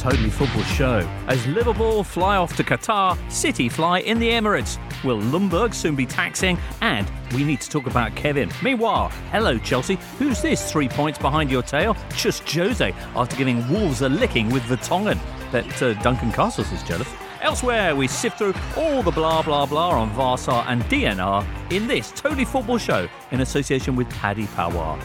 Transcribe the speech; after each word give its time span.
Totally 0.00 0.30
Football 0.30 0.62
Show. 0.62 1.06
As 1.26 1.46
Liverpool 1.46 2.02
fly 2.02 2.38
off 2.38 2.56
to 2.56 2.64
Qatar, 2.64 3.18
City 3.30 3.68
fly 3.68 3.98
in 4.00 4.18
the 4.18 4.30
Emirates. 4.30 4.78
Will 5.04 5.20
Ljungberg 5.20 5.74
soon 5.74 5.94
be 5.94 6.06
taxing? 6.06 6.56
And 6.80 7.06
we 7.34 7.44
need 7.44 7.60
to 7.60 7.68
talk 7.68 7.86
about 7.86 8.16
Kevin. 8.16 8.50
Meanwhile, 8.62 9.10
hello 9.30 9.58
Chelsea. 9.58 9.98
Who's 10.18 10.40
this 10.40 10.72
three 10.72 10.88
points 10.88 11.18
behind 11.18 11.50
your 11.50 11.62
tail? 11.62 11.94
Just 12.16 12.50
Jose 12.50 12.94
after 13.14 13.36
giving 13.36 13.68
Wolves 13.68 14.00
a 14.00 14.08
licking 14.08 14.48
with 14.48 14.66
the 14.68 14.78
Tongan. 14.78 15.20
Bet 15.52 15.82
uh, 15.82 15.92
Duncan 16.02 16.32
Castles 16.32 16.72
is 16.72 16.82
jealous. 16.82 17.08
Elsewhere, 17.42 17.94
we 17.94 18.06
sift 18.06 18.38
through 18.38 18.54
all 18.78 19.02
the 19.02 19.10
blah 19.10 19.42
blah 19.42 19.66
blah 19.66 19.90
on 19.90 20.08
Varsar 20.12 20.64
and 20.66 20.80
DNR 20.84 21.44
in 21.70 21.86
this 21.86 22.10
Totally 22.10 22.46
Football 22.46 22.78
Show 22.78 23.06
in 23.32 23.42
association 23.42 23.96
with 23.96 24.08
Paddy 24.08 24.46
Power. 24.46 24.98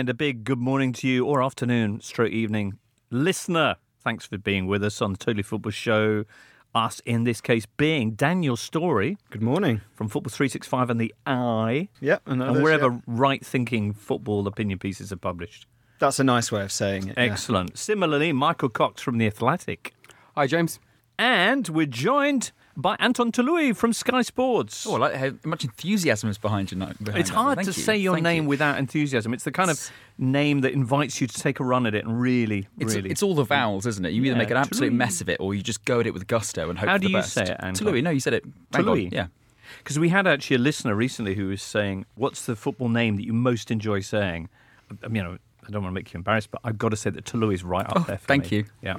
And 0.00 0.08
a 0.08 0.14
big 0.14 0.44
good 0.44 0.58
morning 0.58 0.94
to 0.94 1.06
you, 1.06 1.26
or 1.26 1.42
afternoon, 1.42 2.00
stroke 2.00 2.30
evening, 2.32 2.78
listener. 3.10 3.76
Thanks 4.02 4.24
for 4.24 4.38
being 4.38 4.66
with 4.66 4.82
us 4.82 5.02
on 5.02 5.12
the 5.12 5.18
Totally 5.18 5.42
Football 5.42 5.72
Show. 5.72 6.24
Us, 6.74 7.02
in 7.04 7.24
this 7.24 7.42
case, 7.42 7.66
being 7.66 8.12
Daniel 8.12 8.56
Storey 8.56 9.18
Good 9.28 9.42
morning. 9.42 9.82
from 9.92 10.08
Football 10.08 10.30
365 10.30 10.88
and 10.88 10.98
the 10.98 11.14
Eye, 11.26 11.90
Yep, 12.00 12.22
and, 12.24 12.42
and 12.42 12.62
wherever 12.62 13.02
right 13.06 13.44
thinking 13.44 13.92
football 13.92 14.46
opinion 14.46 14.78
pieces 14.78 15.12
are 15.12 15.16
published. 15.16 15.66
That's 15.98 16.18
a 16.18 16.24
nice 16.24 16.50
way 16.50 16.62
of 16.62 16.72
saying 16.72 17.08
it. 17.08 17.18
yeah. 17.18 17.24
Excellent. 17.24 17.76
Similarly, 17.76 18.32
Michael 18.32 18.70
Cox 18.70 19.02
from 19.02 19.18
The 19.18 19.26
Athletic. 19.26 19.92
Hi, 20.34 20.46
James. 20.46 20.80
And 21.18 21.68
we're 21.68 21.84
joined 21.84 22.52
by 22.80 22.96
Anton 22.98 23.30
Toloui 23.32 23.74
from 23.76 23.92
Sky 23.92 24.22
Sports. 24.22 24.86
Oh, 24.86 24.94
I 24.94 24.98
like 24.98 25.14
how 25.14 25.30
much 25.44 25.64
enthusiasm 25.64 26.30
is 26.30 26.38
behind 26.38 26.70
you. 26.72 26.78
behind 26.78 26.96
It's 27.20 27.30
hard 27.30 27.58
to 27.60 27.64
you. 27.66 27.72
say 27.72 27.96
your 27.96 28.14
Thank 28.14 28.24
name 28.24 28.42
you. 28.44 28.48
without 28.48 28.78
enthusiasm. 28.78 29.34
It's 29.34 29.44
the 29.44 29.52
kind 29.52 29.70
of 29.70 29.90
name 30.18 30.60
that 30.62 30.72
invites 30.72 31.20
you 31.20 31.26
to 31.26 31.40
take 31.40 31.60
a 31.60 31.64
run 31.64 31.86
at 31.86 31.94
it 31.94 32.04
and 32.04 32.20
really, 32.20 32.68
It's, 32.78 32.94
really. 32.94 33.10
it's 33.10 33.22
all 33.22 33.34
the 33.34 33.44
vowels, 33.44 33.86
isn't 33.86 34.04
it? 34.04 34.10
You 34.10 34.22
either 34.22 34.32
Yeah, 34.32 34.38
make 34.38 34.50
an 34.50 34.56
absolute 34.56 34.92
Tului. 34.92 34.96
mess 34.96 35.20
of 35.20 35.28
it, 35.28 35.38
or 35.40 35.54
you 35.54 35.62
just 35.62 35.84
go 35.84 36.00
at 36.00 36.06
it 36.06 36.14
with 36.14 36.26
gusto 36.26 36.70
and 36.70 36.78
hope 36.78 36.88
How 36.88 36.96
for 36.96 37.00
the 37.06 37.12
best. 37.12 37.34
How 37.34 37.44
do 37.44 37.44
you 37.44 37.46
say 37.46 37.52
it, 37.54 37.60
Anton? 37.64 37.86
Tului. 37.86 38.02
No, 38.02 38.10
you 38.10 38.20
said 38.20 38.34
it. 38.34 38.44
Tului. 38.72 39.12
Yeah. 39.12 39.26
Because 39.78 39.98
we 39.98 40.08
had 40.08 40.26
actually 40.26 40.56
a 40.56 40.58
listener 40.60 40.94
recently 40.94 41.34
who 41.36 41.46
was 41.46 41.62
saying, 41.62 42.04
"What's 42.16 42.44
the 42.44 42.56
football 42.56 42.88
name 42.88 43.16
that 43.16 43.24
you 43.24 43.32
most 43.32 43.70
enjoy 43.70 44.00
saying?" 44.00 44.48
I 45.04 45.06
mean, 45.06 45.14
you 45.16 45.22
know, 45.22 45.38
I 45.66 45.70
don't 45.70 45.82
want 45.82 45.92
to 45.92 45.94
make 45.94 46.12
you 46.12 46.18
embarrassed, 46.18 46.50
but 46.50 46.60
I've 46.64 46.76
got 46.76 46.88
to 46.88 46.96
say 46.96 47.10
that 47.10 47.24
Tolu 47.24 47.50
is 47.50 47.62
right 47.62 47.86
up 47.86 47.92
Oh, 47.96 48.00
there. 48.00 48.18
For 48.18 48.26
thank 48.26 48.50
me. 48.50 48.56
you. 48.58 48.64
Yeah. 48.82 48.96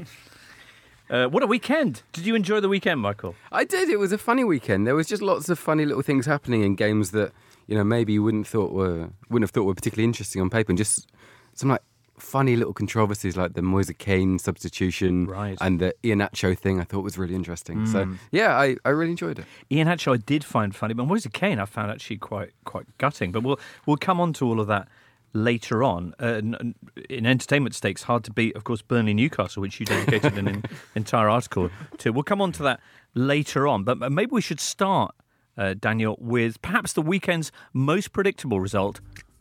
Uh, 1.11 1.27
what 1.27 1.43
a 1.43 1.45
weekend! 1.47 2.03
Did 2.13 2.25
you 2.25 2.35
enjoy 2.35 2.61
the 2.61 2.69
weekend, 2.69 3.01
Michael? 3.01 3.35
I 3.51 3.65
did. 3.65 3.89
It 3.89 3.99
was 3.99 4.13
a 4.13 4.17
funny 4.17 4.45
weekend. 4.45 4.87
There 4.87 4.95
was 4.95 5.07
just 5.07 5.21
lots 5.21 5.49
of 5.49 5.59
funny 5.59 5.85
little 5.85 6.01
things 6.01 6.25
happening 6.25 6.63
in 6.63 6.75
games 6.75 7.11
that 7.11 7.33
you 7.67 7.75
know 7.75 7.83
maybe 7.83 8.13
you 8.13 8.23
wouldn't 8.23 8.47
thought 8.47 8.71
were 8.71 9.09
wouldn't 9.29 9.43
have 9.43 9.51
thought 9.51 9.63
were 9.65 9.75
particularly 9.75 10.05
interesting 10.05 10.41
on 10.41 10.49
paper, 10.49 10.71
and 10.71 10.77
just 10.77 11.09
some 11.53 11.67
like 11.67 11.81
funny 12.17 12.55
little 12.55 12.71
controversies 12.73 13.35
like 13.35 13.55
the 13.55 13.61
Moise 13.61 13.91
Kean 13.97 14.39
substitution 14.39 15.25
Right. 15.25 15.57
and 15.59 15.79
the 15.81 15.93
Iheanacho 16.03 16.57
thing. 16.57 16.79
I 16.79 16.85
thought 16.85 17.03
was 17.03 17.17
really 17.17 17.35
interesting. 17.35 17.85
So 17.87 18.07
yeah, 18.31 18.55
I, 18.57 18.77
I 18.85 18.89
really 18.89 19.11
enjoyed 19.11 19.39
it. 19.39 19.45
Iheanacho, 19.69 20.13
I 20.13 20.17
did 20.17 20.45
find 20.45 20.73
funny, 20.73 20.93
but 20.93 21.07
Moise 21.07 21.27
Kean, 21.33 21.59
I 21.59 21.65
found 21.65 21.91
actually 21.91 22.17
quite 22.17 22.51
quite 22.63 22.85
gutting. 22.99 23.33
But 23.33 23.43
we'll 23.43 23.59
we'll 23.85 23.97
come 23.97 24.21
on 24.21 24.31
to 24.33 24.45
all 24.45 24.61
of 24.61 24.67
that 24.67 24.87
later 25.33 25.83
on. 25.83 26.13
Uh, 26.19 26.25
n- 26.25 26.55
n- 26.59 26.75
in 27.09 27.25
entertainment 27.25 27.75
stakes, 27.75 28.03
hard 28.03 28.23
to 28.25 28.31
beat, 28.31 28.55
of 28.55 28.63
course, 28.63 28.81
Burnley 28.81 29.13
Newcastle, 29.13 29.61
which 29.61 29.79
you 29.79 29.85
dedicated 29.85 30.37
an 30.37 30.63
entire 30.95 31.29
article 31.29 31.69
to. 31.99 32.11
We'll 32.11 32.23
come 32.23 32.41
on 32.41 32.51
to 32.53 32.63
that 32.63 32.79
later 33.13 33.67
on. 33.67 33.83
But 33.83 33.97
maybe 34.11 34.31
we 34.31 34.41
should 34.41 34.59
start, 34.59 35.15
uh, 35.57 35.75
Daniel, 35.79 36.17
with 36.19 36.61
perhaps 36.61 36.93
the 36.93 37.01
weekend's 37.01 37.51
most 37.73 38.11
predictable 38.11 38.59
result: 38.59 38.99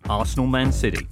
Arsenal 0.09 0.47
Man 0.47 0.73
City. 0.73 1.07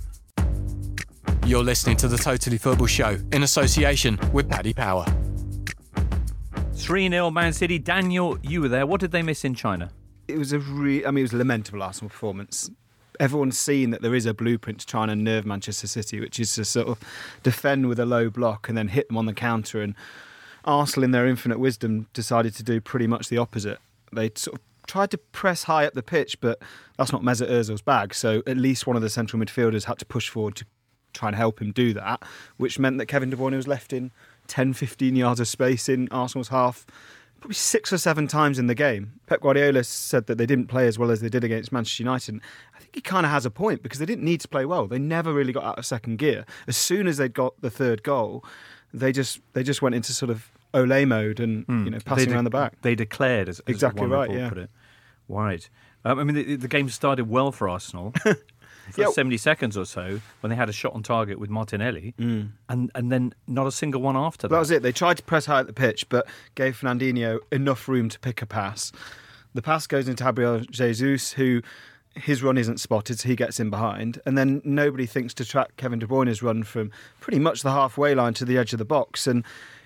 You're 1.47 1.65
listening 1.65 1.97
to 1.99 2.09
the 2.09 2.19
Totally 2.19 2.59
Football 2.59 2.89
Show 2.89 3.17
in 3.33 3.43
association 3.43 4.19
with 4.33 4.51
Paddy 4.51 4.75
Power. 4.75 5.07
3 6.75 7.09
0 7.09 7.31
Man 7.31 7.53
City. 7.53 7.79
Daniel, 7.79 8.39
you 8.43 8.61
were 8.61 8.69
there. 8.69 8.87
What 8.87 9.01
did 9.01 9.11
they 9.11 9.23
miss 9.23 9.45
in 9.45 9.55
China? 9.55 9.91
It 10.29 10.39
was 10.39 10.53
a 10.53 10.59
re- 10.59 11.05
I 11.05 11.11
mean, 11.11 11.21
it 11.21 11.23
was 11.23 11.33
a 11.33 11.39
lamentable 11.39 11.83
Arsenal 11.83 12.11
performance. 12.11 12.71
Everyone's 13.21 13.59
seen 13.59 13.91
that 13.91 14.03
there 14.03 14.15
is 14.15 14.27
a 14.27 14.35
blueprint 14.35 14.81
to 14.81 14.87
try 14.87 15.03
and 15.03 15.11
unnerve 15.11 15.45
Manchester 15.45 15.87
City, 15.87 16.21
which 16.21 16.39
is 16.39 16.55
to 16.55 16.65
sort 16.65 16.89
of 16.89 17.01
defend 17.43 17.89
with 17.89 17.99
a 17.99 18.07
low 18.07 18.31
block 18.31 18.69
and 18.69 18.79
then 18.79 18.89
hit 18.89 19.09
them 19.09 19.17
on 19.17 19.27
the 19.27 19.35
counter. 19.35 19.81
And 19.83 19.95
Arsenal, 20.65 21.05
in 21.05 21.11
their 21.11 21.27
infinite 21.27 21.59
wisdom, 21.59 22.07
decided 22.13 22.55
to 22.57 22.63
do 22.63 22.81
pretty 22.81 23.07
much 23.07 23.29
the 23.29 23.39
opposite. 23.39 23.79
They 24.13 24.31
sort 24.35 24.57
of 24.57 24.61
tried 24.87 25.11
to 25.11 25.19
press 25.19 25.65
high 25.65 25.87
up 25.87 25.95
the 25.95 26.03
pitch, 26.03 26.41
but 26.41 26.61
that's 26.97 27.13
not 27.13 27.23
Mesut 27.23 27.51
Ozil's 27.51 27.83
bag. 27.83 28.15
So 28.15 28.43
at 28.47 28.57
least 28.57 28.87
one 28.87 28.97
of 28.97 29.03
the 29.03 29.11
central 29.11 29.43
midfielders 29.43 29.85
had 29.85 29.99
to 29.99 30.07
push 30.07 30.29
forward 30.29 30.57
to 30.57 30.65
try 31.13 31.29
and 31.29 31.37
help 31.37 31.61
him 31.61 31.73
do 31.73 31.93
that, 31.95 32.23
which 32.57 32.79
meant 32.79 32.99
that 32.99 33.07
Kevin 33.07 33.31
De 33.31 33.37
Bruyne 33.37 33.57
was 33.57 33.69
left 33.69 33.93
in 33.93 34.11
10, 34.47 34.73
15 34.73 35.15
yards 35.17 35.41
of 35.41 35.49
space 35.49 35.89
in 35.89 36.09
Arsenal's 36.11 36.49
half 36.49 36.87
probably 37.41 37.55
six 37.55 37.93
or 37.93 37.99
seven 37.99 38.27
times 38.27 38.59
in 38.59 38.67
the 38.67 38.75
game. 38.75 39.13
Pep 39.27 39.41
Guardiola 39.41 39.85
said 39.85 40.27
that 40.27 40.39
they 40.39 40.47
didn't 40.47 40.67
play 40.67 40.87
as 40.87 40.99
well 40.99 41.11
as 41.11 41.21
they 41.21 41.29
did 41.29 41.45
against 41.45 41.73
Manchester 41.73 42.03
United. 42.03 42.35
And 42.35 42.43
I 42.75 42.79
think 42.81 42.95
he 42.95 43.01
kind 43.01 43.25
of 43.25 43.33
has 43.33 43.47
a 43.47 43.51
point 43.51 43.83
because 43.83 43.99
they 43.99 44.07
didn't 44.07 44.25
need 44.25 44.41
to 44.41 44.49
play 44.49 44.65
well. 44.65 44.87
They 44.87 44.99
never 44.99 45.33
really 45.33 45.53
got 45.53 45.65
out 45.65 45.79
of 45.79 45.87
second 45.87 46.19
gear. 46.19 46.45
As 46.67 46.77
soon 46.77 47.07
as 47.07 47.17
they'd 47.17 47.35
got 47.35 47.61
the 47.61 47.71
third 47.71 48.03
goal, 48.03 48.45
they 48.93 49.13
just 49.13 49.41
they 49.53 49.63
just 49.63 49.83
went 49.83 49.95
into 49.95 50.13
sort 50.13 50.31
of 50.31 50.51
Ole 50.75 51.07
mode 51.07 51.41
and 51.41 51.65
you 51.69 51.91
know 51.91 51.99
passing 52.05 52.29
de- 52.29 52.35
around 52.35 52.45
the 52.45 52.51
back. 52.51 52.81
They 52.83 52.95
declared, 52.95 53.49
as, 53.49 53.61
as 53.61 53.65
Exactly 53.67 54.07
right, 54.07 54.31
yeah. 54.31 54.49
Put 54.49 54.59
it. 54.59 54.71
Right. 55.29 55.69
Um, 56.05 56.19
I 56.19 56.25
mean, 56.25 56.37
the, 56.37 56.57
the 56.57 56.69
game 56.69 56.89
started 56.89 57.29
well 57.29 57.53
for 57.53 57.69
Arsenal. 57.69 58.15
For 58.93 59.03
Yeah. 59.03 59.11
70 59.11 59.37
seconds 59.37 59.77
or 59.77 59.85
so, 59.85 60.21
when 60.41 60.51
they 60.51 60.57
had 60.57 60.69
a 60.69 60.73
shot 60.73 60.95
on 60.95 61.03
target 61.03 61.39
with 61.39 61.51
Martinelli, 61.51 62.15
mm. 62.19 62.51
and, 62.69 62.91
and 62.95 63.13
then 63.13 63.35
not 63.47 63.67
a 63.67 63.73
single 63.73 64.01
one 64.01 64.17
after 64.17 64.49
that. 64.49 64.55
That 64.55 64.61
was 64.61 64.71
it. 64.71 64.83
They 64.83 64.93
tried 64.93 65.19
to 65.19 65.23
press 65.23 65.47
high 65.47 65.61
at 65.61 65.67
the 65.67 65.73
pitch, 65.73 66.09
but 66.09 66.27
gave 66.55 66.81
Fernandinho 66.81 67.39
enough 67.53 67.89
room 67.89 68.09
to 68.09 68.19
pick 68.19 68.43
a 68.43 68.47
pass. 68.47 68.93
The 69.55 69.63
pass 69.63 69.87
goes 69.87 70.09
into 70.09 70.25
Gabriel 70.25 70.61
Jesus, 70.61 71.33
who 71.33 71.63
his 72.15 72.43
run 72.43 72.59
isn't 72.59 72.81
spotted, 72.81 73.19
so 73.19 73.29
he 73.29 73.37
gets 73.37 73.61
in 73.61 73.71
behind. 73.71 74.21
And 74.27 74.37
then 74.37 74.61
nobody 74.65 75.07
thinks 75.07 75.35
to 75.35 75.45
track 75.45 75.77
Kevin 75.77 75.99
De 75.99 76.07
Bruyne's 76.07 76.43
run 76.43 76.63
from 76.63 76.91
pretty 77.21 77.39
much 77.39 77.63
the 77.63 77.73
halfway 77.73 78.15
line 78.15 78.35
to 78.35 78.45
the 78.45 78.59
edge 78.59 78.73
of 78.73 78.79
the 78.79 78.85
box. 78.85 79.27
And 79.27 79.45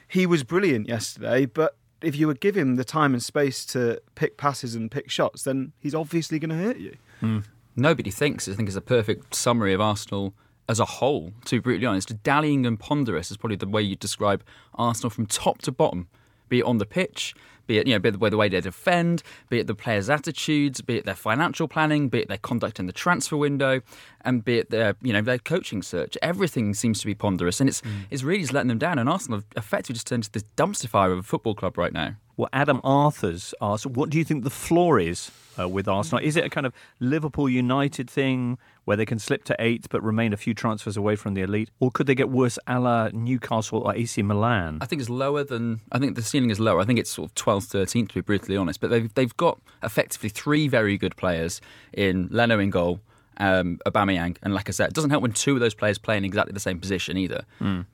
he 0.08 0.26
was 0.26 0.42
brilliant 0.44 0.88
yesterday, 0.88 1.46
but 1.46 1.76
if 2.02 2.16
you 2.16 2.26
would 2.26 2.40
give 2.40 2.56
him 2.56 2.76
the 2.76 2.84
time 2.84 3.14
and 3.14 3.22
space 3.22 3.64
to 3.66 4.00
pick 4.14 4.36
passes 4.36 4.74
and 4.74 4.90
pick 4.90 5.10
shots, 5.10 5.44
then 5.44 5.72
he's 5.78 5.94
obviously 5.94 6.38
going 6.38 6.50
to 6.50 6.56
hurt 6.56 6.78
you. 6.78 6.96
Hmm. 7.20 7.38
Nobody 7.76 8.10
thinks. 8.10 8.48
I 8.48 8.54
think 8.54 8.68
is 8.68 8.76
a 8.76 8.80
perfect 8.80 9.34
summary 9.34 9.72
of 9.72 9.80
Arsenal 9.80 10.34
as 10.68 10.80
a 10.80 10.84
whole. 10.84 11.32
To 11.46 11.56
be 11.56 11.60
brutally 11.60 11.86
honest, 11.86 12.22
dallying 12.22 12.66
and 12.66 12.78
ponderous 12.78 13.30
is 13.30 13.36
probably 13.36 13.56
the 13.56 13.68
way 13.68 13.82
you 13.82 13.96
describe 13.96 14.44
Arsenal 14.74 15.10
from 15.10 15.26
top 15.26 15.62
to 15.62 15.72
bottom. 15.72 16.08
Be 16.48 16.60
it 16.60 16.64
on 16.64 16.78
the 16.78 16.86
pitch, 16.86 17.34
be 17.66 17.78
it 17.78 17.86
you 17.86 17.94
know, 17.94 17.98
be 17.98 18.10
it 18.10 18.30
the 18.30 18.36
way 18.36 18.48
they 18.48 18.60
defend, 18.60 19.22
be 19.48 19.58
it 19.58 19.66
the 19.66 19.74
players' 19.74 20.10
attitudes, 20.10 20.80
be 20.80 20.98
it 20.98 21.06
their 21.06 21.14
financial 21.14 21.68
planning, 21.68 22.08
be 22.08 22.20
it 22.20 22.28
their 22.28 22.38
conduct 22.38 22.78
in 22.78 22.86
the 22.86 22.92
transfer 22.92 23.36
window, 23.36 23.80
and 24.22 24.44
be 24.44 24.58
it 24.58 24.70
their 24.70 24.96
you 25.00 25.12
know 25.12 25.22
their 25.22 25.38
coaching 25.38 25.82
search. 25.82 26.18
Everything 26.20 26.74
seems 26.74 27.00
to 27.00 27.06
be 27.06 27.14
ponderous, 27.14 27.60
and 27.60 27.68
it's 27.68 27.80
mm. 27.80 28.04
it's 28.10 28.22
really 28.22 28.42
just 28.42 28.52
letting 28.52 28.68
them 28.68 28.78
down. 28.78 28.98
And 28.98 29.08
Arsenal 29.08 29.38
have 29.38 29.46
effectively 29.56 29.94
just 29.94 30.06
turned 30.06 30.24
into 30.24 30.32
this 30.32 30.44
dumpster 30.56 30.88
fire 30.88 31.12
of 31.12 31.18
a 31.18 31.22
football 31.22 31.54
club 31.54 31.78
right 31.78 31.92
now. 31.92 32.16
Well, 32.36 32.48
Adam 32.52 32.80
Arthurs 32.82 33.54
asked, 33.60 33.86
what 33.86 34.10
do 34.10 34.18
you 34.18 34.24
think 34.24 34.44
the 34.44 34.50
floor 34.50 34.98
is 34.98 35.30
uh, 35.58 35.68
with 35.68 35.86
Arsenal? 35.86 36.24
Is 36.24 36.36
it 36.36 36.44
a 36.44 36.48
kind 36.48 36.66
of 36.66 36.72
Liverpool 36.98 37.48
United 37.48 38.08
thing 38.08 38.58
where 38.84 38.96
they 38.96 39.04
can 39.04 39.18
slip 39.18 39.44
to 39.44 39.56
eighth 39.58 39.88
but 39.90 40.02
remain 40.02 40.32
a 40.32 40.36
few 40.36 40.54
transfers 40.54 40.96
away 40.96 41.14
from 41.14 41.34
the 41.34 41.42
elite? 41.42 41.70
Or 41.78 41.90
could 41.90 42.06
they 42.06 42.14
get 42.14 42.30
worse 42.30 42.58
a 42.66 42.80
la 42.80 43.10
Newcastle 43.12 43.80
or 43.80 43.94
AC 43.94 44.22
Milan? 44.22 44.78
I 44.80 44.86
think 44.86 45.00
it's 45.00 45.10
lower 45.10 45.44
than 45.44 45.80
I 45.92 45.98
think 45.98 46.16
the 46.16 46.22
ceiling 46.22 46.50
is 46.50 46.58
lower. 46.58 46.80
I 46.80 46.84
think 46.84 46.98
it's 46.98 47.10
sort 47.10 47.30
of 47.30 47.34
12th, 47.34 47.68
13th 47.74 48.08
to 48.08 48.14
be 48.14 48.20
brutally 48.22 48.56
honest. 48.56 48.80
But 48.80 48.90
they've 48.90 49.12
they've 49.12 49.36
got 49.36 49.60
effectively 49.82 50.30
three 50.30 50.68
very 50.68 50.96
good 50.96 51.16
players 51.16 51.60
in 51.92 52.28
Leno 52.30 52.58
in 52.58 52.70
goal, 52.70 53.00
um, 53.36 53.78
Aubameyang 53.86 54.36
and 54.42 54.54
Lacazette. 54.54 54.88
It 54.88 54.94
doesn't 54.94 55.10
help 55.10 55.22
when 55.22 55.32
two 55.32 55.54
of 55.54 55.60
those 55.60 55.74
players 55.74 55.98
play 55.98 56.16
in 56.16 56.24
exactly 56.24 56.52
the 56.54 56.60
same 56.60 56.80
position 56.80 57.16
either. 57.18 57.44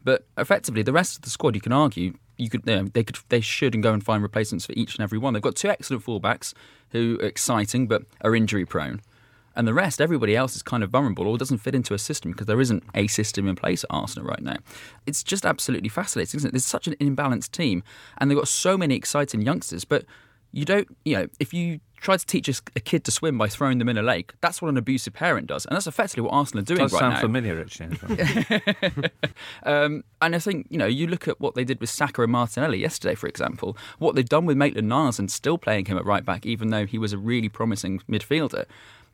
But 0.05 0.27
effectively, 0.39 0.83
the 0.83 0.93
rest 0.93 1.17
of 1.17 1.23
the 1.23 1.31
squad, 1.31 1.55
you 1.57 1.61
can 1.61 1.73
argue, 1.73 2.15
you 2.39 2.49
could 2.49 2.63
you 2.67 2.77
know, 2.77 2.89
they 2.93 3.05
could 3.05 3.19
they 3.29 3.41
should 3.41 3.75
and 3.75 3.83
go 3.83 3.93
and 3.93 4.03
find 4.03 4.23
replacements 4.23 4.65
for 4.65 4.73
each 4.73 4.97
and 4.97 5.03
every 5.03 5.19
one. 5.19 5.35
They've 5.35 5.43
got 5.43 5.57
two 5.57 5.69
excellent 5.69 6.05
fullbacks 6.05 6.55
who 6.91 7.19
are 7.21 7.27
exciting 7.27 7.87
but 7.87 8.05
are 8.23 8.35
injury 8.35 8.65
prone. 8.65 9.03
And 9.57 9.67
the 9.67 9.75
rest, 9.75 10.01
everybody 10.01 10.37
else 10.37 10.55
is 10.55 10.63
kind 10.63 10.85
of 10.85 10.91
vulnerable 10.91 11.27
or 11.27 11.37
doesn't 11.37 11.59
fit 11.59 11.75
into 11.75 11.93
a 11.93 11.99
system 11.99 12.31
because 12.31 12.47
there 12.47 12.61
isn't 12.61 12.85
a 12.95 13.09
system 13.09 13.49
in 13.49 13.57
place 13.57 13.83
at 13.83 13.91
Arsenal 13.91 14.29
right 14.29 14.41
now. 14.41 14.59
It's 15.05 15.25
just 15.25 15.45
absolutely 15.45 15.89
fascinating, 15.89 16.39
isn't 16.39 16.49
it? 16.49 16.53
There's 16.53 16.65
such 16.65 16.87
an 16.87 16.95
imbalanced 16.95 17.51
team 17.51 17.83
and 18.19 18.31
they've 18.31 18.39
got 18.39 18.47
so 18.47 18.79
many 18.79 18.95
exciting 18.95 19.43
youngsters, 19.43 19.85
but 19.85 20.05
you 20.53 20.65
don't, 20.65 20.87
you 21.05 21.17
know, 21.17 21.27
if 21.41 21.53
you 21.53 21.81
tried 22.01 22.21
to 22.21 22.27
teach 22.27 22.49
a, 22.49 22.55
a 22.77 22.81
kid 22.81 23.05
to 23.05 23.11
swim 23.11 23.39
by 23.39 23.49
throwing 23.49 23.79
them 23.79 23.89
in 23.89 23.99
a 23.99 24.03
lake. 24.03 24.33
That's 24.41 24.63
what 24.63 24.69
an 24.69 24.77
abusive 24.77 25.13
parent 25.15 25.47
does, 25.47 25.67
and 25.67 25.75
that's 25.75 25.87
effectively 25.87 26.23
what 26.23 26.33
Arsenal 26.33 26.63
are 26.63 26.65
doing 26.65 26.81
Does 26.81 26.93
right 26.93 27.01
sound 27.01 27.15
now. 27.15 27.21
familiar, 27.21 27.61
actually. 27.61 29.11
Um, 29.63 30.05
and 30.21 30.35
I 30.35 30.39
think, 30.39 30.67
you 30.71 30.79
know, 30.79 30.87
you 30.87 31.07
look 31.07 31.29
at 31.29 31.41
what 31.41 31.55
they 31.55 31.65
did 31.65 31.81
with 31.81 31.91
Saka 31.91 32.23
and 32.23 32.33
Martinelli 32.33 32.79
yesterday, 32.79 33.15
for 33.15 33.27
example, 33.27 33.77
what 33.99 34.15
they've 34.15 34.29
done 34.29 34.47
with 34.47 34.57
Maitland 34.57 34.89
Niles 34.89 35.19
and 35.19 35.31
still 35.31 35.59
playing 35.59 35.87
him 35.87 35.99
at 35.99 36.05
right 36.05 36.25
back, 36.25 36.47
even 36.47 36.71
though 36.71 36.87
he 36.87 36.99
was 36.99 37.13
a 37.13 37.19
really 37.19 37.49
promising 37.49 38.01
midfielder. 38.11 38.65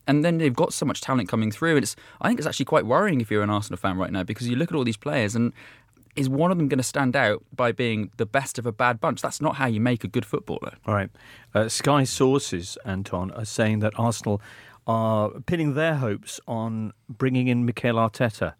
And 0.07 0.25
then 0.25 0.39
they've 0.39 0.55
got 0.55 0.73
so 0.73 0.85
much 0.85 1.01
talent 1.01 1.29
coming 1.29 1.51
through. 1.51 1.77
And 1.77 1.83
it's, 1.83 1.97
I 2.21 2.29
think 2.29 2.39
it's 2.39 2.47
actually 2.47 2.67
quite 2.67 2.87
worrying 2.87 3.21
if 3.21 3.31
you're 3.31 3.43
an 3.43 3.51
Arsenal 3.51 3.79
fan 3.79 3.97
right 3.97 4.13
now 4.13 4.23
because 4.23 4.49
you 4.49 4.57
look 4.57 4.71
at 4.71 4.77
all 4.77 4.85
these 4.85 4.99
players 4.99 5.35
and 5.35 5.53
is 6.17 6.29
one 6.29 6.51
of 6.51 6.59
them 6.59 6.69
going 6.69 6.79
to 6.79 6.85
stand 6.85 7.17
out 7.17 7.43
by 7.55 7.73
being 7.73 8.11
the 8.17 8.27
best 8.27 8.59
of 8.59 8.67
a 8.67 8.73
bad 8.73 9.01
bunch? 9.01 9.21
That's 9.21 9.41
not 9.41 9.57
how 9.57 9.67
you 9.67 9.81
make 9.81 10.05
a 10.05 10.09
good 10.09 10.25
footballer. 10.25 10.75
All 10.87 10.95
right. 10.95 11.11
Uh, 11.55 11.69
Sky 11.69 12.05
sources, 12.05 12.79
Anton, 12.85 13.31
are 13.33 13.45
saying 13.45 13.81
that 13.81 13.93
Arsenal 13.99 14.41
are 14.87 15.31
pinning 15.47 15.75
their 15.75 15.97
hopes 15.97 16.41
on 16.47 16.93
bringing 17.09 17.49
in 17.49 17.65
Mikel 17.65 17.97
Arteta. 17.97 18.55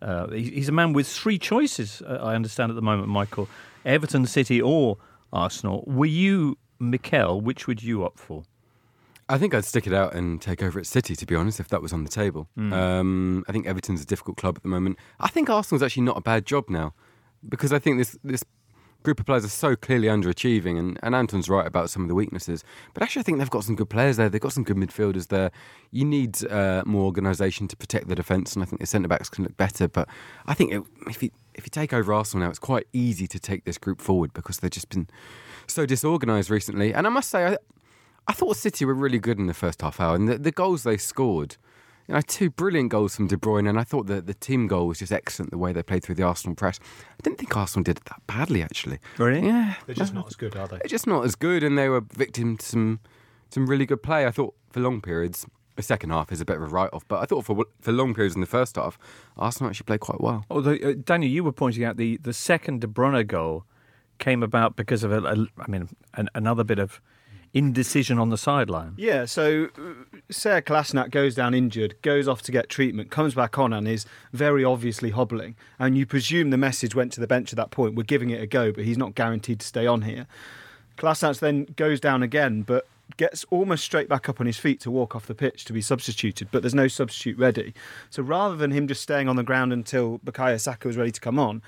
Uh, 0.00 0.28
he's 0.30 0.68
a 0.68 0.72
man 0.72 0.92
with 0.92 1.06
three 1.06 1.38
choices, 1.38 2.02
uh, 2.02 2.18
I 2.20 2.34
understand 2.34 2.70
at 2.70 2.74
the 2.74 2.82
moment, 2.82 3.08
Michael 3.08 3.48
Everton, 3.84 4.26
City, 4.26 4.60
or 4.60 4.98
Arsenal. 5.32 5.84
Were 5.86 6.06
you 6.06 6.58
Mikel? 6.78 7.40
Which 7.40 7.66
would 7.66 7.82
you 7.82 8.04
opt 8.04 8.18
for? 8.18 8.42
I 9.32 9.38
think 9.38 9.54
I'd 9.54 9.64
stick 9.64 9.86
it 9.86 9.94
out 9.94 10.14
and 10.14 10.42
take 10.42 10.62
over 10.62 10.78
at 10.78 10.86
City, 10.86 11.16
to 11.16 11.24
be 11.24 11.34
honest, 11.34 11.58
if 11.58 11.68
that 11.68 11.80
was 11.80 11.90
on 11.90 12.04
the 12.04 12.10
table. 12.10 12.48
Um, 12.74 13.44
I 13.48 13.52
think 13.52 13.66
Everton's 13.66 14.02
a 14.02 14.06
difficult 14.06 14.36
club 14.36 14.56
at 14.58 14.62
the 14.62 14.68
moment. 14.68 14.98
I 15.18 15.28
think 15.28 15.48
Arsenal's 15.48 15.82
actually 15.82 16.02
not 16.02 16.18
a 16.18 16.20
bad 16.20 16.44
job 16.44 16.68
now 16.68 16.92
because 17.48 17.72
I 17.72 17.78
think 17.78 17.96
this 17.96 18.18
this 18.22 18.44
group 19.02 19.18
of 19.18 19.24
players 19.26 19.42
are 19.44 19.48
so 19.48 19.74
clearly 19.74 20.06
underachieving, 20.06 20.78
and, 20.78 20.98
and 21.02 21.14
Anton's 21.14 21.48
right 21.48 21.66
about 21.66 21.88
some 21.88 22.02
of 22.02 22.08
the 22.08 22.14
weaknesses. 22.14 22.62
But 22.92 23.02
actually, 23.02 23.20
I 23.20 23.22
think 23.22 23.38
they've 23.38 23.48
got 23.48 23.64
some 23.64 23.74
good 23.74 23.88
players 23.88 24.18
there. 24.18 24.28
They've 24.28 24.40
got 24.40 24.52
some 24.52 24.64
good 24.64 24.76
midfielders 24.76 25.28
there. 25.28 25.50
You 25.90 26.04
need 26.04 26.44
uh, 26.50 26.82
more 26.84 27.04
organisation 27.04 27.66
to 27.68 27.76
protect 27.76 28.08
the 28.08 28.14
defence, 28.14 28.54
and 28.54 28.62
I 28.62 28.66
think 28.66 28.80
the 28.80 28.86
centre 28.86 29.08
backs 29.08 29.30
can 29.30 29.44
look 29.44 29.56
better. 29.56 29.88
But 29.88 30.08
I 30.46 30.52
think 30.52 30.74
it, 30.74 30.82
if 31.08 31.22
you 31.22 31.30
if 31.54 31.64
you 31.64 31.70
take 31.70 31.94
over 31.94 32.12
Arsenal 32.12 32.44
now, 32.44 32.50
it's 32.50 32.58
quite 32.58 32.86
easy 32.92 33.26
to 33.28 33.38
take 33.38 33.64
this 33.64 33.78
group 33.78 34.02
forward 34.02 34.34
because 34.34 34.58
they've 34.58 34.70
just 34.70 34.90
been 34.90 35.08
so 35.66 35.86
disorganised 35.86 36.50
recently. 36.50 36.92
And 36.92 37.06
I 37.06 37.10
must 37.10 37.30
say, 37.30 37.46
I, 37.46 37.56
I 38.28 38.32
thought 38.32 38.56
City 38.56 38.84
were 38.84 38.94
really 38.94 39.18
good 39.18 39.38
in 39.38 39.46
the 39.46 39.54
first 39.54 39.82
half 39.82 40.00
hour, 40.00 40.14
and 40.14 40.28
the, 40.28 40.38
the 40.38 40.52
goals 40.52 40.84
they 40.84 40.96
scored, 40.96 41.56
you 42.08 42.14
know, 42.14 42.20
two 42.20 42.50
brilliant 42.50 42.90
goals 42.90 43.16
from 43.16 43.26
De 43.26 43.36
Bruyne, 43.36 43.68
and 43.68 43.78
I 43.78 43.84
thought 43.84 44.06
the 44.06 44.20
the 44.20 44.34
team 44.34 44.66
goal 44.68 44.86
was 44.88 44.98
just 45.00 45.12
excellent. 45.12 45.50
The 45.50 45.58
way 45.58 45.72
they 45.72 45.82
played 45.82 46.02
through 46.04 46.14
the 46.16 46.22
Arsenal 46.22 46.54
press, 46.54 46.78
I 46.82 47.22
didn't 47.22 47.38
think 47.38 47.56
Arsenal 47.56 47.84
did 47.84 47.98
it 47.98 48.04
that 48.06 48.20
badly 48.26 48.62
actually. 48.62 48.98
Really? 49.18 49.46
Yeah, 49.46 49.74
They're 49.86 49.94
just 49.94 50.14
not 50.14 50.26
as 50.28 50.36
good, 50.36 50.56
are 50.56 50.68
they? 50.68 50.76
they're 50.78 50.88
just 50.88 51.06
not 51.06 51.24
as 51.24 51.34
good, 51.34 51.62
and 51.62 51.76
they 51.76 51.88
were 51.88 52.00
victim 52.00 52.56
to 52.56 52.64
some 52.66 53.00
some 53.50 53.66
really 53.66 53.86
good 53.86 54.02
play. 54.02 54.26
I 54.26 54.30
thought 54.30 54.54
for 54.70 54.80
long 54.80 55.00
periods. 55.00 55.46
The 55.74 55.82
second 55.82 56.10
half 56.10 56.30
is 56.30 56.38
a 56.42 56.44
bit 56.44 56.56
of 56.56 56.62
a 56.64 56.66
write-off, 56.66 57.08
but 57.08 57.20
I 57.22 57.24
thought 57.24 57.46
for 57.46 57.64
for 57.80 57.92
long 57.92 58.12
periods 58.14 58.34
in 58.34 58.42
the 58.42 58.46
first 58.46 58.76
half, 58.76 58.98
Arsenal 59.38 59.70
actually 59.70 59.84
played 59.86 60.00
quite 60.00 60.20
well. 60.20 60.44
Although, 60.50 60.74
uh, 60.74 60.92
Daniel, 61.02 61.32
you 61.32 61.42
were 61.42 61.50
pointing 61.52 61.82
out 61.82 61.96
the, 61.96 62.18
the 62.18 62.34
second 62.34 62.82
De 62.82 62.86
Bruyne 62.86 63.26
goal 63.26 63.64
came 64.18 64.42
about 64.42 64.76
because 64.76 65.02
of, 65.02 65.12
a, 65.12 65.20
a, 65.22 65.46
I 65.58 65.70
mean, 65.70 65.88
an, 66.12 66.28
another 66.34 66.62
bit 66.62 66.78
of 66.78 67.00
indecision 67.54 68.18
on 68.18 68.30
the 68.30 68.38
sideline. 68.38 68.94
Yeah, 68.96 69.26
so 69.26 69.68
uh, 69.76 70.18
Sead 70.30 70.62
Kolasinac 70.62 71.10
goes 71.10 71.34
down 71.34 71.54
injured, 71.54 71.96
goes 72.02 72.26
off 72.26 72.42
to 72.42 72.52
get 72.52 72.68
treatment, 72.68 73.10
comes 73.10 73.34
back 73.34 73.58
on 73.58 73.72
and 73.72 73.86
is 73.86 74.06
very 74.32 74.64
obviously 74.64 75.10
hobbling. 75.10 75.56
And 75.78 75.96
you 75.96 76.06
presume 76.06 76.50
the 76.50 76.56
message 76.56 76.94
went 76.94 77.12
to 77.12 77.20
the 77.20 77.26
bench 77.26 77.52
at 77.52 77.56
that 77.56 77.70
point. 77.70 77.94
We're 77.94 78.04
giving 78.04 78.30
it 78.30 78.40
a 78.40 78.46
go, 78.46 78.72
but 78.72 78.84
he's 78.84 78.98
not 78.98 79.14
guaranteed 79.14 79.60
to 79.60 79.66
stay 79.66 79.86
on 79.86 80.02
here. 80.02 80.26
Klasnat 80.96 81.40
then 81.40 81.66
goes 81.76 82.00
down 82.00 82.22
again, 82.22 82.62
but 82.62 82.86
gets 83.16 83.44
almost 83.50 83.84
straight 83.84 84.08
back 84.08 84.28
up 84.28 84.40
on 84.40 84.46
his 84.46 84.56
feet 84.56 84.80
to 84.80 84.90
walk 84.90 85.14
off 85.14 85.26
the 85.26 85.34
pitch 85.34 85.64
to 85.66 85.72
be 85.72 85.82
substituted, 85.82 86.48
but 86.50 86.62
there's 86.62 86.74
no 86.74 86.88
substitute 86.88 87.38
ready. 87.38 87.74
So 88.10 88.22
rather 88.22 88.56
than 88.56 88.70
him 88.70 88.88
just 88.88 89.02
staying 89.02 89.28
on 89.28 89.36
the 89.36 89.42
ground 89.42 89.72
until 89.72 90.18
Bukayo 90.20 90.58
Saka 90.58 90.88
was 90.88 90.96
ready 90.96 91.10
to 91.10 91.20
come 91.20 91.38
on, 91.38 91.62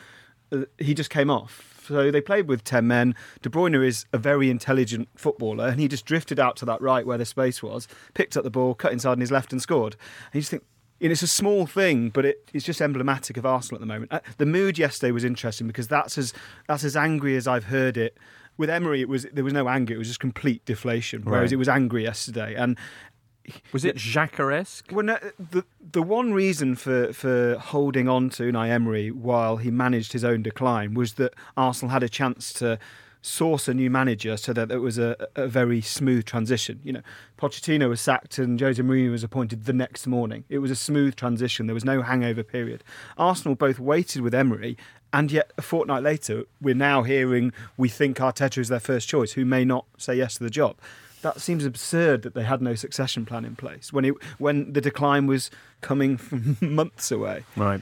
uh, 0.52 0.62
he 0.78 0.94
just 0.94 1.10
came 1.10 1.30
off. 1.30 1.73
So 1.86 2.10
they 2.10 2.20
played 2.20 2.48
with 2.48 2.64
10 2.64 2.86
men. 2.86 3.14
De 3.42 3.48
Bruyne 3.48 3.84
is 3.84 4.06
a 4.12 4.18
very 4.18 4.50
intelligent 4.50 5.08
footballer, 5.16 5.68
and 5.68 5.78
he 5.80 5.88
just 5.88 6.06
drifted 6.06 6.38
out 6.40 6.56
to 6.56 6.64
that 6.66 6.80
right 6.80 7.06
where 7.06 7.18
the 7.18 7.24
space 7.24 7.62
was, 7.62 7.86
picked 8.14 8.36
up 8.36 8.44
the 8.44 8.50
ball, 8.50 8.74
cut 8.74 8.92
inside 8.92 9.12
on 9.12 9.20
his 9.20 9.30
left, 9.30 9.52
and 9.52 9.60
scored. 9.60 9.96
And 10.26 10.34
you 10.36 10.40
just 10.40 10.50
think, 10.50 10.62
and 11.00 11.12
it's 11.12 11.22
a 11.22 11.26
small 11.26 11.66
thing, 11.66 12.08
but 12.10 12.24
it, 12.24 12.50
it's 12.54 12.64
just 12.64 12.80
emblematic 12.80 13.36
of 13.36 13.44
Arsenal 13.44 13.76
at 13.76 13.80
the 13.80 13.86
moment. 13.86 14.12
Uh, 14.12 14.20
The 14.38 14.46
mood 14.46 14.78
yesterday 14.78 15.10
was 15.10 15.24
interesting 15.24 15.66
because 15.66 15.88
that's 15.88 16.16
as 16.16 16.32
that's 16.68 16.84
as 16.84 16.96
angry 16.96 17.36
as 17.36 17.46
I've 17.46 17.64
heard 17.64 17.96
it. 17.96 18.16
With 18.56 18.70
Emery, 18.70 19.00
it 19.00 19.08
was 19.08 19.26
there 19.32 19.42
was 19.44 19.52
no 19.52 19.68
anger; 19.68 19.92
it 19.94 19.98
was 19.98 20.06
just 20.06 20.20
complete 20.20 20.64
deflation. 20.64 21.22
Whereas 21.24 21.48
Right. 21.48 21.52
it 21.52 21.56
was 21.56 21.68
angry 21.68 22.04
yesterday, 22.04 22.54
and 22.54 22.78
Was 23.72 23.84
it 23.84 23.98
Jacques-esque? 23.98 24.90
well, 24.90 25.04
no, 25.04 25.18
the 25.38 25.64
the 25.92 26.02
one 26.02 26.32
reason 26.32 26.74
for, 26.76 27.12
for 27.12 27.56
holding 27.58 28.08
on 28.08 28.30
to 28.30 28.44
Unai 28.44 28.70
Emery 28.70 29.10
while 29.10 29.58
he 29.58 29.70
managed 29.70 30.12
his 30.12 30.24
own 30.24 30.42
decline 30.42 30.94
was 30.94 31.14
that 31.14 31.34
Arsenal 31.56 31.92
had 31.92 32.02
a 32.02 32.08
chance 32.08 32.52
to 32.54 32.78
source 33.24 33.68
a 33.68 33.74
new 33.74 33.88
manager 33.88 34.36
so 34.36 34.52
that 34.52 34.70
it 34.70 34.78
was 34.78 34.98
a, 34.98 35.16
a 35.34 35.46
very 35.48 35.80
smooth 35.80 36.26
transition. 36.26 36.78
You 36.84 36.92
know, 36.92 37.00
Pochettino 37.38 37.88
was 37.88 38.00
sacked 38.00 38.38
and 38.38 38.60
Jose 38.60 38.82
Mourinho 38.82 39.10
was 39.10 39.24
appointed 39.24 39.64
the 39.64 39.72
next 39.72 40.06
morning. 40.06 40.44
It 40.50 40.58
was 40.58 40.70
a 40.70 40.76
smooth 40.76 41.16
transition. 41.16 41.66
There 41.66 41.74
was 41.74 41.86
no 41.86 42.02
hangover 42.02 42.42
period. 42.42 42.84
Arsenal 43.16 43.54
both 43.54 43.78
waited 43.78 44.20
with 44.20 44.34
Emery, 44.34 44.76
and 45.12 45.32
yet 45.32 45.52
a 45.56 45.62
fortnight 45.62 46.02
later, 46.02 46.44
we're 46.60 46.74
now 46.74 47.02
hearing 47.02 47.52
we 47.78 47.88
think 47.88 48.18
Arteta 48.18 48.58
is 48.58 48.68
their 48.68 48.80
first 48.80 49.08
choice, 49.08 49.32
who 49.32 49.44
may 49.46 49.64
not 49.64 49.86
say 49.96 50.16
yes 50.16 50.34
to 50.34 50.44
the 50.44 50.50
job. 50.50 50.76
That 51.24 51.40
seems 51.40 51.64
absurd 51.64 52.20
that 52.22 52.34
they 52.34 52.42
had 52.44 52.60
no 52.60 52.74
succession 52.74 53.24
plan 53.24 53.46
in 53.46 53.56
place 53.56 53.94
when 53.94 54.04
it 54.04 54.14
when 54.36 54.74
the 54.74 54.80
decline 54.82 55.26
was 55.26 55.50
coming 55.80 56.18
from 56.18 56.58
months 56.60 57.10
away. 57.10 57.44
Right. 57.56 57.80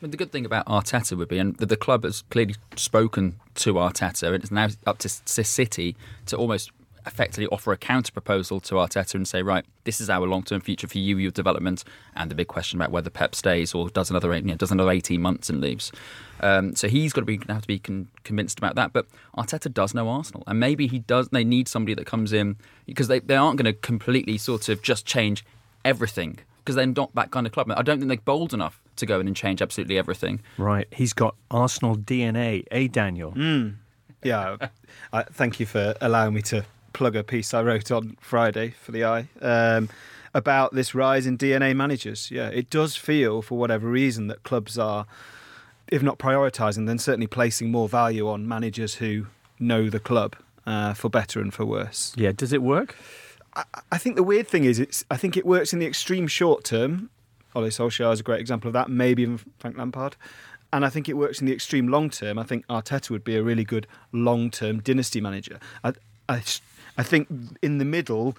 But 0.00 0.12
the 0.12 0.16
good 0.16 0.30
thing 0.30 0.46
about 0.46 0.64
Arteta 0.66 1.16
would 1.18 1.26
be, 1.26 1.38
and 1.38 1.56
the, 1.56 1.66
the 1.66 1.76
club 1.76 2.04
has 2.04 2.22
clearly 2.30 2.54
spoken 2.76 3.40
to 3.56 3.74
Arteta, 3.74 4.28
and 4.32 4.36
it's 4.36 4.52
now 4.52 4.68
up 4.86 4.98
to 4.98 5.08
C- 5.08 5.42
City 5.42 5.96
to 6.26 6.36
almost 6.36 6.70
effectively 7.06 7.46
offer 7.48 7.72
a 7.72 7.76
counter 7.76 8.12
proposal 8.12 8.60
to 8.60 8.74
Arteta 8.76 9.14
and 9.14 9.26
say, 9.28 9.42
right, 9.42 9.64
this 9.84 10.00
is 10.00 10.08
our 10.08 10.26
long 10.26 10.42
term 10.42 10.60
future 10.60 10.86
for 10.88 10.98
you, 10.98 11.18
your 11.18 11.30
development, 11.30 11.84
and 12.16 12.30
the 12.30 12.34
big 12.34 12.48
question 12.48 12.78
about 12.80 12.90
whether 12.90 13.10
Pep 13.10 13.34
stays 13.34 13.74
or 13.74 13.88
does 13.90 14.10
another 14.10 14.32
eight- 14.32 14.44
you 14.44 14.50
know, 14.50 14.56
does 14.56 14.70
another 14.72 14.90
eighteen 14.90 15.20
months 15.20 15.50
and 15.50 15.60
leaves. 15.60 15.92
Um, 16.40 16.74
so 16.74 16.88
he's 16.88 17.12
got 17.12 17.20
to 17.22 17.26
be 17.26 17.40
have 17.48 17.62
to 17.62 17.68
be 17.68 17.78
con- 17.78 18.08
convinced 18.24 18.58
about 18.58 18.74
that. 18.76 18.92
But 18.92 19.06
Arteta 19.36 19.72
does 19.72 19.94
know 19.94 20.08
Arsenal, 20.08 20.42
and 20.46 20.58
maybe 20.58 20.86
he 20.86 20.98
does. 21.00 21.28
They 21.28 21.44
need 21.44 21.68
somebody 21.68 21.94
that 21.94 22.06
comes 22.06 22.32
in 22.32 22.56
because 22.86 23.08
they, 23.08 23.20
they 23.20 23.36
aren't 23.36 23.58
going 23.58 23.72
to 23.72 23.78
completely 23.80 24.38
sort 24.38 24.68
of 24.68 24.82
just 24.82 25.06
change 25.06 25.44
everything 25.84 26.38
because 26.58 26.76
they're 26.76 26.86
not 26.86 27.14
that 27.14 27.30
kind 27.30 27.46
of 27.46 27.52
club. 27.52 27.70
I 27.76 27.82
don't 27.82 27.98
think 27.98 28.08
they're 28.08 28.16
bold 28.24 28.54
enough 28.54 28.80
to 28.96 29.04
go 29.06 29.20
in 29.20 29.26
and 29.26 29.36
change 29.36 29.60
absolutely 29.60 29.98
everything. 29.98 30.40
Right. 30.56 30.86
He's 30.90 31.12
got 31.12 31.34
Arsenal 31.50 31.96
DNA, 31.96 32.64
eh, 32.70 32.88
Daniel? 32.90 33.34
Yeah, 34.22 34.56
I, 35.12 35.24
thank 35.24 35.60
you 35.60 35.66
for 35.66 35.94
allowing 36.00 36.32
me 36.32 36.40
to 36.42 36.64
plug 36.94 37.14
a 37.14 37.22
piece 37.22 37.52
I 37.52 37.62
wrote 37.62 37.90
on 37.90 38.16
Friday 38.20 38.70
for 38.80 38.92
the 38.92 39.04
Eye 39.04 39.28
um, 39.42 39.90
about 40.32 40.74
this 40.74 40.94
rise 40.94 41.26
in 41.26 41.36
DNA 41.36 41.76
managers. 41.76 42.30
Yeah, 42.30 42.48
it 42.48 42.70
does 42.70 42.96
feel, 42.96 43.42
for 43.42 43.58
whatever 43.58 43.86
reason, 43.88 44.28
that 44.28 44.42
clubs 44.44 44.78
are, 44.78 45.04
if 45.88 46.02
not 46.02 46.18
prioritising, 46.18 46.86
then 46.86 46.98
certainly 46.98 47.26
placing 47.26 47.70
more 47.70 47.88
value 47.88 48.26
on 48.26 48.48
managers 48.48 48.94
who 48.94 49.26
know 49.60 49.90
the 49.90 50.00
club 50.00 50.36
uh, 50.66 50.94
for 50.94 51.10
better 51.10 51.40
and 51.40 51.52
for 51.52 51.66
worse. 51.66 52.14
Yeah. 52.16 52.32
Does 52.32 52.52
it 52.52 52.62
work? 52.62 52.96
I, 53.54 53.64
I 53.92 53.98
think 53.98 54.16
the 54.16 54.22
weird 54.22 54.48
thing 54.48 54.64
is, 54.64 54.78
it's. 54.78 55.04
I 55.10 55.16
think 55.16 55.36
it 55.36 55.44
works 55.44 55.72
in 55.72 55.78
the 55.78 55.86
extreme 55.86 56.26
short 56.26 56.64
term. 56.64 57.10
Ole 57.54 57.66
Solskjaer 57.66 58.12
is 58.12 58.20
a 58.20 58.24
great 58.24 58.40
example 58.40 58.68
of 58.68 58.72
that. 58.72 58.88
Maybe 58.88 59.22
even 59.22 59.38
Frank 59.58 59.76
Lampard. 59.76 60.16
And 60.72 60.84
I 60.84 60.88
think 60.88 61.08
it 61.08 61.12
works 61.12 61.40
in 61.40 61.46
the 61.46 61.52
extreme 61.52 61.86
long 61.86 62.10
term. 62.10 62.36
I 62.36 62.42
think 62.42 62.66
Arteta 62.66 63.10
would 63.10 63.22
be 63.22 63.36
a 63.36 63.42
really 63.44 63.62
good 63.62 63.86
long 64.10 64.50
term 64.50 64.80
dynasty 64.80 65.20
manager. 65.20 65.60
I, 65.84 65.92
I, 66.28 66.42
I 66.96 67.02
think 67.02 67.28
in 67.62 67.78
the 67.78 67.84
middle, 67.84 68.36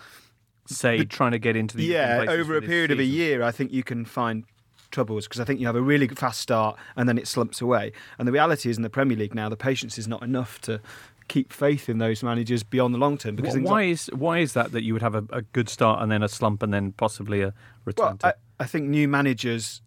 Say, 0.68 1.06
trying 1.06 1.32
to 1.32 1.40
get 1.40 1.56
into 1.56 1.78
the 1.78 1.84
yeah, 1.84 2.26
over 2.28 2.58
a 2.58 2.62
period 2.62 2.90
of 2.92 3.00
a 3.00 3.04
year, 3.04 3.44
I 3.44 3.52
think 3.52 3.72
you 3.72 3.84
can 3.84 4.04
find 4.04 4.46
troubles 4.90 5.28
because 5.28 5.40
I 5.40 5.44
think 5.44 5.60
you 5.60 5.68
have 5.68 5.76
a 5.76 5.82
really 5.82 6.08
fast 6.08 6.40
start 6.42 6.78
and 6.96 7.08
then 7.08 7.18
it 7.18 7.28
slumps 7.28 7.62
away. 7.62 7.92
And 8.18 8.28
the 8.28 8.32
reality 8.32 8.70
is 8.70 8.78
in 8.78 8.84
the 8.84 8.90
Premier 8.90 9.16
League 9.18 9.36
now, 9.36 9.48
the 9.50 9.58
patience 9.58 10.00
is 10.00 10.08
not 10.08 10.24
enough 10.24 10.60
to 10.62 10.82
keep 11.28 11.52
faith 11.52 11.90
in 11.90 11.98
those 11.98 12.24
managers 12.24 12.64
beyond 12.64 12.94
the 12.94 12.98
long 12.98 13.18
term. 13.18 13.36
Because 13.36 13.54
things 13.54 13.70
why 13.70 13.82
like- 13.84 13.90
is 13.90 14.10
why 14.14 14.40
is 14.40 14.54
that 14.54 14.72
that 14.72 14.84
you 14.84 14.94
would 14.94 15.02
have 15.02 15.16
a, 15.16 15.24
a 15.32 15.42
good 15.42 15.70
start 15.70 16.02
and 16.02 16.12
then 16.12 16.24
a 16.24 16.28
slump 16.30 16.64
and 16.64 16.74
then 16.74 16.94
possibly 16.94 17.42
a 17.42 17.54
return 17.84 18.06
Well, 18.06 18.18
to 18.18 18.28
I, 18.28 18.34
I 18.62 18.66
think 18.66 18.88
new 18.88 19.08
managers. 19.08 19.82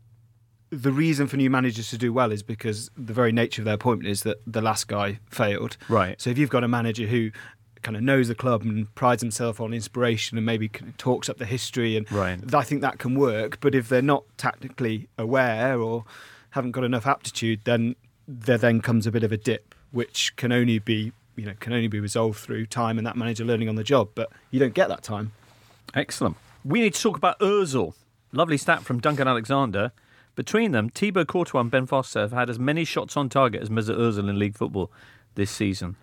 The 0.71 0.93
reason 0.93 1.29
for 1.29 1.39
new 1.39 1.49
managers 1.49 1.89
to 1.91 1.97
do 1.99 2.13
well 2.13 2.31
is 2.31 2.43
because 2.43 2.91
the 2.95 3.15
very 3.15 3.33
nature 3.33 3.63
of 3.63 3.65
their 3.65 3.75
appointment 3.75 4.11
is 4.11 4.23
that 4.25 4.37
the 4.47 4.61
last 4.61 4.87
guy 4.87 5.19
failed. 5.31 5.79
Right. 5.89 6.21
So 6.21 6.29
if 6.29 6.37
you've 6.37 6.51
got 6.51 6.63
a 6.63 6.69
manager 6.69 7.07
who 7.07 7.31
kind 7.83 7.97
of 7.97 8.03
knows 8.03 8.29
the 8.29 8.35
club 8.35 8.63
and 8.63 8.93
prides 8.95 9.23
himself 9.23 9.61
on 9.61 9.73
inspiration 9.73 10.37
and 10.39 10.45
maybe 10.47 10.69
talks 10.99 11.29
up 11.29 11.39
the 11.39 11.47
history, 11.47 11.97
and 11.97 12.11
Right. 12.11 12.39
I 12.55 12.63
think 12.63 12.81
that 12.83 12.99
can 12.99 13.15
work. 13.15 13.59
But 13.61 13.75
if 13.75 13.89
they're 13.89 14.03
not 14.03 14.25
tactically 14.37 15.09
aware 15.19 15.81
or 15.81 16.05
haven't 16.51 16.73
got 16.73 16.85
enough 16.85 17.07
aptitude, 17.07 17.61
then 17.65 17.97
there 18.27 18.59
then 18.59 18.81
comes 18.81 19.07
a 19.07 19.11
bit 19.11 19.23
of 19.25 19.33
a 19.33 19.37
dip, 19.37 19.75
which 19.91 20.35
can 20.37 20.53
only 20.53 20.79
be 20.79 21.13
you 21.37 21.47
know 21.47 21.55
can 21.61 21.73
only 21.73 21.89
be 21.89 22.01
resolved 22.01 22.39
through 22.39 22.67
time 22.67 22.99
and 22.99 23.07
that 23.07 23.17
manager 23.17 23.45
learning 23.45 23.69
on 23.69 23.77
the 23.77 23.85
job. 23.85 24.11
But 24.15 24.31
you 24.51 24.59
don't 24.59 24.75
get 24.75 24.89
that 24.89 25.03
time. 25.03 25.33
Excellent. 25.95 26.37
We 26.65 26.81
need 26.81 26.95
to 26.95 27.01
talk 27.01 27.17
about 27.17 27.39
Ozil. 27.39 27.95
Lovely 28.33 28.59
stat 28.59 28.83
from 28.83 29.01
Duncan 29.01 29.27
Alexander. 29.29 29.93
Between 30.35 30.73
them, 30.73 30.89
Thibaut 30.91 31.27
Courtois 31.27 31.61
and 31.63 31.71
Ben 31.71 31.87
Foster 31.87 32.21
have 32.21 32.33
had 32.33 32.51
as 32.51 32.59
many 32.59 32.85
shots 32.85 33.17
on 33.17 33.29
target 33.29 33.63
as 33.63 33.71
Mesut 33.71 33.97
Ozil 33.99 34.29
in 34.29 34.39
league 34.39 34.57
football 34.57 34.91
this 35.35 35.51
season. 35.51 35.97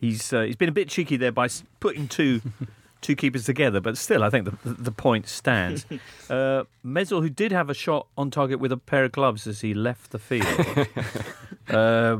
He's 0.00 0.32
uh, 0.32 0.42
he's 0.42 0.56
been 0.56 0.68
a 0.68 0.72
bit 0.72 0.88
cheeky 0.88 1.16
there 1.16 1.32
by 1.32 1.48
putting 1.80 2.08
two 2.08 2.40
two 3.00 3.14
keepers 3.14 3.44
together, 3.44 3.80
but 3.80 3.96
still, 3.96 4.22
I 4.22 4.30
think 4.30 4.44
the 4.46 4.70
the 4.72 4.92
point 4.92 5.28
stands. 5.28 5.86
Uh, 6.28 6.64
Mesut, 6.84 7.22
who 7.22 7.28
did 7.28 7.52
have 7.52 7.70
a 7.70 7.74
shot 7.74 8.08
on 8.18 8.32
target 8.32 8.58
with 8.58 8.72
a 8.72 8.76
pair 8.76 9.04
of 9.04 9.12
gloves 9.12 9.46
as 9.46 9.60
he 9.60 9.74
left 9.74 10.10
the 10.10 10.18
field, 10.18 10.44
uh, 11.68 12.18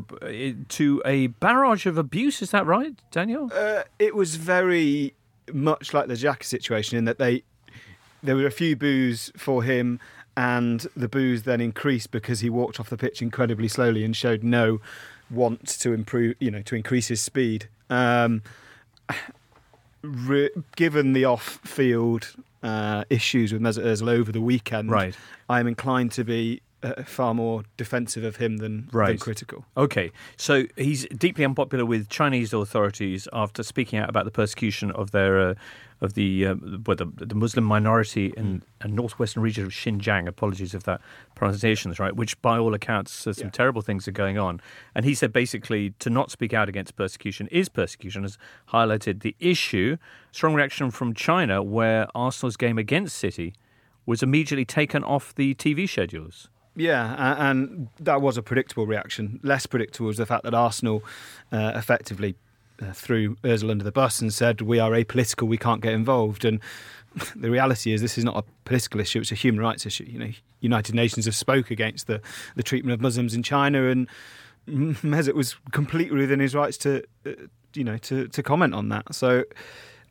to 0.69 1.03
a 1.05 1.27
barrage 1.27 1.87
of 1.87 1.99
abuse. 1.99 2.41
Is 2.41 2.53
that 2.53 2.65
right, 2.67 2.95
Daniel? 3.11 3.51
Uh, 3.53 3.83
it 3.99 4.15
was 4.15 4.37
very 4.37 5.13
much 5.53 5.93
like 5.93 6.07
the 6.07 6.15
Xhaka 6.15 6.45
situation 6.45 6.97
in 6.97 7.05
that 7.07 7.19
they 7.19 7.43
there 8.23 8.37
were 8.37 8.47
a 8.47 8.53
few 8.53 8.77
boos 8.77 9.33
for 9.37 9.65
him, 9.65 9.99
and 10.37 10.87
the 10.97 11.09
boos 11.09 11.43
then 11.43 11.61
increased 11.61 12.13
because 12.13 12.39
he 12.41 12.49
walked 12.49 12.79
off 12.79 12.89
the 12.89 12.97
pitch 12.97 13.21
incredibly 13.21 13.67
slowly 13.67 14.05
and 14.05 14.15
showed 14.15 14.45
no 14.45 14.81
want 15.31 15.67
to 15.67 15.93
improve, 15.93 16.37
you 16.39 16.51
know, 16.51 16.63
to 16.63 16.75
increase 16.75 17.09
his 17.09 17.21
speed. 17.21 17.69
Um, 17.91 18.43
re- 20.03 20.51
given 20.77 21.13
the 21.13 21.25
off-field 21.25 22.35
uh, 22.63 23.05
issues 23.11 23.53
with 23.53 23.63
Mesut 23.63 23.85
Ozil 23.85 24.09
over 24.09 24.33
the 24.33 24.41
weekend, 24.41 24.91
Right. 24.91 25.17
I 25.49 25.61
am 25.61 25.67
inclined 25.67 26.13
to 26.13 26.25
be 26.25 26.63
uh, 26.83 27.03
far 27.05 27.35
more 27.35 27.63
defensive 27.77 28.25
of 28.25 28.37
him 28.37 28.59
than, 28.59 28.89
than 29.09 29.19
critical. 29.19 29.65
Okay, 29.77 30.13
so 30.37 30.65
he's 30.77 31.07
deeply 31.07 31.45
unpopular 31.45 31.85
with 31.85 32.09
Chinese 32.09 32.53
authorities 32.53 33.29
after 33.33 33.63
speaking 33.63 33.99
out 33.99 34.09
about 34.09 34.25
the 34.25 34.31
persecution 34.31 34.91
of 34.93 35.11
their 35.11 35.41
uh, 35.41 35.55
of 36.01 36.13
the 36.15 36.47
uh, 36.47 36.55
well, 36.87 36.97
the, 36.97 37.07
the 37.17 37.35
Muslim 37.35 37.65
minority 37.65 38.33
in 38.37 38.63
a 38.81 38.89
northwestern 38.89 39.43
region 39.43 39.65
of 39.65 39.73
Xinjiang. 39.73 40.29
Apologies 40.29 40.75
if 40.75 40.83
that 40.85 41.01
pronunciation 41.35 41.91
is 41.91 41.99
right. 41.99 42.15
Which, 42.15 42.41
by 42.43 42.59
all 42.59 42.75
accounts, 42.75 43.13
some 43.13 43.35
Yeah. 43.39 43.49
terrible 43.51 43.83
things 43.83 44.07
are 44.07 44.13
going 44.13 44.39
on. 44.39 44.61
And 44.95 45.05
he 45.05 45.15
said 45.15 45.33
basically 45.33 45.91
to 45.99 46.11
not 46.11 46.31
speak 46.31 46.53
out 46.53 46.69
against 46.69 46.97
persecution 46.97 47.49
is 47.51 47.69
persecution. 47.69 48.23
Has 48.23 48.37
highlighted 48.71 49.21
the 49.23 49.35
issue. 49.41 49.97
Strong 50.33 50.55
reaction 50.55 50.91
from 50.91 51.15
China, 51.15 51.63
where 51.63 52.07
Arsenal's 52.15 52.57
game 52.57 52.77
against 52.79 53.17
City 53.17 53.55
was 54.05 54.23
immediately 54.23 54.65
taken 54.65 55.03
off 55.03 55.35
the 55.35 55.55
TV 55.55 55.89
schedules. 55.89 56.49
Yeah, 56.79 57.35
and 57.39 57.89
that 57.99 58.21
was 58.21 58.37
a 58.37 58.43
predictable 58.43 58.87
reaction. 58.87 59.41
Less 59.43 59.65
predictable 59.65 60.09
was 60.09 60.19
the 60.19 60.27
fact 60.27 60.45
that 60.45 60.53
Arsenal 60.53 61.03
uh, 61.51 61.73
effectively 61.75 62.37
uh, 62.81 62.93
threw 62.93 63.37
Ozil 63.37 63.71
under 63.71 63.85
the 63.85 63.93
bus 63.93 64.21
and 64.21 64.33
said, 64.33 64.61
"We 64.61 64.79
are 64.79 64.91
apolitical. 64.93 65.47
We 65.47 65.59
can't 65.59 65.81
get 65.81 65.93
involved." 65.93 66.45
And 66.45 66.61
the 67.37 67.51
reality 67.51 67.93
is, 67.93 68.01
this 68.01 68.19
is 68.19 68.25
not 68.25 68.37
a 68.37 68.45
political 68.65 69.01
issue; 69.01 69.21
it's 69.21 69.33
a 69.33 69.37
human 69.37 69.61
rights 69.61 69.87
issue. 69.87 70.05
You 70.05 70.19
know, 70.19 70.31
United 70.61 70.95
Nations 70.95 71.25
have 71.27 71.37
spoke 71.37 71.71
against 71.71 72.07
the 72.07 72.21
the 72.55 72.63
treatment 72.63 72.95
of 72.95 73.01
Muslims 73.01 73.35
in 73.35 73.43
China, 73.43 73.89
and 73.89 74.09
Mesut 74.69 75.35
was 75.35 75.57
completely 75.73 76.19
within 76.19 76.41
his 76.41 76.55
rights 76.55 76.77
to, 76.79 77.03
uh, 77.25 77.33
you 77.75 77.85
know, 77.85 77.99
to 77.99 78.29
to 78.29 78.43
comment 78.43 78.75
on 78.75 78.89
that. 78.91 79.15
So. 79.15 79.45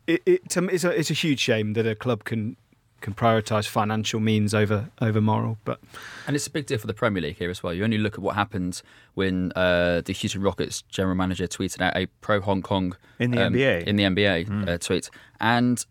It, 0.08 0.22
it, 0.24 0.42
it's, 0.56 0.84
a, 0.84 0.90
it's 0.90 1.10
a 1.10 1.14
huge 1.14 1.40
shame 1.40 1.72
that 1.72 1.84
a 1.84 1.96
club 1.96 2.22
can 2.22 2.56
can 3.00 3.14
prioritise 3.14 3.66
financial 3.66 4.20
means 4.20 4.54
over 4.54 4.90
over 5.00 5.20
moral, 5.20 5.58
but 5.64 5.80
And 6.26 6.34
it's 6.34 6.46
a 6.46 6.50
big 6.50 6.66
deal 6.66 6.78
for 6.78 6.86
the 6.86 6.94
Premier 6.94 7.22
League 7.22 7.36
here 7.36 7.50
as 7.50 7.62
well. 7.62 7.72
You 7.72 7.84
only 7.84 7.98
look 7.98 8.14
at 8.14 8.20
what 8.20 8.34
happened 8.34 8.82
when 9.14 9.52
uh, 9.54 10.02
the 10.04 10.12
Houston 10.12 10.42
Rockets 10.42 10.82
general 10.82 11.14
manager 11.14 11.46
tweeted 11.46 11.80
out 11.80 11.96
a 11.96 12.06
pro 12.20 12.40
Hong 12.40 12.62
Kong 12.62 12.96
In 13.18 13.30
the 13.30 13.46
um, 13.46 13.54
NBA. 13.54 13.84
in 13.84 13.96
the 13.96 14.04
NBA 14.04 14.68
uh, 14.68 14.78
tweet, 14.78 15.10
and 15.40 15.84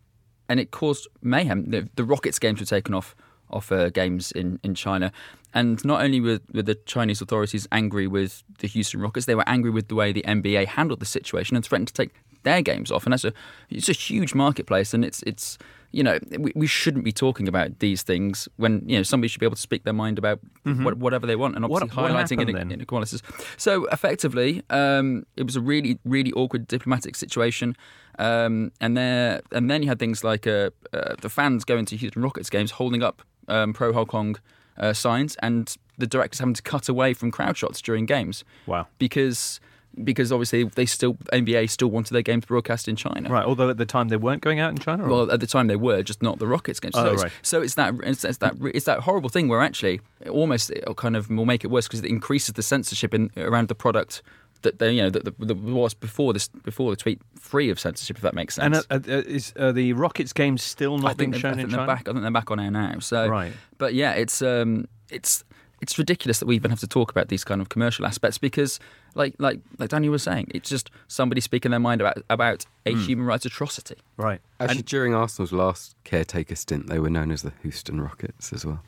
and 0.50 0.60
it 0.60 0.72
caused 0.72 1.08
mayhem. 1.22 1.70
The, 1.70 1.90
the 1.96 2.04
Rockets 2.04 2.40
games 2.40 2.60
were 2.60 2.66
taken 2.66 2.94
off 2.94 3.16
off 3.52 3.72
uh, 3.72 3.90
games 3.90 4.32
in, 4.32 4.60
in 4.64 4.74
China, 4.74 5.12
and 5.54 5.84
not 5.86 6.02
only 6.02 6.20
were, 6.20 6.40
were 6.54 6.64
the 6.64 6.76
Chinese 6.76 7.22
authorities 7.22 7.68
angry 7.72 8.08
with 8.08 8.44
the 8.60 8.68
Houston 8.68 9.00
Rockets, 9.00 9.26
they 9.28 9.36
were 9.36 9.48
angry 9.48 9.70
with 9.70 9.88
the 9.88 9.96
way 9.96 10.12
the 10.12 10.24
NBA 10.24 10.66
handled 10.68 11.00
the 11.00 11.06
situation 11.06 11.56
and 11.56 11.64
threatened 11.64 11.88
to 11.90 11.94
take 11.94 12.12
their 12.44 12.62
games 12.62 12.92
off. 12.92 13.06
And 13.06 13.14
that's 13.14 13.24
a 13.24 13.34
it's 13.70 13.90
a 13.90 13.94
huge 13.94 14.34
marketplace, 14.34 14.94
and 14.94 15.06
it's 15.06 15.22
it's 15.24 15.58
you 15.98 16.04
know 16.08 16.18
we, 16.46 16.52
we 16.56 16.68
shouldn't 16.68 17.06
be 17.06 17.12
talking 17.12 17.48
about 17.48 17.70
these 17.80 18.02
things 18.04 18.50
when 18.58 18.74
you 18.90 18.98
know 18.98 19.04
somebody 19.04 19.28
should 19.30 19.40
be 19.40 19.46
able 19.46 19.56
to 19.56 19.62
speak 19.70 19.84
their 19.84 19.94
mind 20.04 20.18
about 20.24 20.40
what, 20.86 20.98
whatever 20.98 21.26
they 21.28 21.36
want, 21.44 21.56
and 21.56 21.64
What- 21.68 21.84
obviously 21.84 22.04
what 22.04 22.12
highlighting 22.12 22.40
happened 22.40 22.58
then? 22.58 22.72
inequalities. 22.72 23.22
So 23.58 23.72
effectively, 23.98 24.62
um, 24.70 25.26
it 25.38 25.44
was 25.50 25.56
a 25.56 25.62
really 25.72 25.98
really 26.16 26.32
awkward 26.34 26.68
diplomatic 26.68 27.16
situation. 27.16 27.76
Um, 28.20 28.72
and 28.80 28.96
there, 28.96 29.42
and 29.52 29.70
then 29.70 29.84
you 29.84 29.90
had 29.90 30.00
things 30.00 30.24
like 30.24 30.48
uh, 30.48 30.70
uh, 30.94 31.16
the 31.22 31.30
fans 31.30 31.66
going 31.66 31.86
to 31.86 31.96
Houston 31.98 32.22
Rockets 32.22 32.50
games 32.50 32.72
holding 32.72 33.04
up 33.04 33.22
um, 33.48 33.74
pro 33.74 33.92
Hong 33.94 34.06
Kong 34.06 34.36
uh, 34.78 34.94
signs, 34.94 35.36
and 35.42 35.76
the 35.98 36.08
directors 36.08 36.40
having 36.40 36.54
to 36.56 36.62
cut 36.62 36.90
away 36.90 37.14
from 37.14 37.32
crowd 37.32 37.58
shots 37.58 37.82
during 37.82 38.06
games 38.06 38.44
Wow. 38.68 38.88
because 39.00 39.60
because 40.04 40.32
obviously 40.32 40.64
they 40.64 40.86
still 40.86 41.14
NBA 41.32 41.70
still 41.70 41.90
wanted 41.90 42.14
their 42.14 42.22
games 42.22 42.46
broadcast 42.46 42.88
in 42.88 42.96
China. 42.96 43.30
Right, 43.30 43.46
although 43.46 43.70
at 43.70 43.78
the 43.78 43.86
time 43.86 44.10
they 44.10 44.18
weren't 44.18 44.42
going 44.42 44.60
out 44.60 44.72
in 44.72 44.78
China. 44.78 45.06
or- 45.06 45.10
Well, 45.10 45.32
at 45.32 45.40
the 45.40 45.48
time 45.48 45.68
they 45.68 45.76
were, 45.76 46.04
just 46.04 46.22
not 46.22 46.40
the 46.40 46.48
Rockets 46.48 46.80
games. 46.80 46.96
So, 46.96 47.08
Oh, 47.08 47.14
it's, 47.14 47.24
right. 47.24 47.32
so 47.42 47.62
it's 47.62 47.76
that 47.76 47.94
it's, 48.04 48.24
it's 48.26 48.40
that 48.40 48.56
it's 48.74 48.86
that 48.86 49.00
horrible 49.02 49.30
thing 49.30 49.48
where 49.48 49.62
actually 49.62 50.02
it 50.22 50.30
almost 50.30 50.70
it'll 50.72 50.96
kind 50.96 51.16
of 51.16 51.30
will 51.30 51.46
make 51.46 51.64
it 51.64 51.68
worse 51.68 51.88
because 51.88 52.02
it 52.02 52.06
increases 52.10 52.54
the 52.54 52.64
censorship 52.64 53.14
in 53.14 53.32
around 53.38 53.68
the 53.70 53.76
product 53.76 54.22
that 54.62 54.80
they 54.80 54.92
you 54.94 55.02
know 55.04 55.10
that, 55.12 55.26
that, 55.26 55.38
that 55.40 55.58
was 55.58 55.94
before 55.94 56.34
this 56.34 56.48
before 56.48 56.90
the 56.90 56.96
tweet 56.96 57.22
free 57.40 57.70
of 57.70 57.80
censorship 57.80 58.16
if 58.18 58.24
that 58.24 58.34
makes 58.34 58.56
sense. 58.56 58.84
and 58.90 59.08
uh, 59.08 59.14
uh, 59.14 59.18
is 59.28 59.54
uh, 59.58 59.72
the 59.72 59.94
Rockets 59.94 60.34
game 60.34 60.58
still 60.58 60.98
not 60.98 61.18
being 61.18 61.32
shown 61.34 61.52
I 61.52 61.54
in 61.54 61.58
think 61.60 61.70
China? 61.72 61.86
they're 61.86 61.96
back. 61.96 62.08
I 62.10 62.12
think 62.12 62.22
they're 62.24 62.32
back 62.32 62.50
on 62.52 62.60
air 62.60 62.72
now. 62.72 62.98
So 63.00 63.28
Right. 63.28 63.54
but 63.78 63.94
yeah, 63.94 64.14
it's 64.14 64.42
um, 64.42 64.88
it's 65.12 65.44
it's 65.86 66.00
ridiculous 66.00 66.40
that 66.40 66.48
we 66.48 66.56
even 66.56 66.72
have 66.72 66.80
to 66.80 66.88
talk 66.88 67.12
about 67.12 67.28
these 67.28 67.44
kind 67.44 67.62
of 67.62 67.70
commercial 67.70 68.08
aspects 68.08 68.40
because, 68.40 68.80
like 69.14 69.36
like 69.38 69.60
like 69.78 69.90
Daniel 69.92 70.12
was 70.14 70.24
saying, 70.24 70.48
it's 70.50 70.68
just 70.68 70.90
somebody 71.08 71.40
speaking 71.42 71.70
their 71.70 71.80
mind 71.80 72.02
about 72.02 72.18
about 72.28 72.66
a 72.88 72.94
Hmm. 72.94 73.00
human 73.02 73.26
rights 73.28 73.46
atrocity. 73.46 73.98
Right. 74.18 74.42
Actually, 74.60 74.82
during 74.82 75.14
Arsenal's 75.14 75.52
last 75.52 75.96
caretaker 76.04 76.56
stint, 76.56 76.88
they 76.88 76.98
were 76.98 77.12
known 77.12 77.30
as 77.30 77.44
the 77.44 77.54
Houston 77.62 78.02
Rockets 78.02 78.52
as 78.52 78.66
well. 78.66 78.82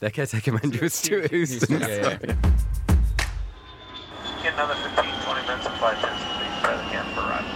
Their 0.00 0.10
caretaker 0.10 0.50
manager 0.52 0.80
was 0.82 0.94
Stuart 0.94 1.30
Houston. 1.30 1.80
Yeah, 1.80 2.18
yeah. 2.20 2.34
Get 4.42 4.54
another 4.54 4.74
15, 4.74 5.04
20 5.22 5.46
minutes 5.46 5.66
of 5.66 5.78
flight 5.78 5.98
test, 5.98 6.24
please. 6.34 6.60
Try 6.60 6.74
the 6.76 6.82
camp 6.90 7.08
for 7.14 7.20
arrival. 7.20 7.54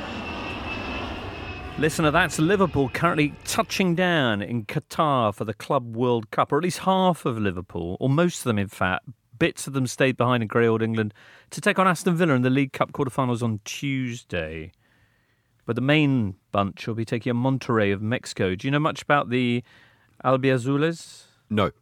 Listener, 1.78 2.11
that's 2.11 2.38
Liverpool 2.38 2.88
currently 2.88 3.35
touching 3.45 3.95
down 3.95 4.40
in 4.40 4.64
Qatar 4.64 5.35
for 5.35 5.45
the 5.45 5.52
Club 5.52 5.95
World 5.95 6.30
Cup, 6.30 6.50
or 6.50 6.56
at 6.56 6.64
least 6.64 6.78
half 6.80 7.26
of 7.26 7.37
Liverpool, 7.38 7.99
or 8.00 8.09
most 8.09 8.38
of 8.38 8.45
them, 8.45 8.59
in 8.59 8.68
fact. 8.68 9.04
Bits 9.38 9.66
of 9.66 9.75
them 9.75 9.87
stayed 9.87 10.16
behind 10.16 10.42
in 10.42 10.47
grey 10.47 10.66
old 10.66 10.80
England 10.80 11.12
to 11.50 11.61
take 11.61 11.78
on 11.78 11.87
Aston 11.87 12.16
Villa 12.16 12.33
in 12.33 12.40
the 12.40 12.49
League 12.49 12.73
Cup 12.73 12.92
quarterfinals 12.92 13.42
on 13.42 13.61
Tuesday. 13.66 14.73
But 15.66 15.76
the 15.76 15.83
main 15.83 16.37
bunch 16.50 16.87
will 16.87 16.95
be 16.95 17.04
taking 17.04 17.37
on 17.37 17.59
Monterrey 17.59 17.92
of 17.92 18.00
Mexico. 18.00 18.54
Do 18.54 18.66
you 18.66 18.71
know 18.71 18.78
much 18.78 19.02
about 19.02 19.28
the 19.28 19.62
Albiazules? 20.25 21.25
No. 21.50 21.73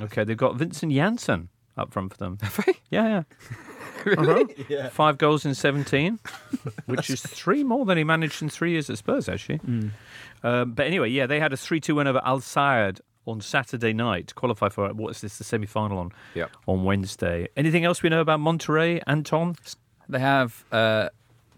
Okay, 0.00 0.22
they've 0.22 0.36
got 0.36 0.54
Vincent 0.54 0.92
Janssen 0.92 1.48
up 1.76 1.92
front 1.92 2.12
for 2.12 2.18
them. 2.18 2.38
Have 2.40 2.64
they? 2.64 2.74
Yeah, 2.88 3.08
yeah. 3.08 3.22
Uh-huh. 4.06 4.88
Five 4.90 5.18
goals 5.18 5.44
in 5.44 5.54
17, 5.54 6.18
which 6.86 7.10
is 7.10 7.20
three 7.20 7.62
more 7.62 7.84
than 7.84 7.98
he 7.98 8.04
managed 8.04 8.40
in 8.42 8.48
three 8.48 8.70
years 8.72 8.88
at 8.88 8.96
Spurs, 8.98 9.28
actually. 9.28 9.60
Um, 10.42 10.72
but 10.72 10.86
anyway, 10.86 11.10
yeah, 11.10 11.26
they 11.26 11.38
had 11.38 11.52
a 11.52 11.56
3 11.56 11.80
2 11.80 11.94
win 11.96 12.06
over 12.06 12.20
Al 12.24 12.40
Sadd 12.40 13.00
on 13.26 13.40
Saturday 13.42 13.92
night 13.92 14.28
to 14.28 14.34
qualify 14.34 14.68
for 14.70 14.88
what 14.94 15.10
is 15.10 15.20
this, 15.20 15.36
the 15.38 15.44
semi 15.44 15.66
final 15.66 15.98
on, 15.98 16.12
Yep. 16.34 16.50
on 16.66 16.84
Wednesday. 16.84 17.48
Anything 17.56 17.84
else 17.84 18.02
we 18.02 18.08
know 18.08 18.20
about 18.22 18.40
Monterrey, 18.40 19.02
Anton? 19.06 19.54
They 20.08 20.18
have 20.20 20.64
uh, 20.72 21.10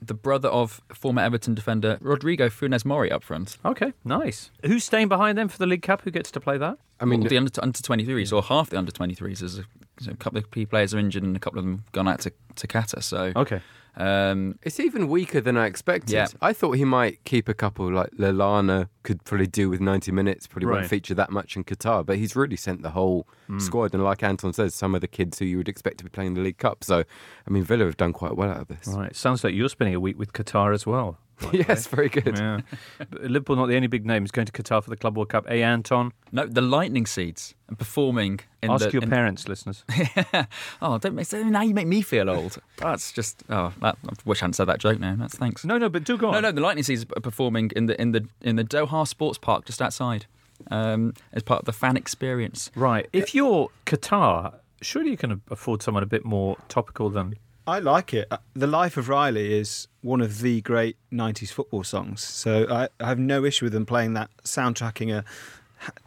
the 0.04 0.14
brother 0.14 0.48
of 0.48 0.80
former 0.92 1.22
Everton 1.22 1.54
defender 1.54 1.98
Rodrigo 2.00 2.48
Funes 2.48 2.84
Mori 2.84 3.10
up 3.10 3.22
front. 3.22 3.56
Okay, 3.64 3.92
nice. 4.04 4.50
Who's 4.66 4.84
staying 4.84 5.08
behind 5.08 5.38
them 5.38 5.48
for 5.48 5.58
the 5.58 5.66
League 5.66 5.82
Cup? 5.82 6.02
Who 6.02 6.10
gets 6.10 6.30
to 6.32 6.40
play 6.40 6.58
that? 6.58 6.78
I 7.00 7.04
mean, 7.04 7.20
Well, 7.20 7.28
the 7.28 7.36
under 7.38 7.50
under 7.62 7.80
twenty 7.80 8.04
threes 8.04 8.32
or 8.32 8.42
half 8.42 8.70
the 8.70 8.78
under 8.78 8.92
twenty 8.92 9.14
threes. 9.14 9.40
There's 9.40 9.58
a, 9.58 9.64
there's 9.98 10.08
a 10.08 10.16
couple 10.16 10.38
of 10.38 10.50
key 10.50 10.66
players 10.66 10.92
are 10.94 10.98
injured 10.98 11.22
and 11.22 11.36
a 11.36 11.40
couple 11.40 11.58
of 11.58 11.64
them 11.64 11.84
gone 11.92 12.08
out 12.08 12.20
to 12.20 12.32
to 12.56 12.66
Qatar. 12.66 13.02
So 13.02 13.32
Okay. 13.36 13.60
Um, 13.96 14.58
It's 14.62 14.80
even 14.80 15.08
weaker 15.08 15.40
than 15.40 15.56
I 15.56 15.66
expected. 15.66 16.12
Yeah. 16.14 16.26
I 16.40 16.52
thought 16.52 16.72
he 16.72 16.84
might 16.84 17.22
keep 17.24 17.48
a 17.48 17.54
couple 17.54 17.92
like 17.92 18.10
Lallana 18.12 18.88
could 19.02 19.22
probably 19.24 19.46
do 19.46 19.68
with 19.68 19.80
90 19.80 20.10
minutes, 20.12 20.46
probably 20.46 20.66
Right. 20.68 20.76
won't 20.78 20.88
feature 20.88 21.14
that 21.14 21.30
much 21.30 21.56
in 21.56 21.64
Qatar, 21.64 22.04
but 22.06 22.16
he's 22.16 22.34
really 22.34 22.56
sent 22.56 22.82
the 22.82 22.90
whole 22.90 23.26
Hmm. 23.48 23.58
squad. 23.58 23.92
And 23.94 24.02
like 24.02 24.22
Anton 24.22 24.52
says, 24.52 24.74
some 24.74 24.94
of 24.94 25.00
the 25.02 25.08
kids 25.08 25.38
who 25.38 25.44
you 25.44 25.58
would 25.58 25.68
expect 25.68 25.98
to 25.98 26.04
be 26.04 26.10
playing 26.10 26.34
the 26.34 26.40
League 26.40 26.58
Cup. 26.58 26.84
So, 26.84 27.00
I 27.46 27.50
mean, 27.50 27.64
Villa 27.64 27.84
have 27.84 27.96
done 27.98 28.12
quite 28.12 28.36
well 28.36 28.50
out 28.50 28.60
of 28.62 28.68
this. 28.68 28.88
Right. 28.88 29.14
Sounds 29.14 29.44
like 29.44 29.54
you're 29.54 29.68
spending 29.68 29.94
a 29.94 30.00
week 30.00 30.18
with 30.18 30.32
Qatar 30.32 30.72
as 30.72 30.86
well. 30.86 31.18
yes, 31.52 31.86
very 31.86 32.08
good. 32.08 32.38
Yeah. 32.38 32.60
But 32.98 33.22
Liverpool, 33.24 33.56
not 33.56 33.66
the 33.66 33.76
only 33.76 33.88
big 33.88 34.06
names 34.06 34.30
going 34.30 34.46
to 34.46 34.52
Qatar 34.52 34.82
for 34.82 34.90
the 34.90 34.96
Club 34.96 35.16
World 35.16 35.28
Cup. 35.28 35.48
Hey, 35.48 35.62
Anton, 35.62 36.12
no, 36.30 36.46
the 36.46 36.60
Lightning 36.60 37.04
Seeds 37.04 37.54
are 37.68 37.74
performing. 37.74 38.40
In 38.62 38.70
ask 38.70 38.86
the, 38.86 38.92
your 38.92 39.02
in- 39.02 39.10
parents, 39.10 39.48
listeners. 39.48 39.84
oh, 40.82 40.98
don't 40.98 41.16
make 41.16 41.32
now 41.32 41.62
you 41.62 41.74
make 41.74 41.88
me 41.88 42.00
feel 42.00 42.30
old. 42.30 42.58
That's 42.76 43.10
just 43.10 43.42
oh, 43.50 43.72
that, 43.80 43.96
I 44.08 44.12
wish 44.24 44.40
I 44.40 44.44
hadn't 44.44 44.54
said 44.54 44.66
that 44.66 44.78
joke 44.78 45.00
now. 45.00 45.16
That's 45.18 45.36
thanks. 45.36 45.64
No, 45.64 45.78
no, 45.78 45.88
but 45.88 46.04
do 46.04 46.16
go 46.16 46.28
on. 46.28 46.34
No, 46.34 46.40
no, 46.40 46.52
the 46.52 46.60
Lightning 46.60 46.84
Seeds 46.84 47.04
are 47.16 47.20
performing 47.20 47.72
in 47.74 47.86
the 47.86 48.00
in 48.00 48.12
the 48.12 48.28
in 48.40 48.54
the 48.54 48.64
Doha 48.64 48.92
Doha 48.92 49.06
Sports 49.06 49.38
Park 49.38 49.64
just 49.64 49.80
outside 49.80 50.26
um, 50.70 51.14
as 51.32 51.42
part 51.42 51.60
of 51.60 51.64
the 51.66 51.72
fan 51.72 51.96
experience. 51.96 52.70
Right. 52.74 53.08
If 53.12 53.34
you're 53.34 53.70
Qatar, 53.86 54.54
surely 54.80 55.10
you 55.10 55.16
can 55.16 55.42
afford 55.50 55.82
someone 55.82 56.02
a 56.02 56.06
bit 56.06 56.24
more 56.24 56.56
topical 56.68 57.10
than. 57.10 57.36
I 57.66 57.78
like 57.78 58.12
it. 58.12 58.26
Uh, 58.30 58.38
The 58.54 58.66
Life 58.66 58.96
of 58.96 59.08
Riley 59.08 59.54
is 59.54 59.86
one 60.00 60.20
of 60.20 60.40
the 60.40 60.60
great 60.62 60.96
90s 61.12 61.52
football 61.52 61.84
songs. 61.84 62.20
So 62.20 62.66
I, 62.68 62.88
I 62.98 63.08
have 63.08 63.18
no 63.18 63.44
issue 63.44 63.66
with 63.66 63.72
them 63.72 63.86
playing 63.86 64.14
that, 64.14 64.30
soundtracking 64.42 65.14
a 65.16 65.24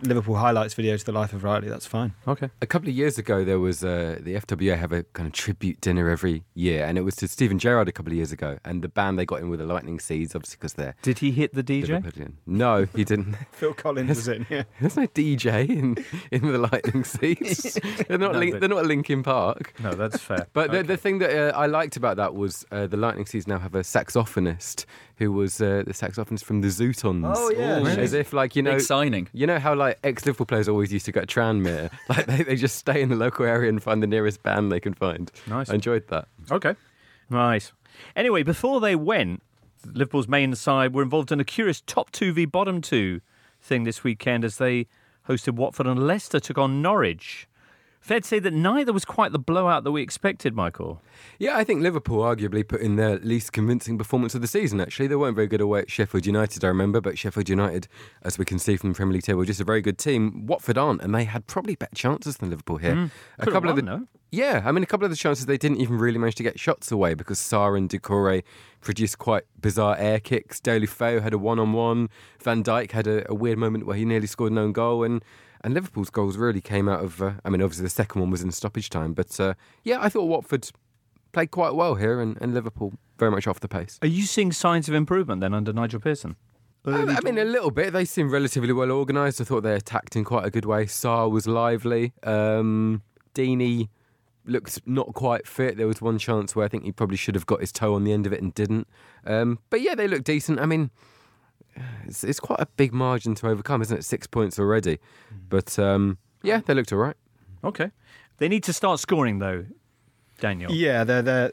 Liverpool 0.02 0.36
highlights 0.36 0.74
video 0.74 0.96
to 0.98 1.06
The 1.06 1.12
Life 1.12 1.34
of 1.34 1.44
Riley. 1.44 1.68
That's 1.70 1.86
fine. 1.86 2.14
Okay. 2.28 2.50
A 2.62 2.66
couple 2.66 2.90
of 2.90 2.96
years 2.96 3.18
ago, 3.18 3.44
there 3.44 3.60
was 3.60 3.84
uh, 3.84 4.18
the 4.22 4.36
FWA 4.36 4.78
have 4.78 4.92
a 4.92 5.04
kind 5.04 5.28
of 5.28 5.34
tribute 5.34 5.82
dinner 5.82 6.10
every 6.10 6.44
year, 6.54 6.86
and 6.86 6.98
it 6.98 7.02
was 7.02 7.16
to 7.18 7.28
Steven 7.28 7.60
Gerrard 7.60 7.88
a 7.88 7.92
couple 7.92 8.12
of 8.12 8.18
years 8.18 8.32
ago. 8.32 8.58
And 8.64 8.82
the 8.82 8.88
band 8.88 9.18
they 9.20 9.26
got 9.26 9.42
in 9.42 9.50
with 9.50 9.60
the 9.60 9.66
Lightning 9.66 10.00
Seeds, 10.00 10.36
obviously 10.36 10.58
because 10.58 10.74
they're 10.74 10.96
Did 11.02 11.20
he 11.20 11.32
hit 11.32 11.54
the 11.54 11.64
DJ? 11.64 11.86
Liverpudlian. 12.02 12.34
No, 12.46 12.86
he 12.96 13.04
didn't. 13.04 13.36
Phil 13.52 13.74
Collins 13.74 14.10
was 14.10 14.28
in, 14.28 14.46
yeah. 14.50 14.64
There's 14.80 14.98
no 14.98 15.08
DJ 15.08 15.70
in 15.70 15.98
in 16.32 16.42
with 16.42 16.54
the 16.54 16.70
Lightning 16.72 17.04
Seeds. 17.04 17.74
they're 18.08 18.18
not. 18.18 18.34
No, 18.34 18.40
Link, 18.40 18.54
but- 18.54 18.60
they're 18.62 18.70
not 18.70 18.86
Linkin 18.86 19.24
Park. 19.24 19.74
No, 19.82 19.94
that's 19.94 20.20
fair. 20.20 20.48
But 20.54 20.72
the, 20.72 20.84
the 20.84 20.98
thing 20.98 21.20
that 21.20 21.32
uh, 21.54 21.58
I 21.58 21.66
liked 21.68 21.98
about 21.98 22.18
that 22.18 22.36
was 22.36 22.66
uh, 22.72 22.88
the 22.88 22.98
Lightning 22.98 23.26
Seeds 23.26 23.48
now 23.48 23.60
have 23.60 23.76
a 23.76 23.82
saxophonist 23.82 24.86
who 25.18 25.32
was 25.32 25.62
uh, 25.62 25.84
the 25.86 25.94
saxophonist 25.94 26.44
from 26.44 26.62
the 26.62 26.68
Zutons. 26.68 27.34
Oh, 27.36 27.50
yeah. 27.52 27.78
Really? 27.78 28.02
As 28.02 28.14
if 28.14 28.34
like 28.34 28.56
you 28.56 28.62
know 28.62 28.74
Big 28.74 28.82
signing. 28.82 29.28
You 29.34 29.48
know 29.48 29.60
how 29.60 29.74
like 29.76 30.00
ex 30.04 30.26
Liverpool 30.26 30.46
players 30.46 30.68
always 30.68 30.92
used 30.92 31.06
to 31.06 31.12
go 31.12 31.22
to 31.22 31.28
Tranmere? 31.28 31.92
like 32.10 32.26
they, 32.26 32.44
they 32.44 32.56
just 32.56 32.76
stay 32.76 33.02
in 33.02 33.10
the 33.10 33.16
local 33.16 33.46
area 33.46 33.70
and 33.70 33.82
find 33.82 34.04
the 34.04 34.08
nearest 34.08 34.44
band 34.44 34.72
they 34.72 34.80
can 34.80 34.94
find. 34.94 35.32
Nice. 35.48 35.70
I 35.70 35.76
enjoyed 35.76 36.08
that. 36.10 36.28
Okay. 36.52 36.76
Right. 37.30 37.72
Anyway, 38.16 38.44
before 38.44 38.80
they 38.82 38.96
went, 38.96 39.42
Liverpool's 39.86 40.28
main 40.28 40.54
side 40.56 40.94
were 40.94 41.04
involved 41.04 41.32
in 41.32 41.40
a 41.40 41.46
curious 41.46 41.82
top 41.82 42.12
two 42.12 42.34
v 42.34 42.46
bottom 42.46 42.82
two 42.82 43.22
thing 43.62 43.84
this 43.84 44.04
weekend 44.04 44.44
as 44.44 44.58
they 44.58 44.88
hosted 45.28 45.56
Watford 45.56 45.88
and 45.88 46.06
Leicester 46.06 46.40
took 46.40 46.58
on 46.58 46.82
Norwich. 46.82 47.48
Fair 48.06 48.20
to 48.20 48.28
say 48.28 48.38
that 48.38 48.54
neither 48.54 48.94
was 48.94 49.04
quite 49.04 49.32
the 49.32 49.40
blowout 49.40 49.84
that 49.84 49.92
we 49.92 50.04
expected, 50.04 50.54
Michael. 50.54 51.02
Yeah, 51.40 51.58
I 51.58 51.64
think 51.64 51.82
Liverpool 51.82 52.20
arguably 52.20 52.66
put 52.66 52.82
in 52.82 52.98
their 52.98 53.18
least 53.18 53.52
convincing 53.52 53.98
performance 53.98 54.36
of 54.36 54.42
the 54.42 54.48
season, 54.48 54.80
actually. 54.80 55.08
They 55.08 55.16
weren't 55.16 55.34
very 55.34 55.48
good 55.48 55.60
away 55.60 55.80
at 55.80 55.90
Sheffield 55.90 56.28
United, 56.28 56.64
I 56.64 56.68
remember, 56.68 57.02
but 57.02 57.18
Sheffield 57.18 57.50
United, 57.50 57.88
as 58.22 58.38
we 58.38 58.46
can 58.46 58.60
see 58.60 58.78
from 58.78 58.92
the 58.92 58.96
Premier 58.96 59.14
League 59.14 59.24
table, 59.24 59.44
just 59.44 59.60
a 59.60 59.64
very 59.64 59.82
good 59.82 59.98
team. 59.98 60.46
Watford 60.46 60.78
aren't, 60.78 61.02
and 61.02 61.16
they 61.16 61.24
had 61.24 61.48
probably 61.48 61.74
better 61.74 61.96
chances 61.96 62.38
than 62.38 62.52
Liverpool 62.52 62.78
here. 62.78 62.94
Mm. 62.94 63.12
Could've 63.40 63.66
of 63.66 63.76
the 63.76 63.82
no? 63.82 64.06
Yeah, 64.32 64.62
I 64.64 64.72
mean, 64.72 64.84
a 64.84 64.86
couple 64.86 65.06
of 65.06 65.10
the 65.10 65.18
chances 65.18 65.48
they 65.48 65.58
didn't 65.58 65.78
even 65.78 65.98
really 65.98 66.20
manage 66.20 66.36
to 66.36 66.44
get 66.44 66.60
shots 66.60 66.92
away 66.92 67.16
because 67.16 67.40
Sarr 67.40 67.76
and 67.76 67.90
Doucouré 67.90 68.44
produced 68.82 69.18
quite 69.18 69.46
bizarre 69.60 69.98
air 69.98 70.20
kicks. 70.20 70.60
Deulofeu 70.60 71.24
had 71.24 71.34
a 71.34 71.40
one 71.40 71.58
on 71.58 71.74
one. 71.74 72.10
Van 72.40 72.64
Dijk 72.64 72.92
had 72.92 73.08
a, 73.08 73.28
a 73.32 73.34
weird 73.34 73.58
moment 73.58 73.88
where 73.88 73.98
he 73.98 74.06
nearly 74.06 74.28
scored 74.28 74.52
an 74.52 74.60
own 74.60 74.74
goal. 74.74 75.04
And, 75.04 75.24
and 75.62 75.74
Liverpool's 75.74 76.10
goals 76.10 76.38
really 76.38 76.62
came 76.62 76.88
out 76.88 77.04
of, 77.04 77.22
uh, 77.22 77.34
I 77.44 77.50
mean, 77.50 77.62
obviously 77.62 77.84
the 77.84 77.90
second 77.90 78.22
one 78.22 78.30
was 78.30 78.42
in 78.42 78.52
stoppage 78.52 78.90
time. 78.90 79.14
But 79.14 79.40
uh, 79.40 79.54
yeah, 79.84 80.00
I 80.02 80.10
thought 80.10 80.26
Watford 80.26 80.70
played 81.32 81.52
quite 81.52 81.76
well 81.76 81.96
here 81.96 82.22
and, 82.22 82.38
and 82.42 82.54
Liverpool 82.54 82.94
very 83.18 83.32
much 83.32 83.48
off 83.48 83.60
the 83.60 83.68
pace. 83.68 84.00
Are 84.02 84.08
you 84.08 84.24
seeing 84.24 84.52
signs 84.52 84.88
of 84.88 84.96
improvement 84.96 85.42
then 85.42 85.54
under 85.54 85.74
Nigel 85.74 86.00
Pearson? 86.00 86.36
I, 86.86 87.18
I 87.18 87.20
mean, 87.22 87.38
a 87.40 87.46
little 87.46 87.72
bit. 87.72 87.94
They 87.94 88.06
seem 88.06 88.30
relatively 88.30 88.72
well 88.72 88.92
organised. 88.92 89.42
I 89.42 89.44
thought 89.44 89.62
they 89.62 89.74
attacked 89.74 90.16
in 90.16 90.24
quite 90.24 90.46
a 90.46 90.52
good 90.52 90.66
way. 90.66 90.86
Sarr 90.86 91.32
was 91.32 91.48
lively. 91.48 92.14
Um, 92.22 93.02
Deeney 93.34 93.90
looked 94.46 94.80
not 94.86 95.14
quite 95.14 95.48
fit. 95.48 95.78
There 95.78 95.88
was 95.88 96.02
one 96.02 96.20
chance 96.20 96.56
where 96.56 96.66
I 96.66 96.70
think 96.70 96.84
he 96.84 96.92
probably 96.92 97.18
should 97.18 97.34
have 97.34 97.48
got 97.48 97.62
his 97.62 97.72
toe 97.72 97.96
on 97.96 98.04
the 98.04 98.14
end 98.14 98.28
of 98.28 98.34
it 98.34 98.42
and 98.42 98.54
didn't. 98.54 98.88
Um, 99.26 99.60
but 99.70 99.82
yeah, 99.82 99.96
they 99.96 100.08
look 100.08 100.24
decent. 100.24 100.60
I 100.60 100.68
mean, 100.68 100.92
it's, 102.06 102.24
it's 102.24 102.40
quite 102.40 102.60
a 102.60 102.66
big 102.78 102.94
margin 102.94 103.36
to 103.36 103.48
overcome, 103.48 103.82
isn't 103.82 103.98
it? 103.98 104.04
Six 104.06 104.28
points 104.28 104.60
already. 104.60 105.00
But 105.50 105.78
um, 105.80 106.18
yeah, 106.44 106.62
they 106.66 106.74
looked 106.74 106.92
all 106.94 107.00
right. 107.00 107.16
Okay. 107.64 107.92
They 108.38 108.48
need 108.48 108.64
to 108.64 108.74
start 108.74 109.00
scoring 109.00 109.40
though, 109.40 109.66
Daniel. 110.40 110.72
Yeah, 110.72 111.04
they're 111.04 111.22
they're 111.22 111.52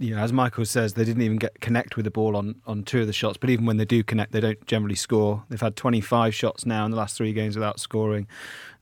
you 0.00 0.14
know, 0.14 0.20
as 0.22 0.32
Michael 0.32 0.64
says, 0.64 0.94
they 0.94 1.04
didn't 1.04 1.22
even 1.22 1.38
get 1.38 1.60
connect 1.60 1.96
with 1.96 2.04
the 2.04 2.10
ball 2.12 2.36
on, 2.36 2.54
on 2.68 2.84
two 2.84 3.00
of 3.00 3.08
the 3.08 3.12
shots. 3.12 3.36
But 3.36 3.50
even 3.50 3.66
when 3.66 3.78
they 3.78 3.84
do 3.84 4.04
connect, 4.04 4.30
they 4.30 4.38
don't 4.40 4.64
generally 4.66 4.94
score. 4.94 5.42
They've 5.48 5.60
had 5.60 5.74
25 5.74 6.32
shots 6.32 6.64
now 6.64 6.84
in 6.84 6.92
the 6.92 6.96
last 6.96 7.16
three 7.16 7.32
games 7.32 7.56
without 7.56 7.80
scoring. 7.80 8.28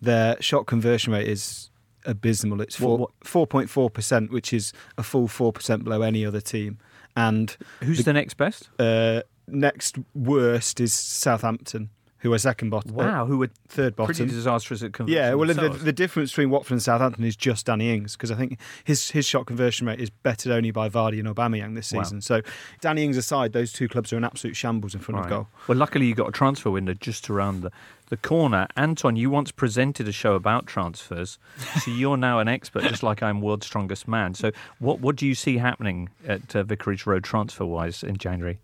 Their 0.03 0.37
shot 0.43 0.67
conversion 0.67 1.15
rate 1.15 1.27
is 1.27 1.71
abysmal. 2.05 2.61
It's 2.61 2.79
What- 2.79 3.13
four 3.25 3.47
point 3.47 3.71
four 3.71 3.89
percent, 3.89 4.31
which 4.31 4.53
is 4.53 4.75
a 4.99 5.03
full 5.03 5.27
four 5.27 5.53
percent 5.55 5.85
below 5.85 6.03
any 6.03 6.27
other 6.27 6.43
team. 6.43 6.79
And 7.17 7.57
Who's 7.81 8.05
the, 8.05 8.13
next 8.13 8.35
best? 8.35 8.69
uh, 8.79 9.23
next 9.49 9.97
worst 10.15 10.81
is 10.81 10.93
Southampton, 10.93 11.91
who 12.21 12.33
are 12.33 12.39
second 12.39 12.71
bottom. 12.71 12.95
Wow, 12.95 13.27
who 13.27 13.39
were 13.39 13.51
third 13.69 13.95
bottom. 13.95 14.15
pretty 14.15 14.31
disastrous 14.33 14.83
at 14.83 14.93
conversion. 14.93 15.17
Yeah, 15.23 15.35
well, 15.35 15.47
the, 15.49 15.69
the 15.69 15.93
difference 15.93 16.31
between 16.33 16.51
Watford 16.51 16.73
and 16.73 16.83
Southampton 16.83 17.25
is 17.25 17.37
just 17.37 17.67
Danny 17.67 17.93
Ings 17.95 18.17
because 18.17 18.31
I 18.31 18.35
think 18.37 18.59
his 18.85 19.11
his 19.11 19.27
shot 19.27 19.47
conversion 19.47 19.87
rate 19.87 20.01
is 20.01 20.11
bettered 20.11 20.51
only 20.51 20.71
by 20.71 20.89
Vardy 20.89 21.21
and 21.21 21.29
Aubameyang 21.29 21.75
this 21.75 21.93
Wow. 21.93 22.03
season. 22.03 22.21
So, 22.23 22.41
Danny 22.81 23.05
Ings 23.05 23.17
aside, 23.17 23.53
those 23.53 23.73
two 23.73 23.87
clubs 23.89 24.13
are 24.13 24.17
an 24.17 24.25
absolute 24.25 24.57
shambles 24.57 24.95
in 24.95 25.01
front 25.01 25.21
of 25.21 25.29
goal. 25.29 25.49
Well, 25.69 25.79
luckily 25.79 26.07
you 26.07 26.15
got 26.15 26.29
a 26.29 26.33
transfer 26.33 26.71
window 26.71 26.95
just 26.95 27.29
around 27.31 27.61
the, 27.61 27.71
the 28.09 28.17
corner. 28.17 28.67
Anton, 28.77 29.15
you 29.17 29.31
once 29.31 29.53
presented 29.53 30.09
a 30.09 30.13
show 30.13 30.35
about 30.35 30.67
transfers, 30.67 31.39
so 31.85 31.91
you're 31.91 32.17
now 32.17 32.39
an 32.41 32.49
expert, 32.49 32.85
just 32.85 33.03
like 33.03 33.23
I'm 33.23 33.41
world's 33.41 33.67
strongest 33.67 34.09
man. 34.09 34.35
So, 34.35 34.51
what 34.81 35.01
what 35.01 35.15
do 35.17 35.27
you 35.27 35.35
see 35.35 35.59
happening 35.59 36.09
at 36.27 36.57
uh, 36.57 36.65
Vicarage 36.65 37.07
Road 37.07 37.23
transfer 37.25 37.67
wise 37.67 38.03
in 38.03 38.17
January? 38.17 38.59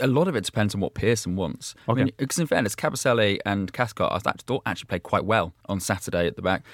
A 0.00 0.06
lot 0.06 0.28
of 0.28 0.36
it 0.36 0.44
depends 0.44 0.74
on 0.74 0.80
what 0.80 0.94
Pearson 0.94 1.36
wants. 1.36 1.74
Okay. 1.88 2.00
I 2.00 2.04
mean, 2.04 2.12
because 2.18 2.38
in 2.38 2.46
fairness, 2.46 2.74
Kabasele 2.74 3.38
and 3.46 3.72
Cathcart, 3.72 4.12
I 4.12 4.18
thought- 4.18 4.62
actually 4.66 4.86
played 4.88 5.02
quite 5.02 5.24
well 5.24 5.54
on 5.68 5.80
Saturday 5.80 6.26
at 6.26 6.36
the 6.36 6.42
back. 6.42 6.64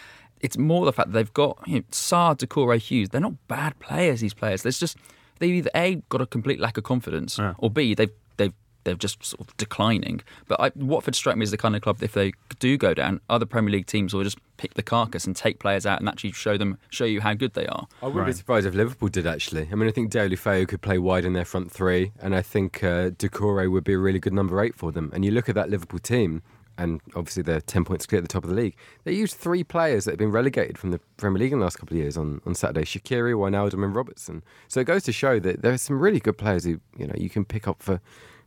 It's 0.41 0.59
more 0.59 0.85
the 0.85 0.93
fact 0.93 1.13
that 1.13 1.15
they've 1.15 1.33
got 1.33 1.59
you 1.67 1.77
know, 1.77 1.83
Sarr, 1.93 2.37
Doucouré, 2.37 2.79
Hughes. 2.79 3.11
They're 3.11 3.21
not 3.21 3.35
bad 3.47 3.79
players. 3.79 4.21
These 4.21 4.35
players. 4.35 4.63
There's 4.63 4.79
just 4.81 4.97
they've 5.39 5.55
either 5.55 5.71
a 5.75 6.03
got 6.09 6.21
a 6.21 6.27
complete 6.27 6.59
lack 6.59 6.77
of 6.77 6.85
confidence, 6.85 7.39
Yeah. 7.39 7.55
or 7.59 7.71
b 7.71 7.95
they've 7.95 8.11
they've 8.39 8.53
they're 8.85 8.95
just 8.95 9.25
sort 9.25 9.40
of 9.40 9.57
declining. 9.57 10.23
But 10.49 10.61
I, 10.61 10.73
Watford 10.77 11.14
strike 11.14 11.37
me 11.37 11.42
as 11.42 11.51
the 11.51 11.59
kind 11.59 11.77
of 11.77 11.83
club 11.83 11.99
that 11.99 12.07
if 12.07 12.12
they 12.12 12.33
do 12.59 12.77
go 12.77 12.95
down, 12.95 13.21
other 13.29 13.47
Premier 13.47 13.73
League 13.73 13.87
teams 13.87 14.14
will 14.14 14.25
just 14.25 14.38
pick 14.57 14.75
the 14.75 14.83
carcass 14.83 15.25
and 15.25 15.35
take 15.35 15.59
players 15.59 15.87
out 15.87 15.99
and 15.99 16.09
actually 16.09 16.33
show 16.33 16.57
them 16.57 16.79
show 16.90 17.05
you 17.05 17.21
how 17.21 17.35
good 17.35 17.55
they 17.55 17.66
are. 17.66 17.87
I 18.03 18.07
wouldn't 18.07 18.27
be 18.27 18.33
surprised 18.33 18.66
if 18.66 18.75
Liverpool 18.75 19.09
did 19.09 19.27
actually. 19.27 19.68
I 19.73 19.75
mean, 19.75 19.88
I 19.88 19.92
think 19.92 20.12
Deulofeu 20.12 20.68
could 20.68 20.83
play 20.83 20.99
wide 20.99 21.25
in 21.25 21.33
their 21.33 21.45
front 21.45 21.71
three, 21.73 22.12
and 22.21 22.35
I 22.35 22.42
think 22.42 22.83
uh, 22.85 23.11
Doucouré 23.11 23.71
would 23.71 23.85
be 23.85 23.95
a 23.95 23.99
really 23.99 24.21
good 24.21 24.33
number 24.33 24.61
eight 24.62 24.77
for 24.77 24.92
them. 24.92 25.11
And 25.12 25.25
you 25.25 25.31
look 25.31 25.49
at 25.49 25.55
that 25.57 25.71
Liverpool 25.71 25.99
team, 25.99 26.42
and 26.79 27.01
obviously 27.14 27.42
they're 27.42 27.61
ten 27.61 27.85
points 27.85 28.07
clear 28.07 28.18
at 28.18 28.25
the 28.25 28.29
top 28.29 28.45
of 28.45 28.51
the 28.51 28.57
league. 28.57 28.77
They 29.05 29.12
used 29.12 29.37
three 29.37 29.64
players 29.64 30.05
that 30.05 30.12
have 30.12 30.18
been 30.18 30.31
relegated 30.33 30.79
from 30.79 30.90
the 30.90 31.01
Premier 31.16 31.40
League 31.40 31.53
in 31.53 31.59
the 31.59 31.64
last 31.64 31.79
couple 31.79 31.97
of 31.97 32.03
years 32.03 32.16
on, 32.16 32.40
on 32.47 32.55
Saturday: 32.55 32.85
Shaqiri, 32.85 33.35
Wijnaldum, 33.35 33.85
and 33.85 33.95
Robertson. 33.95 34.42
So 34.68 34.81
it 34.81 34.85
goes 34.85 35.03
to 35.05 35.12
show 35.12 35.38
that 35.40 35.62
there 35.62 35.73
are 35.73 35.79
some 35.79 35.99
really 35.99 36.21
good 36.21 36.38
players 36.38 36.64
who 36.64 36.81
you 36.97 37.07
know 37.07 37.14
you 37.16 37.31
can 37.31 37.45
pick 37.45 37.66
up 37.66 37.83
for 37.83 38.01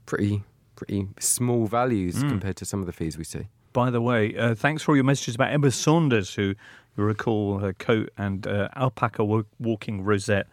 pretty 0.05 0.43
pretty 0.75 1.07
small 1.19 1.65
values 1.67 2.21
compared 2.21 2.57
to 2.57 2.65
some 2.65 2.81
of 2.81 2.85
the 2.85 2.91
fees 2.93 3.17
we 3.17 3.23
see. 3.23 3.47
By 3.71 3.89
the 3.89 4.01
way, 4.01 4.35
uh, 4.37 4.55
thanks 4.55 4.83
for 4.83 4.91
all 4.91 4.95
your 4.95 5.05
messages 5.05 5.35
about 5.35 5.51
Emma 5.53 5.71
Saunders, 5.71 6.33
who 6.35 6.55
you 6.97 7.03
recall 7.03 7.59
her 7.59 7.71
coat 7.73 8.09
and 8.17 8.45
uh, 8.45 8.67
alpaca 8.75 9.23
wa- 9.23 9.43
walking 9.59 10.03
rosette 10.03 10.47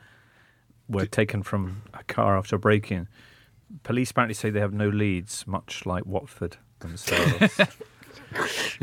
were 0.88 1.06
taken 1.06 1.42
from 1.42 1.82
a 1.94 2.04
car 2.04 2.36
after 2.38 2.56
a 2.56 2.58
break-in. 2.58 3.08
Police 3.82 4.10
apparently 4.10 4.34
say 4.34 4.50
they 4.50 4.60
have 4.60 4.72
no 4.72 4.88
leads, 4.88 5.46
much 5.46 5.86
like 5.86 6.04
Watford 6.06 6.56
themselves. 6.80 7.42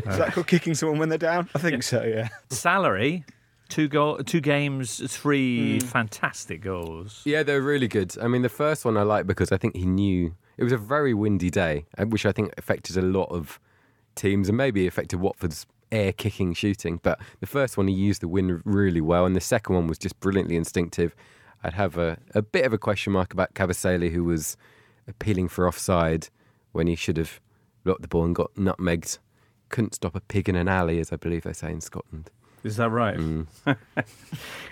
Is 0.06 0.16
that 0.18 0.32
called 0.32 0.46
kicking 0.46 0.74
someone 0.74 0.98
when 0.98 1.08
they're 1.08 1.18
down? 1.18 1.48
I 1.54 1.58
think 1.58 1.82
so. 1.82 2.02
Yeah. 2.02 2.28
Salary, 2.50 3.24
two 3.68 3.88
goal, 3.88 4.18
two 4.18 4.40
games, 4.40 5.00
three 5.12 5.80
Hmm. 5.80 5.86
fantastic 5.86 6.60
goals. 6.62 7.22
Yeah, 7.24 7.42
they're 7.42 7.62
really 7.62 7.88
good. 7.88 8.16
I 8.20 8.28
mean, 8.28 8.42
the 8.42 8.48
first 8.48 8.84
one 8.84 8.96
I 8.96 9.02
like 9.02 9.26
because 9.26 9.52
I 9.52 9.56
think 9.56 9.76
he 9.76 9.86
knew 9.86 10.34
it 10.60 10.64
was 10.64 10.72
a 10.74 10.78
very 10.78 11.14
windy 11.14 11.48
day, 11.48 11.86
uh, 11.96 12.04
which 12.04 12.26
I 12.26 12.32
think 12.32 12.52
affected 12.58 12.98
a 12.98 13.02
lot 13.02 13.30
of 13.30 13.58
teams 14.14 14.46
and 14.50 14.58
maybe 14.58 14.86
affected 14.86 15.18
Watford's 15.18 15.66
air 15.90 16.12
kicking 16.12 16.52
shooting. 16.52 17.00
But 17.02 17.18
the 17.40 17.46
first 17.46 17.78
one, 17.78 17.88
he 17.88 17.94
used 17.94 18.20
the 18.20 18.28
wind 18.28 18.60
really 18.66 19.00
well, 19.00 19.24
and 19.24 19.34
the 19.34 19.40
second 19.40 19.74
one 19.74 19.86
was 19.86 19.96
just 19.96 20.20
brilliantly 20.20 20.56
instinctive. 20.56 21.16
I'd 21.64 21.72
have 21.72 21.96
a, 21.96 22.18
a 22.34 22.42
bit 22.42 22.66
of 22.66 22.74
a 22.74 22.78
question 22.78 23.14
mark 23.14 23.32
about 23.32 23.54
Kabasele, 23.54 24.12
who 24.12 24.22
was 24.22 24.58
appealing 25.08 25.48
for 25.48 25.66
offside 25.66 26.28
when 26.72 26.86
he 26.86 26.94
should 26.94 27.16
have 27.16 27.40
blocked 27.82 28.02
the 28.02 28.08
ball 28.08 28.26
and 28.26 28.34
got 28.34 28.54
nutmegged. 28.54 29.18
Couldn't 29.70 29.94
stop 29.94 30.14
a 30.14 30.20
pig 30.20 30.46
in 30.46 30.56
an 30.56 30.68
alley, 30.68 31.00
as 31.00 31.10
I 31.10 31.16
believe 31.16 31.44
they 31.44 31.54
say 31.54 31.72
in 31.72 31.80
Scotland. 31.80 32.30
Is 32.62 32.76
that 32.76 32.90
right? 32.90 33.16
Mm. 33.16 33.46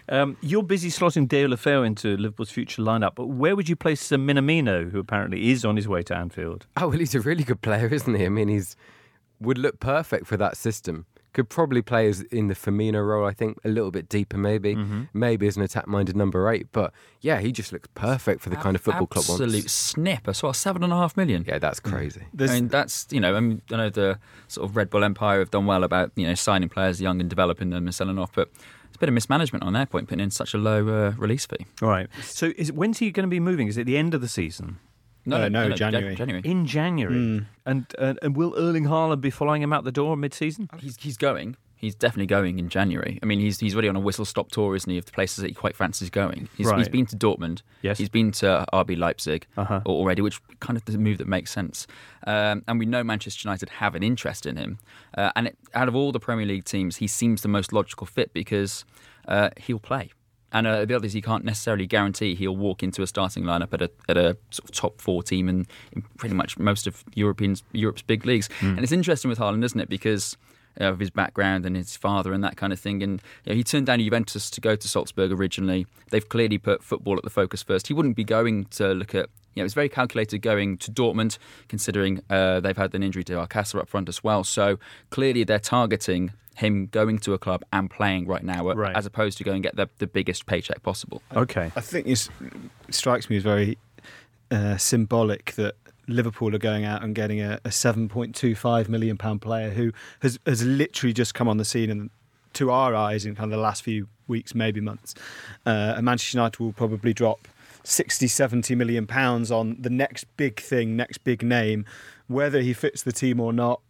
um, 0.09 0.37
you're 0.41 0.63
busy 0.63 0.91
slotting 0.91 1.27
Deulofeu 1.27 1.87
into 1.87 2.17
Liverpool's 2.17 2.51
future 2.51 2.83
lineup, 2.83 3.15
but 3.15 3.27
where 3.27 3.57
would 3.57 3.69
you 3.69 3.77
place 3.77 4.09
Minamino, 4.09 4.91
who 4.91 4.99
apparently 4.99 5.51
is 5.51 5.65
on 5.65 5.77
his 5.77 5.89
way 5.89 6.03
to 6.03 6.17
Anfield? 6.17 6.67
Oh 6.77 6.89
well, 6.89 6.99
he's 6.99 7.15
a 7.15 7.21
really 7.21 7.45
good 7.45 7.63
player, 7.63 7.89
isn't 7.89 8.15
he? 8.15 8.27
I 8.27 8.29
mean, 8.29 8.49
he's 8.49 8.77
would 9.41 9.59
look 9.59 9.81
perfect 9.81 10.27
for 10.27 10.37
that 10.37 10.57
system 10.57 11.07
Could 11.35 11.49
probably 11.51 11.83
play 11.83 12.09
as 12.09 12.23
in 12.23 12.49
the 12.49 12.55
Firmino 12.55 13.07
role, 13.07 13.27
I 13.27 13.33
think, 13.33 13.59
a 13.65 13.69
little 13.69 13.91
bit 13.91 14.09
deeper, 14.09 14.39
maybe, 14.39 14.75
Mm-hmm. 14.75 15.03
maybe 15.13 15.47
as 15.47 15.57
an 15.57 15.63
attack-minded 15.63 16.17
number 16.17 16.49
eight. 16.51 16.69
But 16.73 16.93
yeah, 17.21 17.39
he 17.41 17.53
just 17.53 17.73
looks 17.73 17.89
perfect 17.95 18.41
for 18.41 18.49
the 18.51 18.57
kind 18.57 18.75
of 18.75 18.83
football 18.83 19.07
club 19.07 19.25
Absolute 19.29 19.69
snip. 19.71 20.27
I 20.27 20.33
saw 20.33 20.53
seven 20.53 20.83
and 20.83 20.93
a 20.93 20.97
half 20.97 21.17
million. 21.17 21.45
Yeah, 21.47 21.59
that's 21.59 21.81
crazy. 21.81 22.23
There's- 22.33 22.51
I 22.51 22.55
mean, 22.55 22.69
that's 22.69 23.07
you 23.11 23.21
know, 23.21 23.37
I, 23.37 23.41
mean, 23.41 23.63
I 23.71 23.77
know 23.77 23.91
the 23.91 24.19
sort 24.49 24.69
of 24.69 24.77
Red 24.77 24.89
Bull 24.91 25.05
Empire 25.05 25.39
have 25.41 25.51
done 25.51 25.67
well 25.67 25.85
about 25.85 26.13
you 26.17 26.27
know 26.27 26.35
signing 26.35 26.69
players 26.71 27.01
young 27.01 27.21
and 27.21 27.29
developing 27.29 27.71
them 27.71 27.87
and 27.87 27.95
selling 27.95 28.19
off, 28.19 28.33
but 28.35 28.49
it's 28.87 28.97
a 28.97 28.99
bit 28.99 29.09
of 29.11 29.15
mismanagement 29.15 29.63
on 29.65 29.75
their 29.75 29.87
point, 29.87 30.09
putting 30.09 30.25
in 30.25 30.31
such 30.31 30.55
a 30.55 30.59
low 30.59 30.89
uh, 30.89 31.11
release 31.19 31.45
fee. 31.47 31.67
All 31.83 31.89
right. 31.91 32.09
So 32.23 32.53
is, 32.57 32.73
when's 32.73 32.99
he 32.99 33.11
going 33.11 33.25
to 33.27 33.31
be 33.31 33.39
moving? 33.41 33.69
Is 33.69 33.77
it 33.77 33.85
the 33.85 33.99
end 33.99 34.15
of 34.15 34.23
the 34.23 34.29
season? 34.29 34.79
Uh, 35.27 35.49
no, 35.49 35.69
Jan- 35.71 35.93
January. 35.93 36.15
January. 36.15 36.43
In 36.45 36.67
January. 36.67 37.47
And, 37.67 37.87
and 37.99 38.19
and 38.23 38.37
will 38.37 38.55
Erling 38.57 38.85
Haaland 38.85 39.21
be 39.21 39.31
following 39.31 39.63
him 39.63 39.73
out 39.73 39.85
the 39.85 39.93
door 39.93 40.17
mid-season? 40.17 40.71
He's 40.79 40.97
he's 40.99 41.17
going. 41.17 41.57
He's 41.77 41.95
definitely 41.95 42.27
going 42.27 42.59
in 42.59 42.69
January. 42.71 43.21
I 43.23 43.27
mean, 43.27 43.39
he's 43.39 43.61
he's 43.61 43.73
already 43.75 43.89
on 43.89 43.95
a 43.95 44.01
whistle 44.01 44.25
stop 44.25 44.51
tour, 44.51 44.75
isn't 44.75 44.91
he? 44.91 44.99
Of 44.99 45.05
the 45.05 45.13
places 45.13 45.43
that 45.43 45.49
he 45.49 45.55
quite 45.55 45.77
fancies 45.77 46.11
going. 46.11 46.49
He's, 46.57 46.67
Right. 46.67 46.79
he's 46.79 46.89
been 46.89 47.07
to 47.07 47.17
Dortmund. 47.17 47.63
Yes. 47.83 47.99
He's 47.99 48.09
been 48.09 48.33
to 48.33 48.65
RB 48.73 48.97
Leipzig 48.99 49.47
Uh-huh. 49.57 49.83
already, 49.87 50.21
which 50.23 50.41
kind 50.59 50.77
of 50.77 50.85
the 50.87 50.99
move 50.99 51.19
that 51.19 51.29
makes 51.29 51.53
sense. 51.53 51.87
Um, 52.27 52.65
and 52.67 52.81
we 52.81 52.87
know 52.87 53.05
Manchester 53.05 53.47
United 53.49 53.69
have 53.69 53.95
an 53.95 54.03
interest 54.03 54.45
in 54.45 54.57
him. 54.57 54.79
Uh, 55.17 55.31
and 55.37 55.47
it, 55.49 55.59
out 55.73 55.87
of 55.87 55.95
all 55.95 56.11
the 56.11 56.19
Premier 56.19 56.47
League 56.47 56.65
teams, 56.65 56.97
he 56.97 57.07
seems 57.07 57.43
the 57.43 57.49
most 57.49 57.73
logical 57.73 58.07
fit 58.09 58.33
because 58.33 58.85
uh, 59.29 59.51
he'll 59.59 59.79
play. 59.79 60.11
And 60.53 60.67
uh, 60.67 60.85
the 60.87 60.97
others, 60.97 61.13
he 61.13 61.21
can't 61.21 61.45
necessarily 61.45 61.87
guarantee 61.87 62.35
he'll 62.35 62.57
walk 62.57 62.83
into 62.83 63.03
a 63.03 63.07
starting 63.07 63.45
lineup 63.45 63.73
at 63.75 63.83
a 63.83 63.91
at 64.09 64.17
a 64.17 64.37
sort 64.51 64.71
of 64.71 64.75
top 64.75 65.01
four 65.01 65.23
team 65.23 65.49
in, 65.49 65.67
in 65.93 66.03
pretty 66.17 66.35
much 66.35 66.59
most 66.59 66.87
of 66.87 67.05
Europeans 67.15 67.63
Europe's 67.73 68.03
big 68.03 68.25
leagues. 68.25 68.49
And 68.61 68.81
it's 68.81 68.93
interesting 68.93 69.29
with 69.29 69.39
Haaland, 69.39 69.65
isn't 69.65 69.79
it? 69.79 69.89
Because 69.89 70.37
of 70.79 70.99
his 70.99 71.11
background 71.11 71.67
and 71.67 71.77
his 71.77 71.97
father 71.97 72.33
and 72.33 72.43
that 72.45 72.57
kind 72.57 72.73
of 72.73 72.81
thing. 72.81 73.03
And 73.03 73.21
you 73.45 73.53
know, 73.53 73.57
he 73.57 73.65
turned 73.65 73.87
down 73.87 73.99
Juventus 74.01 74.49
to 74.51 74.61
go 74.61 74.77
to 74.77 74.89
Salzburg 74.89 75.33
originally. 75.33 75.87
They've 76.11 76.29
clearly 76.29 76.59
put 76.59 76.83
football 76.83 77.17
at 77.17 77.25
the 77.25 77.31
focus 77.31 77.63
first. 77.63 77.89
He 77.89 77.95
wouldn't 77.95 78.17
be 78.17 78.25
going 78.25 78.67
to 78.67 78.95
look 78.95 79.15
at. 79.15 79.29
You 79.55 79.63
know, 79.63 79.65
it's 79.65 79.75
very 79.75 79.89
calculated 79.89 80.39
going 80.39 80.79
to 80.79 80.93
Dortmund, 80.93 81.37
considering 81.67 82.23
uh, 82.31 82.61
they've 82.61 82.77
had 82.77 82.95
an 82.95 83.03
injury 83.03 83.25
to 83.25 83.33
Alcácer 83.33 83.81
up 83.81 83.89
front 83.89 84.09
as 84.09 84.23
well. 84.23 84.45
So 84.45 84.79
clearly 85.11 85.43
they're 85.43 85.59
targeting 85.59 86.33
him 86.59 86.87
going 86.87 87.19
to 87.21 87.33
a 87.35 87.39
club 87.39 87.63
and 87.73 87.89
playing 87.91 88.27
right 88.27 88.43
now, 88.43 88.67
Right. 88.73 88.97
as 88.97 89.07
opposed 89.07 89.39
to 89.39 89.45
going 89.45 89.57
and 89.57 89.63
get 89.63 89.77
the, 89.77 89.89
the 89.99 90.07
biggest 90.07 90.47
paycheck 90.47 90.83
possible. 90.83 91.23
Okay. 91.35 91.71
I 91.77 91.81
think 91.81 92.07
it's, 92.07 92.29
it 92.89 92.95
strikes 92.95 93.31
me 93.31 93.37
as 93.37 93.43
very 93.45 93.79
uh, 94.51 94.77
symbolic 94.77 95.53
that 95.53 95.75
Liverpool 96.09 96.55
are 96.55 96.59
going 96.59 96.85
out 96.85 97.03
and 97.05 97.15
getting 97.15 97.41
a, 97.41 97.61
a 97.65 97.69
7.25 97.69 98.89
million 98.89 99.17
pound 99.17 99.41
player 99.43 99.71
who 99.71 99.93
has 100.21 100.39
has 100.47 100.65
literally 100.65 101.13
just 101.13 101.35
come 101.35 101.49
on 101.49 101.59
the 101.59 101.65
scene 101.65 101.91
and 101.91 102.11
to 102.55 102.71
our 102.71 102.95
eyes 102.95 103.25
in 103.27 103.35
kind 103.35 103.53
of 103.53 103.57
the 103.59 103.63
last 103.63 103.83
few 103.83 104.09
weeks, 104.27 104.55
maybe 104.55 104.81
months. 104.81 105.15
Uh, 105.67 105.95
and 105.97 106.05
Manchester 106.05 106.39
United 106.39 106.59
will 106.61 106.73
probably 106.73 107.13
drop 107.13 107.47
60, 107.85 108.27
70 108.27 108.75
million 108.75 109.07
pounds 109.07 109.51
on 109.53 109.77
the 109.79 109.91
next 109.91 110.25
big 110.37 110.59
thing, 110.59 110.97
next 110.97 111.19
big 111.25 111.43
name, 111.43 111.85
whether 112.27 112.61
he 112.61 112.73
fits 112.73 113.03
the 113.03 113.13
team 113.13 113.39
or 113.39 113.53
not. 113.53 113.81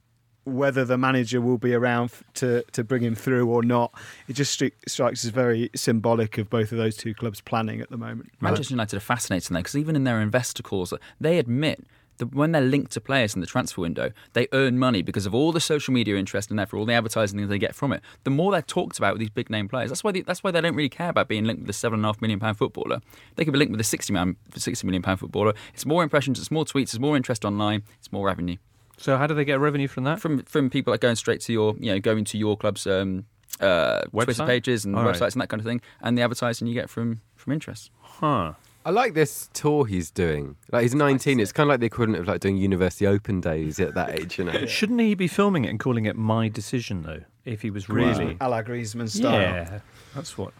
Whether 0.49 0.85
the 0.85 0.99
manager 0.99 1.41
will 1.41 1.59
be 1.59 1.75
around 1.75 2.11
to, 2.35 2.63
to 2.73 2.85
bring 2.85 3.03
him 3.03 3.15
through 3.15 3.49
or 3.49 3.63
not, 3.63 3.93
it 4.29 4.33
just 4.33 4.59
stri- 4.59 4.73
strikes 4.87 5.25
as 5.25 5.31
very 5.31 5.71
symbolic 5.75 6.39
of 6.39 6.49
both 6.49 6.73
of 6.73 6.79
those 6.79 6.97
two 6.97 7.15
clubs 7.15 7.41
planning 7.41 7.81
at 7.81 7.91
the 7.91 7.97
moment. 7.97 8.31
Manchester 8.41 8.73
United 8.73 8.97
are 8.97 9.01
fascinating 9.01 9.55
there 9.55 9.63
because 9.63 9.77
even 9.77 9.97
in 9.97 10.05
their 10.05 10.21
investor 10.21 10.63
calls, 10.63 10.93
they 11.21 11.39
admit 11.39 11.85
that 12.19 12.35
when 12.35 12.53
they're 12.53 12.61
linked 12.63 12.93
to 12.93 13.01
players 13.01 13.35
in 13.35 13.41
the 13.41 13.47
transfer 13.47 13.81
window, 13.81 14.11
they 14.33 14.49
earn 14.53 14.79
money 14.79 15.03
because 15.03 15.27
of 15.27 15.35
all 15.35 15.53
the 15.53 15.61
social 15.61 15.95
media 15.95 16.17
interest 16.17 16.51
and 16.51 16.59
therefore 16.59 16.81
all 16.81 16.87
the 16.87 16.93
advertising 16.93 17.41
that 17.41 17.47
they 17.47 17.59
get 17.59 17.75
from 17.75 17.93
it. 17.93 18.03
The 18.25 18.31
more 18.31 18.53
they're 18.53 18.63
talked 18.63 18.99
about 18.99 19.15
with 19.15 19.21
these 19.21 19.31
big 19.31 19.51
name 19.51 19.69
players, 19.69 19.91
that's 19.91 20.05
why 20.05 20.13
they, 20.13 20.23
that's 20.23 20.43
why 20.43 20.51
they 20.51 20.61
don't 20.61 20.75
really 20.75 20.89
care 20.89 21.11
about 21.11 21.29
being 21.29 21.45
linked 21.45 21.63
with 21.63 21.71
a 21.71 21.75
seven 21.75 22.01
and 22.01 22.05
a 22.05 22.09
half 22.09 22.21
million 22.21 22.41
pound 22.41 22.59
footballer. 22.59 23.01
They 23.37 23.45
could 23.45 23.53
be 23.53 23.59
linked 23.59 23.73
with 23.73 23.81
a 23.81 23.85
sixty 23.85 24.13
man, 24.13 24.37
sixty 24.57 24.87
million 24.87 25.03
pound 25.03 25.21
footballer. 25.21 25.55
It's 25.73 25.87
more 25.87 26.03
impressions, 26.03 26.39
it's 26.39 26.51
more 26.51 26.65
tweets, 26.65 26.95
it's 26.95 26.99
more 26.99 27.17
interest 27.17 27.45
online, 27.45 27.83
it's 27.99 28.13
more 28.13 28.27
revenue 28.27 28.57
So 28.99 29.17
how 29.17 29.27
do 29.27 29.35
they 29.35 29.45
get 29.45 29.59
revenue 29.61 29.89
from 29.89 30.05
that? 30.05 30.21
from 30.21 30.43
from 30.43 30.71
people 30.71 30.93
like 30.93 31.01
going 31.01 31.17
straight 31.17 31.41
to 31.43 31.53
your 31.53 31.75
you 31.79 31.93
know 31.93 32.01
going 32.01 32.25
to 32.27 32.39
your 32.39 32.57
club's 32.57 32.87
um, 32.87 33.25
uh, 33.61 34.03
Twitter 34.03 34.45
pages 34.47 34.85
and 34.85 34.95
All 34.97 35.05
right. 35.05 35.15
websites 35.15 35.33
and 35.33 35.41
that 35.41 35.49
kind 35.49 35.61
of 35.61 35.67
thing, 35.67 35.81
and 36.03 36.17
the 36.19 36.23
advertising 36.23 36.67
you 36.69 36.75
get 36.75 36.91
from 36.91 37.21
from 37.37 37.53
interest. 37.53 37.91
Huh. 38.01 38.55
I 38.85 38.91
like 38.91 39.13
this 39.13 39.51
tour 39.53 39.85
he's 39.85 40.11
doing. 40.11 40.57
Like 40.73 40.83
he's 40.83 40.95
19. 40.95 41.41
It's 41.41 41.53
kind 41.53 41.69
of 41.69 41.73
like 41.75 41.81
the 41.81 41.87
equivalent 41.87 42.23
of 42.23 42.29
like 42.29 42.41
doing 42.41 42.57
University 42.57 43.07
Open 43.07 43.41
days 43.41 43.79
at 43.81 43.95
that 43.95 44.19
age, 44.19 44.39
you 44.39 44.45
know. 44.45 44.65
Shouldn't 44.67 45.01
he 45.01 45.15
be 45.15 45.29
filming 45.29 45.67
it 45.67 45.69
and 45.69 45.79
calling 45.79 46.07
it 46.07 46.17
my 46.17 46.49
decision 46.49 47.03
though? 47.03 47.21
If 47.45 47.61
he 47.61 47.71
was 47.71 47.89
really, 47.89 48.37
a 48.41 48.49
la 48.49 48.63
Griezmann 48.63 49.09
style. 49.11 49.33
yeah, 49.41 49.81
that's 50.15 50.39
what. 50.39 50.55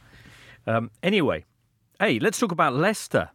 Um, 0.67 0.91
anyway, 1.03 1.45
hey, 1.99 2.19
let's 2.19 2.39
talk 2.39 2.53
about 2.53 2.75
Leicester, 2.75 3.31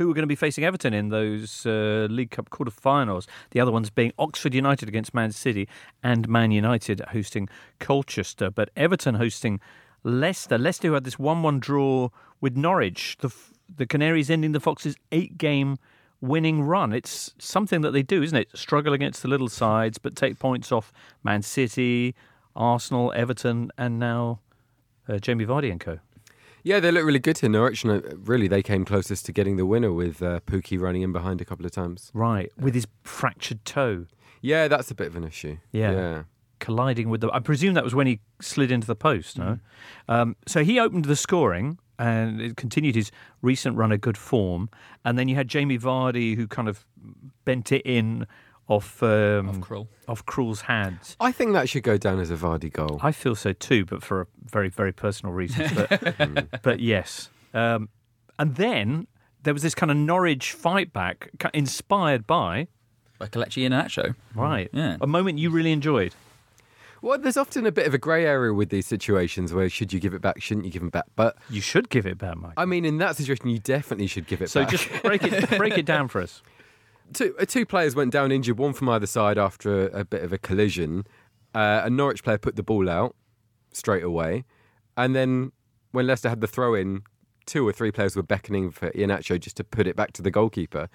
who 0.00 0.10
are 0.10 0.14
going 0.14 0.22
to 0.22 0.26
be 0.26 0.34
facing 0.34 0.64
Everton 0.64 0.94
in 0.94 1.10
those 1.10 1.66
uh, 1.66 2.06
League 2.08 2.30
Cup 2.30 2.48
quarter-finals. 2.48 3.26
The 3.50 3.60
other 3.60 3.70
ones 3.70 3.90
being 3.90 4.14
Oxford 4.18 4.54
United 4.54 4.88
against 4.88 5.12
Man 5.12 5.30
City 5.30 5.68
and 6.02 6.26
Man 6.26 6.50
United 6.50 7.00
hosting 7.12 7.50
Colchester, 7.80 8.50
but 8.50 8.70
Everton 8.76 9.16
hosting 9.16 9.60
Leicester. 10.02 10.56
Leicester 10.56 10.88
who 10.88 10.94
had 10.94 11.04
this 11.04 11.18
one-one 11.18 11.60
draw 11.60 12.08
with 12.40 12.56
Norwich. 12.56 13.18
The 13.20 13.30
the 13.76 13.86
Canaries 13.86 14.30
ending 14.30 14.52
the 14.52 14.58
Foxes' 14.58 14.96
eight-game 15.12 15.76
winning 16.22 16.62
run. 16.62 16.94
It's 16.94 17.34
something 17.38 17.82
that 17.82 17.90
they 17.90 18.02
do, 18.02 18.22
isn't 18.22 18.36
it? 18.36 18.48
Struggle 18.54 18.94
against 18.94 19.20
the 19.20 19.28
little 19.28 19.50
sides, 19.50 19.98
but 19.98 20.16
take 20.16 20.38
points 20.38 20.72
off 20.72 20.94
Man 21.22 21.42
City, 21.42 22.14
Arsenal, 22.56 23.12
Everton, 23.14 23.70
and 23.76 23.98
now 23.98 24.40
uh, 25.06 25.18
Jamie 25.18 25.44
Vardy 25.44 25.70
and 25.70 25.78
co. 25.78 25.98
Yeah, 26.62 26.80
they 26.80 26.90
look 26.90 27.04
really 27.04 27.18
good 27.18 27.38
here, 27.38 27.48
Norwich. 27.48 27.84
And 27.84 28.04
uh, 28.04 28.16
really, 28.16 28.48
they 28.48 28.62
came 28.62 28.84
closest 28.84 29.26
to 29.26 29.32
getting 29.32 29.56
the 29.56 29.66
winner 29.66 29.92
with 29.92 30.22
uh, 30.22 30.40
Pukki 30.40 30.78
running 30.80 31.02
in 31.02 31.12
behind 31.12 31.40
a 31.40 31.44
couple 31.44 31.64
of 31.66 31.72
times. 31.72 32.10
Right, 32.14 32.50
with 32.58 32.74
his 32.74 32.86
fractured 33.02 33.64
toe 33.64 34.06
Yeah, 34.42 34.68
that's 34.68 34.90
a 34.90 34.94
bit 34.94 35.06
of 35.08 35.16
an 35.16 35.24
issue. 35.24 35.58
Yeah. 35.72 35.92
Yeah. 35.92 36.22
colliding 36.58 37.08
with 37.08 37.22
the. 37.22 37.30
I 37.32 37.40
presume 37.40 37.74
that 37.74 37.84
was 37.84 37.94
when 37.94 38.06
he 38.06 38.20
slid 38.40 38.70
into 38.70 38.86
the 38.86 38.96
post, 38.96 39.38
no? 39.38 39.58
Um, 40.08 40.36
so 40.46 40.62
he 40.62 40.78
opened 40.78 41.06
the 41.06 41.16
scoring 41.16 41.78
and 41.98 42.40
it 42.40 42.56
continued 42.56 42.94
his 42.94 43.10
recent 43.42 43.76
run 43.76 43.92
of 43.92 44.00
good 44.00 44.16
form. 44.16 44.68
And 45.04 45.18
then 45.18 45.28
you 45.28 45.36
had 45.36 45.48
Jamie 45.48 45.78
Vardy 45.78 46.36
who 46.36 46.46
kind 46.46 46.68
of 46.68 46.86
bent 47.44 47.72
it 47.72 47.82
in 47.84 48.26
off 48.70 49.02
um, 49.02 49.48
Off 49.48 49.56
Krul. 49.60 49.88
off 50.08 50.24
Krul's 50.26 50.60
hands. 50.62 51.16
I 51.18 51.32
think 51.32 51.52
that 51.54 51.68
should 51.68 51.82
go 51.82 51.98
down 51.98 52.20
as 52.20 52.30
a 52.30 52.36
Vardy 52.36 52.72
goal. 52.72 53.00
I 53.02 53.10
feel 53.12 53.34
so 53.34 53.52
too, 53.52 53.84
but 53.84 54.02
for 54.02 54.20
a 54.22 54.26
very, 54.44 54.68
very 54.68 54.92
personal 54.92 55.34
reasons. 55.34 55.72
But, 55.72 56.46
but 56.62 56.80
yes. 56.80 57.28
Um, 57.52 57.88
and 58.38 58.54
then 58.54 59.08
there 59.42 59.52
was 59.52 59.62
this 59.62 59.74
kind 59.74 59.90
of 59.90 59.96
Norwich 59.96 60.52
fight 60.52 60.92
back, 60.92 61.30
ca- 61.40 61.50
inspired 61.52 62.26
by 62.26 62.68
By 63.18 63.26
Kelechi 63.26 63.68
Iheanacho. 63.68 64.14
right 64.34 64.70
Yeah. 64.72 64.96
a 65.00 65.06
moment 65.06 65.38
you 65.40 65.50
really 65.50 65.72
enjoyed. 65.72 66.14
Well, 67.02 67.18
there's 67.18 67.38
often 67.38 67.64
a 67.66 67.72
bit 67.72 67.86
of 67.86 67.94
a 67.94 67.98
grey 67.98 68.26
area 68.26 68.52
with 68.52 68.68
these 68.68 68.86
situations 68.86 69.52
where 69.54 69.68
should 69.70 69.90
you 69.92 69.98
give 69.98 70.12
it 70.14 70.20
back, 70.20 70.40
shouldn't 70.42 70.66
you 70.66 70.70
give 70.70 70.82
it 70.82 70.92
back? 70.92 71.06
But 71.16 71.36
You 71.48 71.62
should 71.62 71.88
give 71.88 72.06
it 72.06 72.18
back, 72.18 72.36
Mike. 72.36 72.52
I 72.58 72.66
mean, 72.66 72.84
in 72.84 72.98
that 72.98 73.16
situation, 73.16 73.48
you 73.48 73.58
definitely 73.58 74.06
should 74.06 74.26
give 74.26 74.42
it 74.42 74.50
So 74.50 74.60
back. 74.64 74.70
So 74.70 74.76
just 74.76 75.02
break 75.02 75.22
it 75.24 75.48
break 75.58 75.76
it 75.78 75.86
down 75.86 76.06
for 76.08 76.20
us. 76.20 76.42
two, 77.12 77.34
uh, 77.38 77.44
two 77.44 77.64
players 77.66 77.94
went 77.94 78.12
down 78.12 78.32
injured, 78.32 78.58
one 78.58 78.72
from 78.72 78.88
either 78.88 79.06
side 79.06 79.38
after 79.38 79.88
a, 79.88 80.00
a 80.00 80.04
bit 80.04 80.22
of 80.22 80.32
a 80.32 80.38
collision. 80.38 81.04
Uh, 81.54 81.82
a 81.84 81.90
Norwich 81.90 82.22
player 82.22 82.38
put 82.38 82.56
the 82.56 82.62
ball 82.62 82.88
out 82.88 83.16
straight 83.72 84.04
away. 84.04 84.44
And 84.96 85.14
then 85.16 85.52
when 85.92 86.06
Leicester 86.06 86.28
had 86.28 86.40
the 86.40 86.46
throw 86.46 86.74
in, 86.74 87.02
two 87.46 87.66
or 87.66 87.72
three 87.72 87.90
players 87.90 88.14
were 88.14 88.22
beckoning 88.22 88.70
for 88.70 88.90
Iheanacho 88.90 89.40
just 89.40 89.56
to 89.56 89.64
put 89.64 89.86
it 89.86 89.96
back 89.96 90.12
to 90.12 90.22
the 90.22 90.30
goalkeeper. 90.30 90.88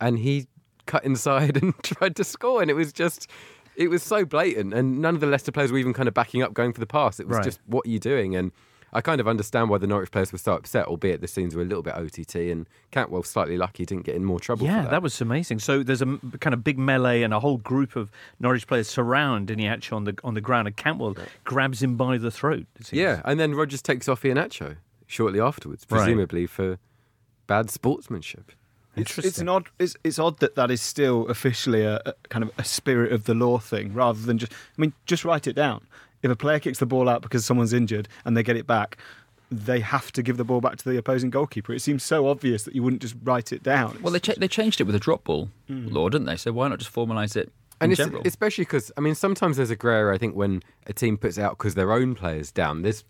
And 0.00 0.18
he 0.18 0.46
cut 0.86 1.04
inside 1.04 1.56
and 1.62 1.74
tried 1.82 2.16
to 2.16 2.24
score. 2.24 2.60
And 2.62 2.70
it 2.70 2.74
was 2.74 2.92
just, 2.92 3.28
it 3.76 3.88
was 3.88 4.02
so 4.02 4.24
blatant. 4.24 4.74
And 4.74 5.00
none 5.00 5.14
of 5.14 5.20
the 5.20 5.26
Leicester 5.28 5.52
players 5.52 5.70
were 5.70 5.78
even 5.78 5.92
kind 5.92 6.08
of 6.08 6.14
backing 6.14 6.42
up, 6.42 6.54
going 6.54 6.72
for 6.72 6.80
the 6.80 6.86
pass. 6.86 7.20
It 7.20 7.28
was 7.28 7.36
Right. 7.36 7.44
just, 7.44 7.60
what 7.66 7.86
are 7.86 7.90
you 7.90 7.98
doing? 8.00 8.34
And 8.34 8.50
I 8.92 9.00
kind 9.00 9.20
of 9.20 9.26
understand 9.28 9.70
why 9.70 9.78
the 9.78 9.86
Norwich 9.86 10.10
players 10.10 10.32
were 10.32 10.38
so 10.38 10.52
upset, 10.52 10.86
albeit 10.86 11.20
the 11.22 11.28
scenes 11.28 11.54
were 11.54 11.62
a 11.62 11.64
little 11.64 11.82
bit 11.82 11.94
OTT. 11.94 12.34
And 12.50 12.68
Cantwell 12.90 13.22
slightly 13.22 13.56
lucky 13.56 13.86
didn't 13.86 14.04
get 14.04 14.14
in 14.16 14.24
more 14.24 14.38
trouble. 14.38 14.66
Yeah, 14.66 14.84
for 14.84 14.90
that. 14.90 15.02
was 15.02 15.18
amazing. 15.20 15.60
So 15.60 15.82
there's 15.82 16.02
a 16.02 16.18
kind 16.40 16.52
of 16.52 16.62
big 16.62 16.78
melee, 16.78 17.22
and 17.22 17.32
a 17.32 17.40
whole 17.40 17.56
group 17.56 17.96
of 17.96 18.10
Norwich 18.38 18.66
players 18.66 18.88
surround 18.88 19.48
Iheanacho 19.48 19.94
on 19.94 20.04
the 20.04 20.16
on 20.24 20.34
the 20.34 20.40
ground, 20.42 20.66
and 20.68 20.76
Cantwell 20.76 21.16
grabs 21.44 21.82
him 21.82 21.96
by 21.96 22.18
the 22.18 22.30
throat. 22.30 22.66
it 22.78 22.86
seems. 22.86 23.00
Yeah, 23.00 23.22
and 23.24 23.40
then 23.40 23.54
Rodgers 23.54 23.80
takes 23.82 24.08
off 24.08 24.22
Iheanacho 24.22 24.76
shortly 25.06 25.40
afterwards, 25.40 25.86
Right. 25.88 25.98
presumably 25.98 26.46
for 26.46 26.78
bad 27.46 27.70
sportsmanship. 27.70 28.52
It's, 28.94 29.16
it's 29.18 29.38
an 29.38 29.48
odd. 29.48 29.68
It's, 29.78 29.96
it's 30.04 30.18
odd 30.18 30.38
that 30.40 30.54
that 30.56 30.70
is 30.70 30.82
still 30.82 31.26
officially 31.28 31.82
a, 31.82 31.96
a 32.04 32.14
kind 32.28 32.42
of 32.42 32.50
a 32.58 32.64
spirit 32.64 33.10
of 33.12 33.24
the 33.24 33.32
law 33.32 33.56
thing, 33.58 33.94
rather 33.94 34.20
than 34.20 34.36
just. 34.36 34.52
I 34.52 34.80
mean, 34.80 34.92
just 35.06 35.24
write 35.24 35.46
it 35.46 35.54
down. 35.54 35.86
If 36.22 36.30
a 36.30 36.36
player 36.36 36.58
kicks 36.58 36.78
the 36.78 36.86
ball 36.86 37.08
out 37.08 37.22
because 37.22 37.44
someone's 37.44 37.72
injured 37.72 38.08
and 38.24 38.36
they 38.36 38.42
get 38.42 38.56
it 38.56 38.66
back, 38.66 38.96
they 39.50 39.80
have 39.80 40.10
to 40.12 40.22
give 40.22 40.36
the 40.38 40.44
ball 40.44 40.60
back 40.60 40.76
to 40.76 40.88
the 40.88 40.96
opposing 40.96 41.28
goalkeeper. 41.30 41.72
It 41.74 41.80
seems 41.80 42.02
so 42.02 42.26
obvious 42.28 42.62
that 42.62 42.74
you 42.74 42.82
wouldn't 42.82 43.02
just 43.02 43.14
write 43.22 43.52
it 43.52 43.62
down. 43.62 43.98
Well, 44.02 44.12
they 44.12 44.20
cha- 44.20 44.34
they 44.38 44.48
changed 44.48 44.80
it 44.80 44.84
with 44.84 44.94
a 44.94 45.00
drop 45.00 45.24
ball 45.24 45.50
Hmm. 45.68 45.88
law, 45.88 46.08
didn't 46.08 46.26
they? 46.26 46.36
So 46.36 46.52
why 46.52 46.68
not 46.68 46.78
just 46.78 46.92
formalise 46.94 47.36
it 47.36 47.52
And 47.80 47.92
it's, 47.92 47.98
general. 47.98 48.22
especially 48.24 48.64
because 48.64 48.90
I 48.96 49.00
mean, 49.00 49.14
sometimes 49.14 49.56
there's 49.58 49.70
a 49.70 49.76
grey 49.76 49.96
area. 49.96 50.14
I 50.14 50.18
think 50.18 50.34
when 50.36 50.62
a 50.86 50.92
team 50.92 51.18
puts 51.18 51.36
it 51.38 51.42
out 51.42 51.58
because 51.58 51.74
their 51.74 51.92
own 51.92 52.14
players 52.14 52.50
down, 52.50 52.82
there's 52.82 53.04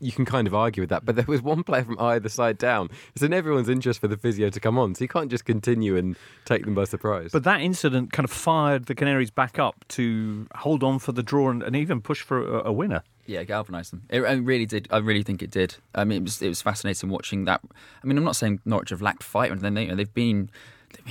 you 0.00 0.12
can 0.12 0.24
kind 0.24 0.46
of 0.46 0.54
argue 0.54 0.82
with 0.82 0.90
that. 0.90 1.04
But 1.04 1.16
there 1.16 1.24
was 1.26 1.42
one 1.42 1.62
player 1.62 1.84
from 1.84 1.98
either 1.98 2.28
side 2.28 2.58
down. 2.58 2.90
It's 3.14 3.22
in 3.22 3.32
everyone's 3.32 3.68
interest 3.68 4.00
for 4.00 4.08
the 4.08 4.16
physio 4.16 4.50
to 4.50 4.60
come 4.60 4.78
on, 4.78 4.94
so 4.94 5.04
you 5.04 5.08
can't 5.08 5.30
just 5.30 5.44
continue 5.44 5.96
and 5.96 6.16
take 6.44 6.64
them 6.64 6.74
by 6.74 6.84
surprise. 6.84 7.30
But 7.32 7.44
that 7.44 7.60
incident 7.60 8.12
kind 8.12 8.24
of 8.24 8.30
fired 8.30 8.86
the 8.86 8.94
Canaries 8.94 9.30
back 9.30 9.58
up 9.58 9.84
to 9.88 10.46
hold 10.56 10.82
on 10.82 10.98
for 10.98 11.12
the 11.12 11.22
draw 11.22 11.50
and, 11.50 11.62
and 11.62 11.76
even 11.76 12.00
push 12.00 12.22
for 12.22 12.60
a, 12.60 12.68
a 12.68 12.72
winner. 12.72 13.02
Yeah, 13.26 13.44
galvanised 13.44 13.92
them. 13.92 14.04
It, 14.08 14.22
it 14.22 14.42
really 14.42 14.64
did. 14.64 14.88
I 14.90 14.98
really 14.98 15.22
think 15.22 15.42
it 15.42 15.50
did. 15.50 15.76
I 15.94 16.04
mean, 16.04 16.18
it 16.18 16.24
was 16.24 16.40
it 16.40 16.48
was 16.48 16.62
fascinating 16.62 17.10
watching 17.10 17.44
that. 17.44 17.60
I 18.02 18.06
mean, 18.06 18.16
I'm 18.16 18.24
not 18.24 18.36
saying 18.36 18.60
Norwich 18.64 18.88
have 18.90 19.02
lacked 19.02 19.22
fight, 19.22 19.52
and 19.52 19.60
then 19.60 19.74
they, 19.74 19.82
you 19.82 19.88
know, 19.88 19.96
they've 19.96 20.14
been. 20.14 20.50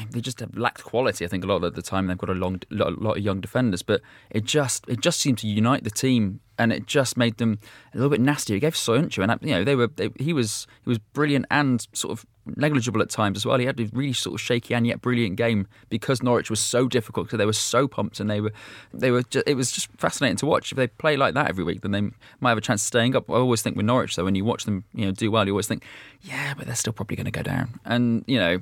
They 0.09 0.21
just 0.21 0.39
have 0.39 0.57
lacked 0.57 0.83
quality. 0.83 1.23
I 1.23 1.27
think 1.27 1.43
a 1.43 1.47
lot 1.47 1.63
of 1.63 1.75
the 1.75 1.83
time 1.83 2.07
they've 2.07 2.17
got 2.17 2.31
a 2.31 2.33
long, 2.33 2.61
lot, 2.71 2.99
lot 2.99 3.17
of 3.17 3.23
young 3.23 3.39
defenders, 3.39 3.83
but 3.83 4.01
it 4.31 4.43
just 4.43 4.83
it 4.87 5.01
just 5.01 5.19
seemed 5.19 5.37
to 5.39 5.47
unite 5.47 5.83
the 5.83 5.91
team, 5.91 6.39
and 6.57 6.73
it 6.73 6.87
just 6.87 7.17
made 7.17 7.37
them 7.37 7.59
a 7.93 7.97
little 7.97 8.09
bit 8.09 8.21
nastier. 8.21 8.57
It 8.57 8.61
gave 8.61 8.73
Soyuncu, 8.73 9.23
and 9.23 9.39
you 9.41 9.55
know 9.55 9.63
they 9.63 9.75
were 9.75 9.87
they, 9.87 10.09
he 10.19 10.33
was 10.33 10.67
he 10.83 10.89
was 10.89 10.99
brilliant 10.99 11.45
and 11.51 11.87
sort 11.93 12.11
of 12.11 12.25
negligible 12.55 13.01
at 13.01 13.09
times 13.09 13.37
as 13.37 13.45
well. 13.45 13.57
He 13.57 13.65
had 13.65 13.79
a 13.79 13.89
really 13.93 14.13
sort 14.13 14.35
of 14.35 14.41
shaky 14.41 14.73
and 14.73 14.87
yet 14.87 15.01
brilliant 15.01 15.35
game 15.35 15.67
because 15.89 16.23
Norwich 16.23 16.49
was 16.49 16.59
so 16.59 16.87
difficult 16.87 17.27
because 17.27 17.37
they 17.37 17.45
were 17.45 17.53
so 17.53 17.87
pumped 17.87 18.19
and 18.19 18.29
they 18.29 18.41
were 18.41 18.51
they 18.93 19.11
were 19.11 19.23
just, 19.23 19.47
it 19.47 19.55
was 19.55 19.71
just 19.71 19.89
fascinating 19.97 20.37
to 20.37 20.45
watch. 20.45 20.71
If 20.71 20.77
they 20.77 20.87
play 20.87 21.17
like 21.17 21.33
that 21.33 21.49
every 21.49 21.63
week, 21.63 21.81
then 21.81 21.91
they 21.91 22.01
might 22.39 22.49
have 22.49 22.57
a 22.57 22.61
chance 22.61 22.81
of 22.83 22.87
staying 22.87 23.15
up. 23.15 23.29
I 23.29 23.33
always 23.33 23.61
think 23.61 23.75
with 23.75 23.85
Norwich 23.85 24.15
though, 24.15 24.25
when 24.25 24.35
you 24.35 24.45
watch 24.45 24.65
them, 24.65 24.83
you 24.93 25.05
know, 25.05 25.11
do 25.11 25.29
well, 25.31 25.45
you 25.45 25.53
always 25.53 25.67
think, 25.67 25.83
yeah, 26.21 26.53
but 26.55 26.65
they're 26.65 26.75
still 26.75 26.93
probably 26.93 27.15
going 27.15 27.25
to 27.25 27.31
go 27.31 27.43
down. 27.43 27.79
And 27.85 28.23
you 28.27 28.39
know, 28.39 28.59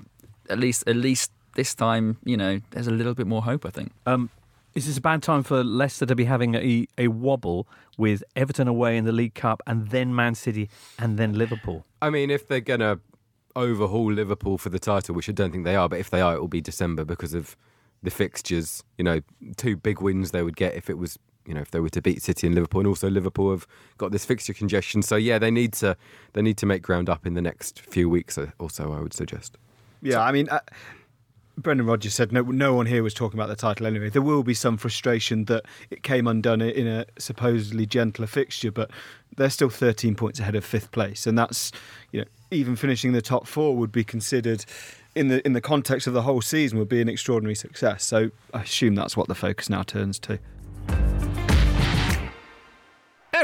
at 0.50 0.60
least 0.60 0.84
at 0.88 0.96
least 0.96 1.32
this 1.56 1.74
time, 1.74 2.18
you 2.26 2.38
know, 2.38 2.62
there's 2.72 2.88
a 2.88 2.92
little 2.92 3.14
bit 3.14 3.28
more 3.28 3.44
hope. 3.44 3.66
I 3.66 3.70
think. 3.70 3.92
Um, 4.06 4.30
is 4.76 4.88
this 4.88 4.98
a 4.98 5.02
bad 5.02 5.24
time 5.24 5.42
for 5.42 5.64
Leicester 5.64 6.06
to 6.06 6.16
be 6.16 6.26
having 6.26 6.56
a, 6.56 6.88
a 6.98 7.08
wobble 7.08 7.68
with 7.98 8.24
Everton 8.36 8.68
away 8.68 8.98
in 8.98 9.06
the 9.06 9.14
League 9.14 9.34
Cup 9.34 9.64
and 9.66 9.88
then 9.90 10.14
Man 10.14 10.36
City 10.36 10.70
and 11.00 11.18
then 11.18 11.34
Liverpool? 11.34 11.86
I 12.02 12.10
mean, 12.10 12.30
if 12.30 12.48
they're 12.48 12.60
gonna 12.60 13.00
overhaul 13.56 14.12
Liverpool 14.12 14.58
for 14.58 14.70
the 14.70 14.80
title, 14.80 15.16
which 15.16 15.30
I 15.30 15.32
don't 15.32 15.52
think 15.52 15.64
they 15.64 15.78
are, 15.78 15.88
but 15.88 16.00
if 16.00 16.10
they 16.10 16.20
are, 16.20 16.36
it 16.36 16.42
will 16.42 16.50
be 16.50 16.62
December 16.62 17.06
because 17.06 17.34
of 17.34 17.56
the 18.04 18.12
fixtures. 18.12 18.84
You 18.98 19.06
know, 19.06 19.22
two 19.56 19.78
big 19.78 20.02
wins 20.02 20.32
they 20.32 20.44
would 20.44 20.58
get 20.58 20.76
if 20.76 20.90
it 20.90 20.98
was. 20.98 21.18
You 21.48 21.54
know, 21.54 21.62
if 21.62 21.70
they 21.70 21.80
were 21.80 21.90
to 21.90 22.02
beat 22.02 22.24
City 22.24 22.48
and 22.48 22.56
Liverpool, 22.56 22.82
and 22.82 22.88
also 22.88 23.08
Liverpool 23.08 23.52
have 23.52 23.68
got 24.00 24.12
this 24.12 24.26
fixture 24.26 24.54
congestion, 24.54 25.04
so 25.04 25.16
yeah, 25.16 25.38
they 25.38 25.52
need 25.52 25.74
to 25.74 25.96
they 26.34 26.42
need 26.42 26.58
to 26.58 26.66
make 26.66 26.82
ground 26.82 27.08
up 27.08 27.28
in 27.28 27.36
the 27.36 27.42
next 27.42 27.82
few 27.82 28.10
weeks. 28.10 28.38
or 28.38 28.70
so. 28.70 28.92
I 28.92 29.00
would 29.00 29.14
suggest. 29.14 29.58
Yeah, 30.02 30.22
I 30.22 30.32
mean, 30.32 30.50
uh, 30.50 30.60
Brendan 31.58 31.86
Rodgers 31.86 32.14
said 32.14 32.32
no, 32.32 32.42
no 32.42 32.74
one 32.74 32.86
here 32.86 33.02
was 33.04 33.14
talking 33.14 33.40
about 33.40 33.50
the 33.50 33.56
title 33.56 33.86
anyway. 33.86 34.10
There 34.10 34.22
will 34.22 34.44
be 34.44 34.54
some 34.54 34.78
frustration 34.78 35.46
that 35.46 35.64
it 35.90 36.04
came 36.04 36.28
undone 36.28 36.62
in 36.62 36.88
a 36.88 37.06
supposedly 37.18 37.86
gentler 37.86 38.28
fixture, 38.28 38.72
but 38.72 38.92
they're 39.38 39.50
still 39.50 39.70
13 39.70 40.16
points 40.16 40.40
ahead 40.40 40.56
of 40.56 40.66
fifth 40.66 40.92
place, 40.92 41.26
and 41.26 41.38
that's 41.38 41.72
you 42.12 42.22
know 42.22 42.28
even 42.52 42.76
finishing 42.76 43.14
the 43.14 43.22
top 43.22 43.48
four 43.48 43.76
would 43.76 43.92
be 43.92 44.04
considered 44.04 44.66
in 45.16 45.30
the 45.30 45.46
in 45.46 45.54
the 45.54 45.62
context 45.62 46.08
of 46.08 46.14
the 46.14 46.24
whole 46.24 46.42
season 46.42 46.78
would 46.78 46.90
be 46.90 47.02
an 47.02 47.10
extraordinary 47.10 47.56
success. 47.56 48.04
So 48.04 48.32
I 48.54 48.62
assume 48.62 48.96
that's 48.96 49.16
what 49.16 49.28
the 49.28 49.36
focus 49.36 49.70
now 49.70 49.84
turns 49.84 50.20
to. 50.20 50.40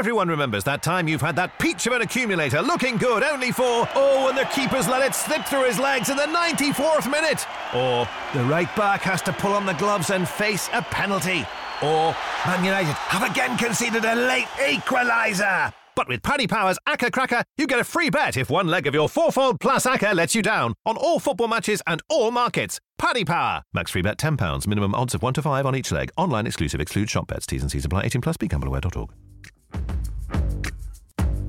Everyone 0.02 0.26
remembers 0.26 0.64
that 0.64 0.82
time 0.82 1.06
you've 1.06 1.20
had 1.20 1.36
that 1.36 1.60
peach 1.60 1.86
of 1.86 1.92
an 1.92 2.02
accumulator 2.02 2.60
looking 2.60 2.96
good 2.96 3.22
only 3.22 3.52
for, 3.52 3.88
oh, 3.94 4.26
and 4.28 4.36
the 4.36 4.42
keeper's 4.46 4.88
let 4.88 5.00
it 5.00 5.14
slip 5.14 5.46
through 5.46 5.62
his 5.62 5.78
legs 5.78 6.08
in 6.08 6.16
the 6.16 6.24
94th 6.24 7.08
minute. 7.08 7.46
Or 7.72 8.08
the 8.34 8.42
right 8.46 8.66
back 8.74 9.02
has 9.02 9.22
to 9.22 9.32
pull 9.32 9.52
on 9.52 9.64
the 9.64 9.74
gloves 9.74 10.10
and 10.10 10.28
face 10.28 10.68
a 10.72 10.82
penalty. 10.82 11.46
Or 11.84 12.16
Man 12.44 12.64
United 12.64 12.90
have 12.94 13.30
again 13.30 13.56
conceded 13.56 14.04
a 14.04 14.16
late 14.16 14.48
equaliser. 14.56 15.72
But 15.94 16.08
with 16.08 16.20
Paddy 16.24 16.48
Power's 16.48 16.80
Acca 16.88 17.12
Cracker, 17.12 17.44
you 17.56 17.68
get 17.68 17.78
a 17.78 17.84
free 17.84 18.10
bet 18.10 18.36
if 18.36 18.50
one 18.50 18.66
leg 18.66 18.88
of 18.88 18.94
your 18.94 19.08
fourfold 19.08 19.60
plus 19.60 19.86
Acca 19.86 20.16
lets 20.16 20.34
you 20.34 20.42
down 20.42 20.74
on 20.84 20.96
all 20.96 21.20
football 21.20 21.46
matches 21.46 21.80
and 21.86 22.02
all 22.08 22.32
markets. 22.32 22.80
Paddy 22.98 23.24
Power. 23.24 23.62
Max 23.72 23.92
free 23.92 24.02
bet 24.02 24.18
£10. 24.18 24.66
Minimum 24.66 24.96
odds 24.96 25.14
of 25.14 25.22
1 25.22 25.34
to 25.34 25.42
5 25.42 25.64
on 25.64 25.76
each 25.76 25.92
leg. 25.92 26.10
Online 26.16 26.48
exclusive. 26.48 26.80
Exclude 26.80 27.08
shop 27.08 27.28
bets. 27.28 27.46
T's 27.46 27.62
and 27.62 27.70
C's 27.70 27.84
apply. 27.84 28.02
18 28.02 28.20
plus. 28.20 28.36
BeGambleAware.org. 28.36 29.12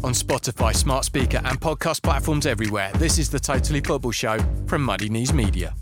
On 0.04 0.12
Spotify, 0.12 0.76
smart 0.76 1.06
speaker, 1.06 1.40
and 1.46 1.62
podcast 1.62 2.04
platforms 2.04 2.46
everywhere, 2.46 2.92
this 2.96 3.18
is 3.18 3.30
the 3.30 3.40
Totally 3.40 3.80
Football 3.80 4.12
Show 4.12 4.38
from 4.68 4.84
Muddy 4.84 5.08
Knees 5.08 5.32
Media. 5.32 5.74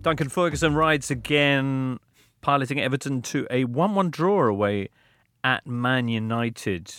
Duncan 0.00 0.30
Ferguson 0.30 0.74
rides 0.74 1.10
again, 1.10 1.98
piloting 2.40 2.80
Everton 2.80 3.20
to 3.20 3.46
a 3.50 3.64
1 3.64 3.94
1 3.94 4.10
draw 4.10 4.46
away 4.46 4.88
at 5.44 5.66
Man 5.66 6.08
United. 6.08 6.90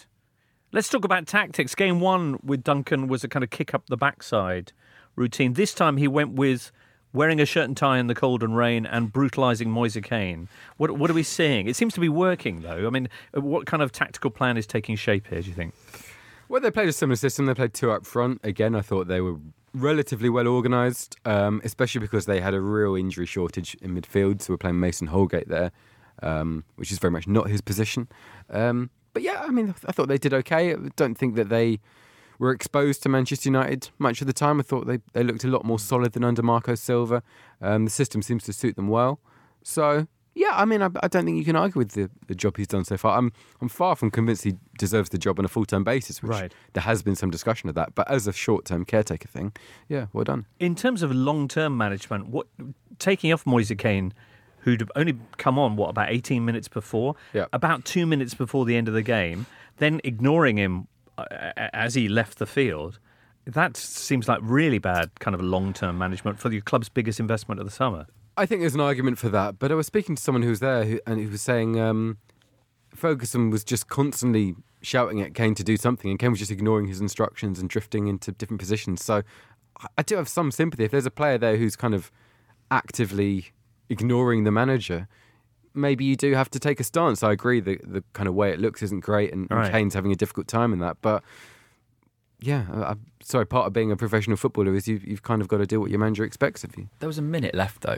Let's 0.72 0.90
talk 0.90 1.04
about 1.04 1.26
tactics. 1.26 1.74
Game 1.74 2.00
one 2.00 2.38
with 2.44 2.64
Duncan 2.64 3.08
was 3.08 3.24
a 3.24 3.28
kind 3.28 3.44
of 3.44 3.50
kick 3.50 3.74
up 3.74 3.88
the 3.88 3.98
backside 3.98 4.72
routine. 5.16 5.54
This 5.54 5.74
time 5.74 5.98
he 5.98 6.08
went 6.08 6.34
with 6.34 6.72
wearing 7.18 7.42
a 7.42 7.46
shirt 7.46 7.66
and 7.66 7.76
tie 7.76 7.98
in 7.98 8.08
the 8.08 8.16
cold 8.16 8.44
and 8.44 8.56
rain 8.56 8.86
and 8.86 9.12
brutalising 9.12 9.68
Moise 9.68 9.98
Kean. 10.04 10.48
What, 10.78 10.92
what 10.92 11.10
are 11.10 11.14
we 11.14 11.24
seeing? 11.24 11.68
It 11.68 11.76
seems 11.76 11.94
to 11.96 12.00
be 12.00 12.08
working, 12.08 12.62
though. 12.62 12.88
I 12.88 12.90
mean, 12.90 13.10
what 13.34 13.66
kind 13.66 13.84
of 13.84 13.92
tactical 13.92 14.30
plan 14.30 14.56
is 14.56 14.66
taking 14.66 14.96
shape 14.96 15.28
here, 15.28 15.42
do 15.42 15.50
you 15.50 15.56
think? 15.56 15.74
Well, 16.48 16.62
they 16.62 16.72
played 16.72 16.88
a 16.88 16.94
similar 16.94 17.18
system. 17.18 17.48
They 17.48 17.54
played 17.54 17.74
two 17.74 17.92
up 17.92 18.06
front. 18.06 18.40
Again, 18.44 18.76
I 18.76 18.82
thought 18.82 19.08
they 19.08 19.20
were 19.20 19.36
relatively 19.74 20.30
well 20.30 20.48
organised, 20.48 21.18
um, 21.26 21.60
especially 21.64 22.00
because 22.00 22.26
they 22.26 22.40
had 22.40 22.54
a 22.54 22.62
real 22.62 22.96
injury 22.96 23.26
shortage 23.26 23.76
in 23.82 24.00
midfield. 24.00 24.42
So 24.42 24.54
we're 24.54 24.58
playing 24.58 24.80
Mason 24.80 25.08
Holgate 25.08 25.50
there, 25.50 25.72
um, 26.22 26.64
which 26.76 26.92
is 26.92 27.00
very 27.00 27.12
much 27.12 27.28
not 27.28 27.50
his 27.50 27.62
position. 27.62 28.08
Um, 28.50 28.92
but 29.14 29.24
yeah, 29.24 29.42
I 29.42 29.50
mean, 29.50 29.74
I 29.86 29.92
thought 29.92 30.08
they 30.08 30.18
did 30.18 30.34
okay. 30.34 30.74
I 30.74 30.78
don't 30.96 31.16
think 31.16 31.36
that 31.36 31.50
they 31.50 31.80
were 32.40 32.52
exposed 32.52 33.04
to 33.04 33.10
Manchester 33.10 33.50
United 33.50 33.90
much 34.00 34.22
of 34.22 34.28
the 34.28 34.34
time. 34.34 34.60
I 34.60 34.64
thought 34.64 34.86
they, 34.88 35.00
they 35.14 35.24
looked 35.24 35.44
a 35.44 35.48
lot 35.48 35.66
more 35.66 35.80
solid 35.80 36.14
than 36.14 36.24
under 36.24 36.44
Marco 36.44 36.76
Silva. 36.76 37.24
Um, 37.62 37.86
the 37.86 37.92
system 37.92 38.22
seems 38.22 38.44
to 38.44 38.54
suit 38.54 38.76
them 38.76 38.88
well. 38.88 39.20
So 39.64 40.08
yeah, 40.36 40.52
I 40.54 40.66
mean, 40.66 40.84
I, 40.84 40.90
I 41.02 41.08
don't 41.08 41.26
think 41.26 41.38
you 41.38 41.44
can 41.46 41.56
argue 41.56 41.80
with 41.80 41.94
the, 41.94 42.12
the 42.28 42.36
job 42.36 42.58
he's 42.58 42.68
done 42.68 42.86
so 42.86 42.96
far. 42.96 43.18
I'm 43.18 43.32
I'm 43.60 43.70
far 43.70 43.96
from 43.96 44.12
convinced 44.12 44.44
he 44.44 44.54
deserves 44.78 45.10
the 45.10 45.18
job 45.18 45.40
on 45.40 45.46
a 45.46 45.48
full 45.48 45.66
time 45.66 45.84
basis, 45.84 46.22
which 46.22 46.30
Right. 46.32 46.54
there 46.74 46.84
has 46.84 47.02
been 47.02 47.16
some 47.16 47.32
discussion 47.32 47.70
of 47.70 47.76
that. 47.76 47.96
But 47.96 48.10
as 48.12 48.28
a 48.28 48.34
short 48.34 48.64
term 48.66 48.86
caretaker 48.86 49.28
thing, 49.28 49.52
yeah, 49.90 50.06
well 50.14 50.24
done. 50.26 50.46
In 50.60 50.76
terms 50.76 51.02
of 51.02 51.12
long 51.14 51.48
term 51.48 51.76
management, 51.76 52.28
what 52.28 52.46
taking 53.00 53.34
off 53.34 53.48
Moise 53.48 53.74
Kean, 53.80 54.14
who'd 54.60 54.88
only 54.96 55.18
come 55.38 55.58
on, 55.58 55.76
what, 55.76 55.90
about 55.90 56.12
18 56.12 56.46
minutes 56.46 56.68
before? 56.68 57.16
Yeah. 57.34 57.46
About 57.52 57.84
two 57.84 58.06
minutes 58.06 58.36
before 58.36 58.64
the 58.66 58.76
end 58.76 58.88
of 58.88 58.94
the 58.94 59.02
game, 59.02 59.48
then 59.78 60.02
ignoring 60.04 60.58
him 60.58 60.88
as 61.18 61.96
he 61.96 62.08
left 62.08 62.40
the 62.40 62.46
field. 62.46 63.00
That 63.46 63.78
seems 63.78 64.28
like 64.28 64.40
really 64.42 64.78
bad 64.78 65.20
kind 65.20 65.34
of 65.34 65.42
long 65.42 65.74
term 65.74 65.98
management 65.98 66.40
for 66.40 66.52
your 66.52 66.62
club's 66.62 66.90
biggest 66.90 67.20
investment 67.20 67.60
of 67.60 67.66
the 67.66 67.72
summer. 67.72 68.08
I 68.36 68.46
think 68.46 68.62
there's 68.62 68.76
an 68.76 68.82
argument 68.82 69.18
for 69.18 69.30
that, 69.30 69.58
but 69.58 69.72
I 69.72 69.76
was 69.76 69.88
speaking 69.88 70.16
to 70.16 70.22
someone 70.22 70.44
who 70.44 70.50
was 70.50 70.60
there 70.60 70.84
who, 70.84 71.00
and 71.08 71.20
he 71.20 71.26
was 71.26 71.42
saying 71.42 71.80
um, 71.80 72.18
Ferguson 72.94 73.50
was 73.50 73.64
just 73.64 73.88
constantly 73.88 74.56
shouting 74.82 75.22
at 75.22 75.34
Kean 75.34 75.56
to 75.56 75.64
do 75.64 75.78
something, 75.78 76.12
and 76.12 76.20
Kean 76.20 76.32
was 76.32 76.40
just 76.40 76.52
ignoring 76.52 76.88
his 76.88 77.02
instructions 77.02 77.60
and 77.60 77.70
drifting 77.70 78.08
into 78.08 78.32
different 78.32 78.60
positions. 78.60 79.04
So 79.04 79.24
I 79.98 80.04
do 80.04 80.16
have 80.18 80.30
some 80.30 80.52
sympathy. 80.52 80.84
If 80.84 80.92
there's 80.92 81.06
a 81.06 81.12
player 81.12 81.38
there 81.38 81.58
who's 81.58 81.76
kind 81.76 81.96
of 81.96 82.12
actively 82.70 83.48
ignoring 83.90 84.44
the 84.44 84.52
manager, 84.52 85.08
maybe 85.78 86.04
you 86.06 86.16
do 86.16 86.34
have 86.34 86.50
to 86.52 86.60
take 86.60 86.80
a 86.80 86.84
stance. 86.84 87.24
I 87.24 87.32
agree 87.32 87.60
the 87.62 87.80
the 87.84 88.04
kind 88.14 88.28
of 88.28 88.36
way 88.36 88.52
it 88.52 88.60
looks 88.60 88.82
isn't 88.84 89.02
great, 89.02 89.32
and, 89.32 89.48
and 89.50 89.60
Right. 89.60 89.72
Kean's 89.72 89.94
having 89.94 90.12
a 90.12 90.16
difficult 90.16 90.48
time 90.48 90.74
in 90.74 90.80
that, 90.80 90.98
but. 91.02 91.24
Yeah, 92.40 92.66
I, 92.72 92.84
I'm 92.92 93.04
sorry. 93.24 93.48
Part 93.48 93.66
of 93.66 93.74
being 93.74 93.92
a 93.92 93.96
professional 93.98 94.38
footballer 94.38 94.76
is 94.76 94.88
you've, 94.88 95.04
you've 95.04 95.24
kind 95.24 95.42
of 95.42 95.48
got 95.48 95.58
to 95.58 95.66
do 95.66 95.80
what 95.82 95.90
your 95.90 95.98
manager 96.00 96.24
expects 96.24 96.64
of 96.64 96.78
you. 96.78 96.88
There 97.00 97.08
was 97.08 97.18
a 97.18 97.22
minute 97.24 97.56
left 97.56 97.82
though. 97.82 97.98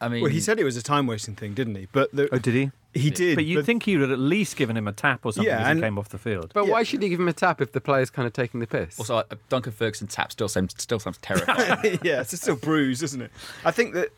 I 0.00 0.08
mean, 0.08 0.22
Well, 0.22 0.30
he 0.30 0.38
said 0.40 0.60
it 0.60 0.64
was 0.64 0.76
a 0.76 0.82
time 0.82 1.06
wasting 1.08 1.34
thing, 1.34 1.52
didn't 1.54 1.74
he? 1.74 1.88
But 1.90 2.12
the, 2.14 2.28
Oh, 2.32 2.38
did 2.38 2.54
he? 2.54 2.70
he 2.94 3.10
did. 3.10 3.34
But 3.34 3.44
you'd 3.46 3.64
think 3.66 3.82
he 3.82 3.96
would 3.96 4.12
at 4.12 4.18
least 4.20 4.54
given 4.56 4.76
him 4.76 4.86
a 4.86 4.92
tap 4.92 5.24
or 5.26 5.32
something 5.32 5.50
Yeah, 5.50 5.58
as 5.58 5.66
he 5.66 5.70
and- 5.72 5.80
came 5.80 5.98
off 5.98 6.10
the 6.10 6.18
field. 6.18 6.52
But 6.54 6.66
Yeah. 6.66 6.72
why 6.72 6.82
should 6.84 7.02
he 7.02 7.08
give 7.08 7.18
him 7.18 7.26
a 7.26 7.32
tap 7.32 7.60
if 7.60 7.72
the 7.72 7.80
player's 7.80 8.10
kind 8.10 8.26
of 8.26 8.32
taking 8.32 8.60
the 8.60 8.66
piss? 8.68 8.96
also 8.98 9.16
uh, 9.16 9.24
Duncan 9.48 9.72
Ferguson 9.72 10.06
tap 10.06 10.30
still 10.30 10.48
sounds 10.48 10.74
still 10.78 11.00
sounds 11.00 11.18
terrifying. 11.22 11.98
yeah, 12.04 12.20
it's 12.20 12.38
still 12.40 12.54
bruised, 12.56 13.02
isn't 13.02 13.22
it? 13.22 13.32
I 13.64 13.72
think 13.72 13.94
that 13.94 14.10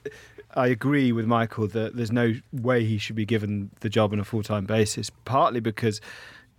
I 0.55 0.69
agree 0.69 1.13
with 1.13 1.27
Michael 1.27 1.69
that 1.69 1.97
there's 1.97 2.13
no 2.13 2.35
way 2.53 2.85
he 2.85 2.99
should 2.99 3.17
be 3.17 3.27
given 3.27 3.71
the 3.81 3.89
job 3.91 4.13
on 4.13 4.19
a 4.21 4.25
full 4.25 4.43
time 4.43 4.65
basis. 4.65 5.11
Partly 5.25 5.61
because 5.61 6.01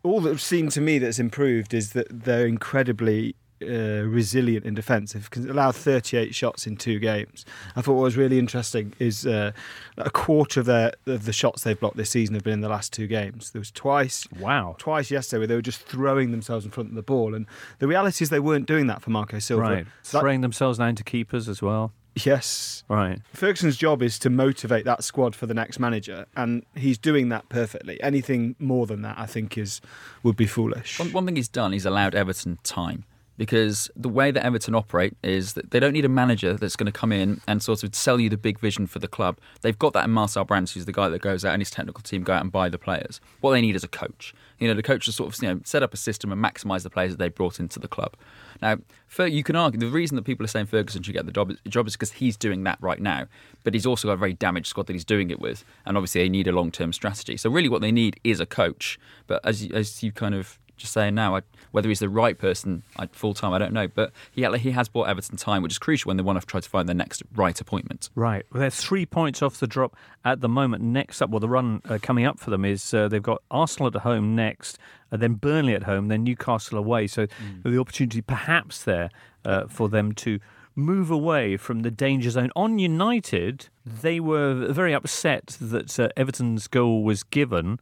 all 0.04 0.22
that's 0.22 0.44
seen 0.44 0.70
to 0.70 0.82
me 0.82 1.00
that's 1.00 1.20
improved 1.20 1.74
is 1.74 1.92
that 1.94 2.08
they're 2.10 2.48
incredibly 2.48 3.36
uh, 3.62 4.04
resilient 4.06 4.66
in 4.66 4.74
defence. 4.74 5.12
They've 5.12 5.50
allowed 5.50 5.76
38 5.76 6.34
shots 6.34 6.66
in 6.66 6.78
two 6.78 6.98
games. 7.00 7.44
I 7.76 7.82
thought 7.82 7.96
what 7.96 8.04
was 8.04 8.16
really 8.16 8.40
interesting 8.40 8.94
is 9.00 9.26
uh, 9.28 9.52
a 9.98 10.10
quarter 10.10 10.62
of 10.62 10.66
their 10.68 10.94
of 11.06 11.26
the 11.26 11.34
shots 11.34 11.64
they've 11.64 11.78
blocked 11.78 11.98
this 11.98 12.10
season 12.12 12.36
have 12.36 12.44
been 12.46 12.54
in 12.54 12.62
the 12.62 12.70
last 12.70 12.94
two 12.94 13.06
games. 13.08 13.52
There 13.52 13.60
was 13.60 13.72
twice 13.72 14.26
Wow. 14.40 14.76
twice 14.78 15.12
yesterday 15.12 15.40
where 15.40 15.48
they 15.48 15.56
were 15.56 15.62
just 15.62 15.82
throwing 15.82 16.32
themselves 16.32 16.64
in 16.64 16.72
front 16.72 16.88
of 16.90 16.96
the 16.96 17.02
ball. 17.04 17.36
And 17.36 17.48
the 17.80 17.88
reality 17.88 18.24
is 18.24 18.30
they 18.30 18.40
weren't 18.40 18.66
doing 18.68 18.88
that 18.88 19.02
for 19.02 19.10
Marco 19.10 19.40
Silva. 19.40 19.62
Right. 19.64 19.88
So 20.04 20.18
that- 20.18 20.22
Throwing 20.22 20.40
themselves 20.40 20.78
down 20.78 20.96
to 20.96 21.04
keepers 21.04 21.50
as 21.50 21.62
well. 21.62 21.92
Yes. 22.16 22.84
Right. 22.90 23.20
Ferguson's 23.34 23.78
job 23.78 24.02
is 24.02 24.20
to 24.20 24.30
motivate 24.30 24.86
that 24.86 25.04
squad 25.04 25.36
for 25.36 25.46
the 25.46 25.54
next 25.54 25.80
manager, 25.80 26.26
and 26.36 26.66
he's 26.76 26.98
doing 26.98 27.30
that 27.30 27.48
perfectly. 27.50 28.02
Anything 28.02 28.56
more 28.60 28.86
than 28.88 29.02
that, 29.04 29.18
I 29.18 29.26
think, 29.26 29.58
is 29.58 29.82
would 30.24 30.36
be 30.36 30.48
foolish. 30.48 31.00
One, 31.00 31.12
one 31.12 31.26
thing 31.26 31.36
he's 31.36 31.48
done, 31.48 31.72
he's 31.72 31.86
allowed 31.86 32.16
Everton 32.16 32.58
time 32.64 33.06
because 33.40 33.90
the 33.96 34.10
way 34.10 34.32
that 34.32 34.46
Everton 34.46 34.76
operate 34.76 35.16
is 35.24 35.54
that 35.54 35.72
they 35.72 35.80
don't 35.80 35.94
need 35.94 36.04
a 36.04 36.10
manager 36.10 36.56
that's 36.56 36.76
going 36.76 36.92
to 36.92 36.92
come 36.92 37.14
in 37.14 37.40
and 37.48 37.64
sort 37.64 37.84
of 37.84 37.96
sell 37.96 38.20
you 38.20 38.30
the 38.30 38.38
big 38.38 38.60
vision 38.60 38.86
for 38.86 39.00
the 39.00 39.08
club. 39.08 39.40
They've 39.62 39.80
got 39.80 39.94
that 39.94 40.04
in 40.04 40.12
Marcel 40.12 40.44
Brands, 40.44 40.74
who's 40.74 40.84
the 40.84 40.92
guy 40.92 41.08
that 41.08 41.22
goes 41.22 41.46
out 41.46 41.54
and 41.54 41.62
his 41.62 41.72
technical 41.72 42.04
team 42.04 42.24
go 42.24 42.34
out 42.34 42.42
and 42.42 42.52
buy 42.52 42.68
the 42.68 42.78
players. 42.78 43.22
What 43.40 43.52
they 43.52 43.62
need 43.62 43.78
is 43.78 43.84
a 43.84 43.88
coach. 43.88 44.34
You 44.60 44.68
know, 44.68 44.74
the 44.74 44.84
coach 44.84 45.06
to 45.06 45.14
sort 45.14 45.34
of 45.34 45.42
you 45.42 45.48
know 45.48 45.62
set 45.64 45.84
up 45.84 45.94
a 45.94 45.98
system 45.98 46.34
and 46.34 46.44
maximise 46.44 46.84
the 46.84 46.90
players 46.90 47.12
that 47.12 47.18
they 47.18 47.30
brought 47.30 47.62
into 47.62 47.80
the 47.80 47.88
club. 47.88 48.18
Now, 48.62 48.78
you 49.26 49.44
can 49.44 49.56
argue 49.56 49.80
the 49.80 49.88
reason 49.88 50.16
that 50.16 50.24
people 50.24 50.44
are 50.44 50.48
saying 50.48 50.68
Ferguson 50.68 51.04
should 51.04 51.14
get 51.14 51.26
the 51.26 51.32
job, 51.32 51.54
job 51.68 51.88
is 51.88 51.94
because 51.94 52.14
he's 52.14 52.38
doing 52.38 52.64
that 52.64 52.78
right 52.82 53.00
now, 53.00 53.28
but 53.64 53.74
he's 53.74 53.86
also 53.86 54.08
got 54.08 54.14
a 54.14 54.18
very 54.18 54.34
damaged 54.34 54.68
squad 54.68 54.88
that 54.88 54.94
he's 54.94 55.06
doing 55.06 55.30
it 55.30 55.40
with, 55.40 55.64
and 55.86 55.98
obviously 55.98 56.22
they 56.22 56.30
need 56.30 56.48
a 56.48 56.52
long 56.52 56.72
term 56.72 56.94
strategy. 56.94 57.38
So 57.38 57.50
really, 57.50 57.70
what 57.70 57.82
they 57.82 57.92
need 57.92 58.20
is 58.24 58.40
a 58.40 58.46
coach. 58.46 59.00
But 59.28 59.46
as 59.46 59.68
as 59.72 60.04
you 60.04 60.12
kind 60.12 60.36
of 60.36 60.60
just 60.80 60.94
saying 60.94 61.16
now, 61.16 61.36
I, 61.36 61.42
whether 61.72 61.88
he's 61.90 62.00
the 62.00 62.10
right 62.10 62.38
person 62.38 62.84
full 63.12 63.34
time, 63.34 63.54
I 63.54 63.60
don't 63.60 63.74
know. 63.74 63.88
But 63.88 64.12
he 64.32 64.46
he 64.58 64.72
has 64.72 64.90
bought 64.90 65.08
Everton 65.08 65.38
time, 65.38 65.62
which 65.62 65.74
is 65.74 65.80
crucial 65.80 66.10
when 66.10 66.18
they 66.18 66.24
want 66.24 66.40
to 66.40 66.46
try 66.46 66.60
to 66.60 66.70
find 66.70 66.88
their 66.88 66.96
next 66.96 67.22
right 67.36 67.60
appointment. 67.60 68.10
Right. 68.16 68.46
Well, 68.52 68.62
they're 68.62 68.70
three 68.70 69.06
points 69.06 69.42
off 69.42 69.60
the 69.60 69.68
drop 69.68 69.96
at 70.26 70.42
the 70.42 70.50
moment. 70.50 70.84
Next 70.84 71.22
up, 71.22 71.30
well, 71.30 71.40
the 71.40 71.50
run 71.50 71.82
uh, 71.88 72.00
coming 72.02 72.26
up 72.26 72.40
for 72.40 72.50
them 72.50 72.66
is 72.66 72.94
uh, 72.94 73.08
they've 73.08 73.22
got 73.22 73.42
Arsenal 73.52 73.88
at 73.88 74.02
home 74.02 74.36
next, 74.36 74.80
uh, 75.12 75.18
then 75.18 75.36
Burnley 75.36 75.76
at 75.76 75.84
home, 75.84 76.08
then 76.08 76.24
Newcastle 76.24 76.78
away. 76.78 77.08
So 77.08 77.28
the 77.64 77.80
opportunity 77.80 78.22
perhaps 78.22 78.84
there 78.84 79.10
uh, 79.46 79.68
for 79.68 79.90
them 79.90 80.14
to 80.14 80.40
move 80.76 81.12
away 81.12 81.58
from 81.58 81.82
the 81.82 81.92
danger 81.92 82.30
zone. 82.30 82.52
On 82.56 82.80
United, 82.80 83.68
they 83.86 84.20
were 84.20 84.72
very 84.72 84.94
upset 84.94 85.58
that 85.60 86.00
uh, 86.00 86.10
Everton's 86.16 86.68
goal 86.68 87.04
was 87.04 87.24
given. 87.24 87.80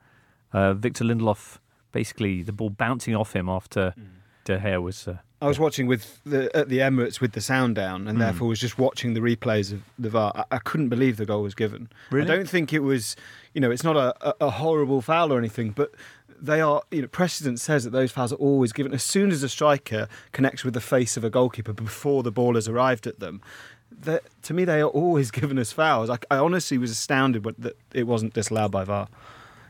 Uh, 0.54 0.74
Victor 0.74 1.04
Lindelof, 1.04 1.60
basically, 1.98 2.44
the 2.44 2.54
ball 2.54 2.70
bouncing 2.70 3.16
off 3.16 3.36
him 3.36 3.50
after 3.50 3.96
De 4.46 4.60
Gea 4.60 4.82
was. 4.82 5.08
Uh, 5.08 5.18
I 5.42 5.48
was 5.48 5.60
watching 5.60 5.88
with 5.88 6.20
the 6.24 6.56
at 6.56 6.70
the 6.70 6.80
Emirates 6.80 7.20
with 7.20 7.34
the 7.34 7.42
sound 7.42 7.76
down, 7.76 8.08
and 8.08 8.20
therefore 8.22 8.48
was 8.48 8.60
just 8.60 8.78
watching 8.78 9.14
the 9.14 9.20
replays 9.20 9.72
of 9.72 9.82
the 9.98 10.10
VAR. 10.10 10.32
I, 10.36 10.56
I 10.58 10.60
couldn't 10.60 10.90
believe 10.90 11.18
the 11.18 11.26
goal 11.26 11.44
was 11.44 11.56
given. 11.56 11.90
Really? 12.12 12.30
I 12.32 12.36
don't 12.36 12.50
think 12.50 12.74
it 12.74 12.80
was, 12.80 13.16
you 13.54 13.62
know, 13.62 13.72
it's 13.72 13.84
not 13.84 13.98
a, 13.98 14.08
a, 14.30 14.48
a 14.48 14.50
horrible 14.50 15.02
foul 15.02 15.32
or 15.34 15.38
anything, 15.38 15.72
but 15.72 15.92
they 16.40 16.62
are, 16.62 16.82
you 16.92 17.02
know, 17.02 17.08
precedent 17.08 17.60
says 17.60 17.84
that 17.84 17.92
those 17.92 18.12
fouls 18.12 18.32
are 18.32 18.38
always 18.38 18.72
given 18.74 18.94
as 18.94 19.04
soon 19.04 19.32
as 19.32 19.44
a 19.44 19.50
striker 19.50 20.08
connects 20.32 20.64
with 20.64 20.74
the 20.74 20.82
face 20.82 21.18
of 21.18 21.24
a 21.24 21.30
goalkeeper 21.30 21.74
before 21.74 22.22
the 22.24 22.32
ball 22.32 22.56
has 22.56 22.68
arrived 22.68 23.08
at 23.08 23.20
them. 23.20 23.42
That 23.92 24.24
to 24.44 24.54
me, 24.54 24.66
they 24.66 24.82
are 24.82 24.90
always 24.90 25.32
given 25.40 25.58
as 25.58 25.72
fouls. 25.72 26.10
I, 26.10 26.18
I 26.30 26.38
honestly 26.38 26.78
was 26.78 26.92
astounded 26.92 27.44
that 27.60 27.76
it 27.94 28.04
wasn't 28.04 28.34
disallowed 28.34 28.72
by 28.72 28.84
VAR. 28.84 29.08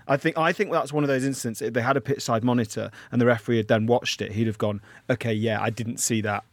I 0.08 0.18
think 0.18 0.38
I 0.38 0.54
think 0.54 0.72
that's 0.72 0.94
one 0.94 1.04
of 1.04 1.08
those 1.08 1.26
instances. 1.26 1.68
If 1.68 1.74
they 1.74 1.82
had 1.82 1.98
a 1.98 2.02
pitch 2.02 2.22
side 2.22 2.44
monitor 2.44 2.92
and 3.12 3.22
the 3.22 3.26
referee 3.26 3.58
had 3.58 3.68
then 3.68 3.86
watched 3.86 4.22
it, 4.22 4.32
he'd 4.34 4.48
have 4.48 4.58
gone, 4.58 4.82
"Okay, 5.10 5.34
yeah, 5.34 5.62
I 5.62 5.70
didn't 5.70 5.98
see 5.98 6.22
that." 6.22 6.44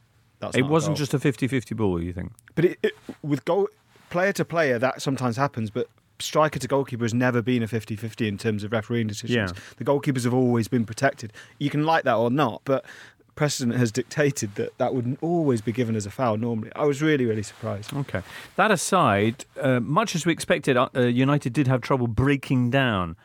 That's 0.40 0.56
it 0.56 0.62
wasn't 0.62 0.96
goal." 0.96 0.98
just 0.98 1.14
a 1.14 1.18
50 1.18 1.48
50 1.48 1.74
ball, 1.74 2.02
you 2.02 2.12
think? 2.12 2.32
But 2.54 2.64
it, 2.66 2.78
it, 2.82 2.92
with 3.22 3.44
goal 3.44 3.68
player 4.10 4.32
to 4.32 4.44
player, 4.44 4.78
that 4.78 5.02
sometimes 5.02 5.36
happens. 5.36 5.70
But 5.70 5.88
striker 6.18 6.58
to 6.58 6.68
goalkeeper 6.68 7.04
has 7.04 7.14
never 7.14 7.42
been 7.42 7.62
a 7.62 7.66
50-50 7.66 8.28
in 8.28 8.38
terms 8.38 8.64
of 8.64 8.72
refereeing 8.72 9.06
decisions. 9.06 9.52
Yeah. 9.52 9.62
The 9.78 9.84
goalkeepers 9.84 10.24
have 10.24 10.34
always 10.34 10.68
been 10.68 10.84
protected. 10.84 11.32
You 11.58 11.70
can 11.70 11.84
like 11.84 12.04
that 12.04 12.14
or 12.14 12.30
not, 12.30 12.62
but 12.64 12.84
precedent 13.34 13.76
has 13.76 13.90
dictated 13.90 14.54
that 14.54 14.76
that 14.78 14.94
wouldn't 14.94 15.18
always 15.20 15.60
be 15.60 15.72
given 15.72 15.96
as 15.96 16.06
a 16.06 16.10
foul 16.10 16.36
normally. 16.36 16.70
I 16.76 16.84
was 16.84 17.02
really, 17.02 17.26
really 17.26 17.42
surprised. 17.42 17.92
Okay. 17.92 18.22
That 18.56 18.70
aside, 18.70 19.44
uh, 19.60 19.80
much 19.80 20.14
as 20.14 20.24
we 20.24 20.32
expected, 20.32 20.76
uh, 20.76 20.88
uh, 20.94 21.00
United 21.00 21.52
did 21.52 21.66
have 21.66 21.80
trouble 21.80 22.06
breaking 22.06 22.70
down 22.70 23.16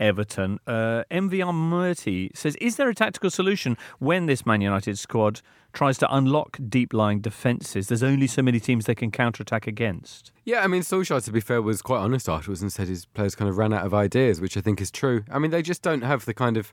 Everton. 0.00 0.58
Uh, 0.66 1.04
MVR 1.10 1.54
Murty 1.54 2.30
says, 2.34 2.56
Is 2.56 2.76
there 2.76 2.88
a 2.88 2.94
tactical 2.94 3.30
solution 3.30 3.76
when 3.98 4.26
this 4.26 4.44
Man 4.44 4.60
United 4.60 4.98
squad 4.98 5.40
tries 5.72 5.98
to 5.98 6.14
unlock 6.14 6.58
deep 6.68 6.92
lying 6.92 7.20
defences? 7.20 7.88
There's 7.88 8.02
only 8.02 8.26
so 8.26 8.42
many 8.42 8.60
teams 8.60 8.86
they 8.86 8.94
can 8.94 9.10
counter 9.10 9.42
attack 9.42 9.66
against. 9.66 10.32
Yeah, 10.44 10.62
I 10.62 10.66
mean, 10.66 10.82
Solskjaer, 10.82 11.24
to 11.24 11.32
be 11.32 11.40
fair, 11.40 11.62
was 11.62 11.82
quite 11.82 11.98
honest 11.98 12.28
afterwards 12.28 12.62
and 12.62 12.72
said 12.72 12.88
his 12.88 13.06
players 13.06 13.34
kind 13.34 13.48
of 13.48 13.58
ran 13.58 13.72
out 13.72 13.84
of 13.84 13.94
ideas, 13.94 14.40
which 14.40 14.56
I 14.56 14.60
think 14.60 14.80
is 14.80 14.90
true. 14.90 15.24
I 15.30 15.38
mean, 15.38 15.50
they 15.50 15.62
just 15.62 15.82
don't 15.82 16.02
have 16.02 16.24
the 16.24 16.34
kind 16.34 16.56
of 16.56 16.72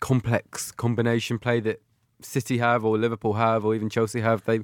complex 0.00 0.72
combination 0.72 1.38
play 1.38 1.60
that 1.60 1.82
City 2.22 2.58
have, 2.58 2.84
or 2.84 2.96
Liverpool 2.98 3.34
have, 3.34 3.64
or 3.64 3.74
even 3.74 3.88
Chelsea 3.88 4.20
have. 4.20 4.44
They, 4.44 4.60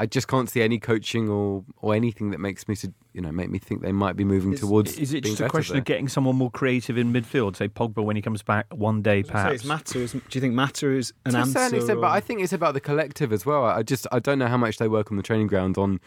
I 0.00 0.06
just 0.06 0.28
can't 0.28 0.48
see 0.48 0.62
any 0.62 0.78
coaching 0.78 1.28
or, 1.28 1.64
or 1.78 1.94
anything 1.94 2.30
that 2.30 2.38
makes 2.38 2.68
me 2.68 2.76
to 2.76 2.92
you 3.14 3.20
know 3.20 3.32
make 3.32 3.50
me 3.50 3.58
think 3.58 3.82
they 3.82 3.90
might 3.92 4.14
be 4.16 4.24
moving 4.24 4.54
towards. 4.56 4.96
Is 4.96 5.12
it 5.12 5.24
being 5.24 5.34
just 5.34 5.46
a 5.46 5.48
question 5.48 5.74
there. 5.74 5.80
of 5.80 5.84
getting 5.86 6.08
someone 6.08 6.36
more 6.36 6.50
creative 6.50 6.96
in 6.96 7.12
midfield? 7.12 7.56
Say 7.56 7.68
Pogba 7.68 8.04
when 8.04 8.14
he 8.16 8.22
comes 8.22 8.42
back 8.42 8.66
one 8.72 9.02
day, 9.02 9.22
So 9.24 9.32
perhaps. 9.32 9.54
it's 9.56 9.64
Mata. 9.64 9.98
is- 10.00 10.12
Do 10.12 10.20
you 10.32 10.40
think 10.40 10.54
Mata 10.54 10.90
is 10.90 11.12
an 11.26 11.32
to 11.32 11.38
a 11.38 11.40
answer? 11.40 11.52
certain 11.58 11.76
extent, 11.78 11.98
or- 11.98 12.02
but 12.02 12.10
I 12.12 12.20
think 12.20 12.40
it's 12.42 12.52
about 12.52 12.74
the 12.74 12.80
collective 12.80 13.32
as 13.32 13.44
well. 13.44 13.64
I 13.64 13.82
just 13.82 14.06
I 14.12 14.20
don't 14.20 14.38
know 14.38 14.46
how 14.46 14.56
much 14.56 14.78
they 14.78 14.88
work 14.88 15.10
on 15.10 15.16
the 15.16 15.22
training 15.22 15.48
ground 15.48 15.76
on, 15.78 15.98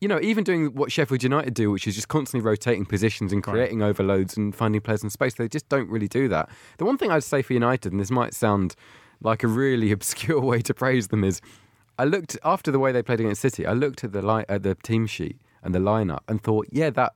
you 0.00 0.06
know, 0.08 0.20
even 0.22 0.44
doing 0.44 0.66
what 0.74 0.92
Sheffield 0.92 1.22
United 1.24 1.54
do, 1.54 1.70
which 1.72 1.86
is 1.88 1.94
just 1.96 2.08
constantly 2.08 2.46
rotating 2.46 2.84
positions 2.84 3.32
and 3.32 3.42
creating 3.42 3.82
overloads 3.82 4.36
and 4.36 4.54
finding 4.54 4.80
players 4.80 5.02
in 5.02 5.10
space. 5.10 5.34
They 5.34 5.48
just 5.48 5.68
don't 5.68 5.88
really 5.88 6.08
do 6.08 6.28
that. 6.28 6.48
The 6.78 6.84
one 6.84 6.96
thing 6.96 7.10
I'd 7.10 7.24
say 7.24 7.42
for 7.42 7.52
United, 7.54 7.90
and 7.92 8.00
this 8.00 8.10
might 8.10 8.34
sound 8.34 8.76
like 9.20 9.42
a 9.42 9.48
really 9.48 9.90
obscure 9.96 10.40
way 10.40 10.60
to 10.62 10.74
praise 10.74 11.08
them, 11.08 11.22
is 11.24 11.40
I 12.02 12.04
looked 12.04 12.36
after 12.42 12.72
the 12.72 12.80
way 12.80 12.90
they 12.90 13.00
played 13.00 13.20
against 13.20 13.42
City. 13.42 13.64
I 13.64 13.74
looked 13.74 14.02
at 14.02 14.10
the 14.10 14.22
li- 14.22 14.44
at 14.48 14.64
the 14.64 14.74
team 14.74 15.06
sheet 15.06 15.36
and 15.62 15.72
the 15.72 15.78
lineup 15.78 16.22
and 16.26 16.42
thought, 16.42 16.66
yeah, 16.72 16.90
that 16.90 17.12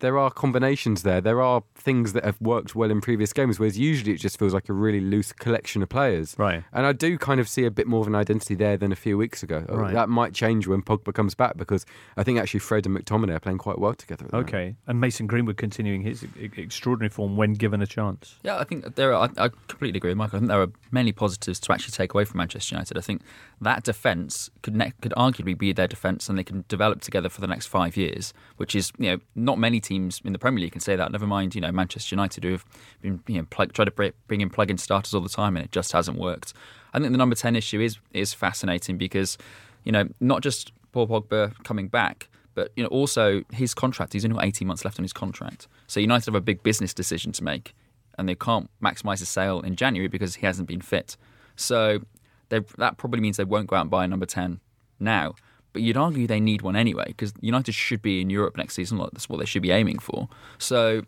there 0.00 0.18
are 0.18 0.30
combinations 0.30 1.02
there. 1.02 1.20
There 1.20 1.40
are 1.40 1.62
things 1.74 2.12
that 2.12 2.24
have 2.24 2.40
worked 2.40 2.74
well 2.74 2.90
in 2.90 3.00
previous 3.00 3.32
games, 3.32 3.58
whereas 3.58 3.78
usually 3.78 4.12
it 4.12 4.18
just 4.18 4.38
feels 4.38 4.52
like 4.52 4.68
a 4.68 4.72
really 4.72 5.00
loose 5.00 5.32
collection 5.32 5.82
of 5.82 5.88
players. 5.88 6.34
Right. 6.38 6.62
And 6.72 6.84
I 6.86 6.92
do 6.92 7.16
kind 7.18 7.40
of 7.40 7.48
see 7.48 7.64
a 7.64 7.70
bit 7.70 7.86
more 7.86 8.00
of 8.00 8.06
an 8.06 8.14
identity 8.14 8.54
there 8.54 8.76
than 8.76 8.92
a 8.92 8.96
few 8.96 9.16
weeks 9.16 9.42
ago. 9.42 9.64
Uh, 9.68 9.76
Right. 9.76 9.94
That 9.94 10.08
might 10.08 10.34
change 10.34 10.66
when 10.66 10.82
Pogba 10.82 11.14
comes 11.14 11.34
back 11.34 11.56
because 11.56 11.84
I 12.16 12.22
think 12.24 12.38
actually 12.38 12.60
Fred 12.60 12.86
and 12.86 12.96
McTominay 12.96 13.34
are 13.36 13.40
playing 13.40 13.58
quite 13.58 13.78
well 13.78 13.94
together. 13.94 14.24
at 14.24 14.30
the 14.30 14.36
moment. 14.36 14.48
Okay. 14.54 14.74
And 14.86 15.00
Mason 15.00 15.26
Greenwood 15.26 15.56
continuing 15.56 16.02
his 16.02 16.24
e- 16.24 16.50
extraordinary 16.56 17.08
form 17.10 17.36
when 17.36 17.52
given 17.54 17.80
a 17.82 17.86
chance. 17.86 18.36
Yeah, 18.42 18.58
I 18.58 18.64
think 18.64 18.94
there 18.96 19.14
are. 19.14 19.30
I, 19.38 19.44
I 19.44 19.48
completely 19.68 19.98
agree 19.98 20.10
with 20.10 20.18
Michael. 20.18 20.36
I 20.36 20.40
think 20.40 20.48
there 20.50 20.60
are 20.62 20.70
many 20.90 21.12
positives 21.12 21.60
to 21.60 21.72
actually 21.72 21.92
take 21.92 22.14
away 22.14 22.24
from 22.24 22.38
Manchester 22.38 22.74
United. 22.74 22.98
I 22.98 23.00
think 23.00 23.22
that 23.60 23.84
defence 23.84 24.50
could 24.62 24.74
ne- 24.76 24.92
could 25.00 25.12
arguably 25.16 25.56
be 25.56 25.72
their 25.72 25.88
defence, 25.88 26.28
and 26.28 26.38
they 26.38 26.44
can 26.44 26.64
develop 26.68 27.00
together 27.00 27.28
for 27.28 27.40
the 27.40 27.46
next 27.46 27.66
five 27.66 27.96
years. 27.96 28.32
Which 28.56 28.74
is, 28.74 28.92
you 28.98 29.10
know, 29.12 29.18
not 29.34 29.58
many 29.58 29.80
teams 29.86 30.20
in 30.24 30.32
the 30.32 30.38
Premier 30.38 30.62
League 30.62 30.72
can 30.72 30.80
say 30.80 30.96
that. 30.96 31.12
Never 31.12 31.26
mind, 31.26 31.54
you 31.54 31.60
know, 31.60 31.72
Manchester 31.72 32.14
United 32.14 32.44
who 32.44 32.52
have 32.52 32.64
been, 33.00 33.22
you 33.26 33.38
know, 33.38 33.64
to 33.66 34.12
bring 34.26 34.40
in 34.40 34.50
plug-in 34.50 34.78
starters 34.78 35.14
all 35.14 35.20
the 35.20 35.28
time, 35.28 35.56
and 35.56 35.64
it 35.64 35.72
just 35.72 35.92
hasn't 35.92 36.18
worked. 36.18 36.52
I 36.92 36.98
think 36.98 37.12
the 37.12 37.18
number 37.18 37.36
ten 37.36 37.56
issue 37.56 37.80
is 37.80 37.98
is 38.12 38.34
fascinating 38.34 38.98
because, 38.98 39.38
you 39.84 39.92
know, 39.92 40.08
not 40.20 40.42
just 40.42 40.72
Paul 40.92 41.06
Pogba 41.06 41.52
coming 41.64 41.88
back. 41.88 42.28
But 42.54 42.72
you 42.74 42.82
know, 42.82 42.88
also 42.88 43.42
his 43.52 43.74
contract. 43.74 44.14
He's 44.14 44.24
only 44.24 44.36
got 44.36 44.46
eighteen 44.46 44.66
months 44.66 44.82
left 44.82 44.98
on 44.98 45.04
his 45.04 45.12
contract. 45.12 45.68
So 45.88 46.00
United 46.00 46.24
have 46.24 46.34
a 46.34 46.40
big 46.40 46.62
business 46.62 46.94
decision 46.94 47.30
to 47.32 47.44
make 47.44 47.74
and 48.18 48.28
they 48.28 48.34
can't 48.34 48.70
maximise 48.82 49.20
his 49.20 49.28
sale 49.28 49.60
in 49.60 49.76
January 49.76 50.08
because 50.08 50.36
he 50.36 50.46
hasn't 50.46 50.68
been 50.68 50.80
fit. 50.80 51.16
So 51.54 52.00
that 52.48 52.96
probably 52.96 53.20
means 53.20 53.36
they 53.36 53.44
won't 53.44 53.66
go 53.66 53.76
out 53.76 53.82
and 53.82 53.90
buy 53.90 54.04
a 54.04 54.08
number 54.08 54.26
10 54.26 54.60
now. 55.00 55.34
But 55.76 55.82
you'd 55.82 55.98
argue 55.98 56.26
they 56.26 56.40
need 56.40 56.62
one 56.62 56.74
anyway 56.74 57.04
because 57.08 57.34
United 57.42 57.72
should 57.72 58.00
be 58.00 58.22
in 58.22 58.30
Europe 58.30 58.56
next 58.56 58.72
season. 58.72 58.96
Like, 58.96 59.10
That's 59.10 59.28
what 59.28 59.40
they 59.40 59.44
should 59.44 59.60
be 59.60 59.72
aiming 59.72 59.98
for. 59.98 60.26
So 60.56 61.02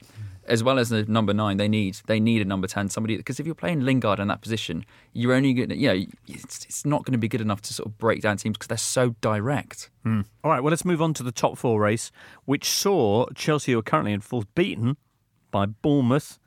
as 0.44 0.62
well 0.62 0.78
as 0.78 0.90
the 0.90 1.04
number 1.04 1.32
nine, 1.32 1.56
they 1.56 1.68
need 1.68 1.98
they 2.06 2.20
need 2.20 2.42
a 2.42 2.44
number 2.44 2.66
ten 2.66 2.90
somebody 2.90 3.16
because 3.16 3.40
if 3.40 3.46
you're 3.46 3.54
playing 3.54 3.80
Lingard 3.80 4.20
in 4.20 4.28
that 4.28 4.42
position, 4.42 4.84
you're 5.14 5.32
only 5.32 5.54
going 5.54 5.70
to 5.70 5.76
you 5.78 5.88
know 5.88 6.04
it's, 6.26 6.66
it's 6.66 6.84
not 6.84 7.06
going 7.06 7.12
to 7.12 7.18
be 7.18 7.28
good 7.28 7.40
enough 7.40 7.62
to 7.62 7.72
sort 7.72 7.86
of 7.86 7.96
break 7.96 8.20
down 8.20 8.36
teams 8.36 8.58
because 8.58 8.68
they're 8.68 8.76
so 8.76 9.14
direct. 9.22 9.88
Hmm. 10.02 10.20
All 10.44 10.50
right, 10.50 10.62
well, 10.62 10.68
let's 10.68 10.84
move 10.84 11.00
on 11.00 11.14
to 11.14 11.22
the 11.22 11.32
top 11.32 11.56
four 11.56 11.80
race, 11.80 12.12
which 12.44 12.68
saw 12.68 13.24
Chelsea, 13.34 13.72
who 13.72 13.78
are 13.78 13.82
currently 13.82 14.12
in 14.12 14.20
fourth, 14.20 14.54
beaten 14.54 14.98
by 15.50 15.64
Bournemouth, 15.64 16.38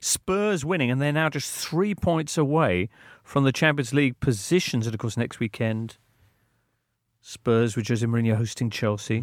Spurs 0.00 0.64
winning, 0.64 0.90
and 0.90 1.00
they're 1.00 1.12
now 1.12 1.28
just 1.28 1.52
three 1.52 1.94
points 1.94 2.36
away 2.36 2.88
from 3.22 3.44
the 3.44 3.52
Champions 3.52 3.94
League 3.94 4.18
positions. 4.18 4.84
And 4.84 4.94
of 4.94 4.98
course, 4.98 5.16
next 5.16 5.38
weekend, 5.38 5.96
Spurs 7.28 7.76
with 7.76 7.86
Jose 7.88 8.04
Mourinho 8.06 8.36
hosting 8.36 8.70
Chelsea. 8.70 9.20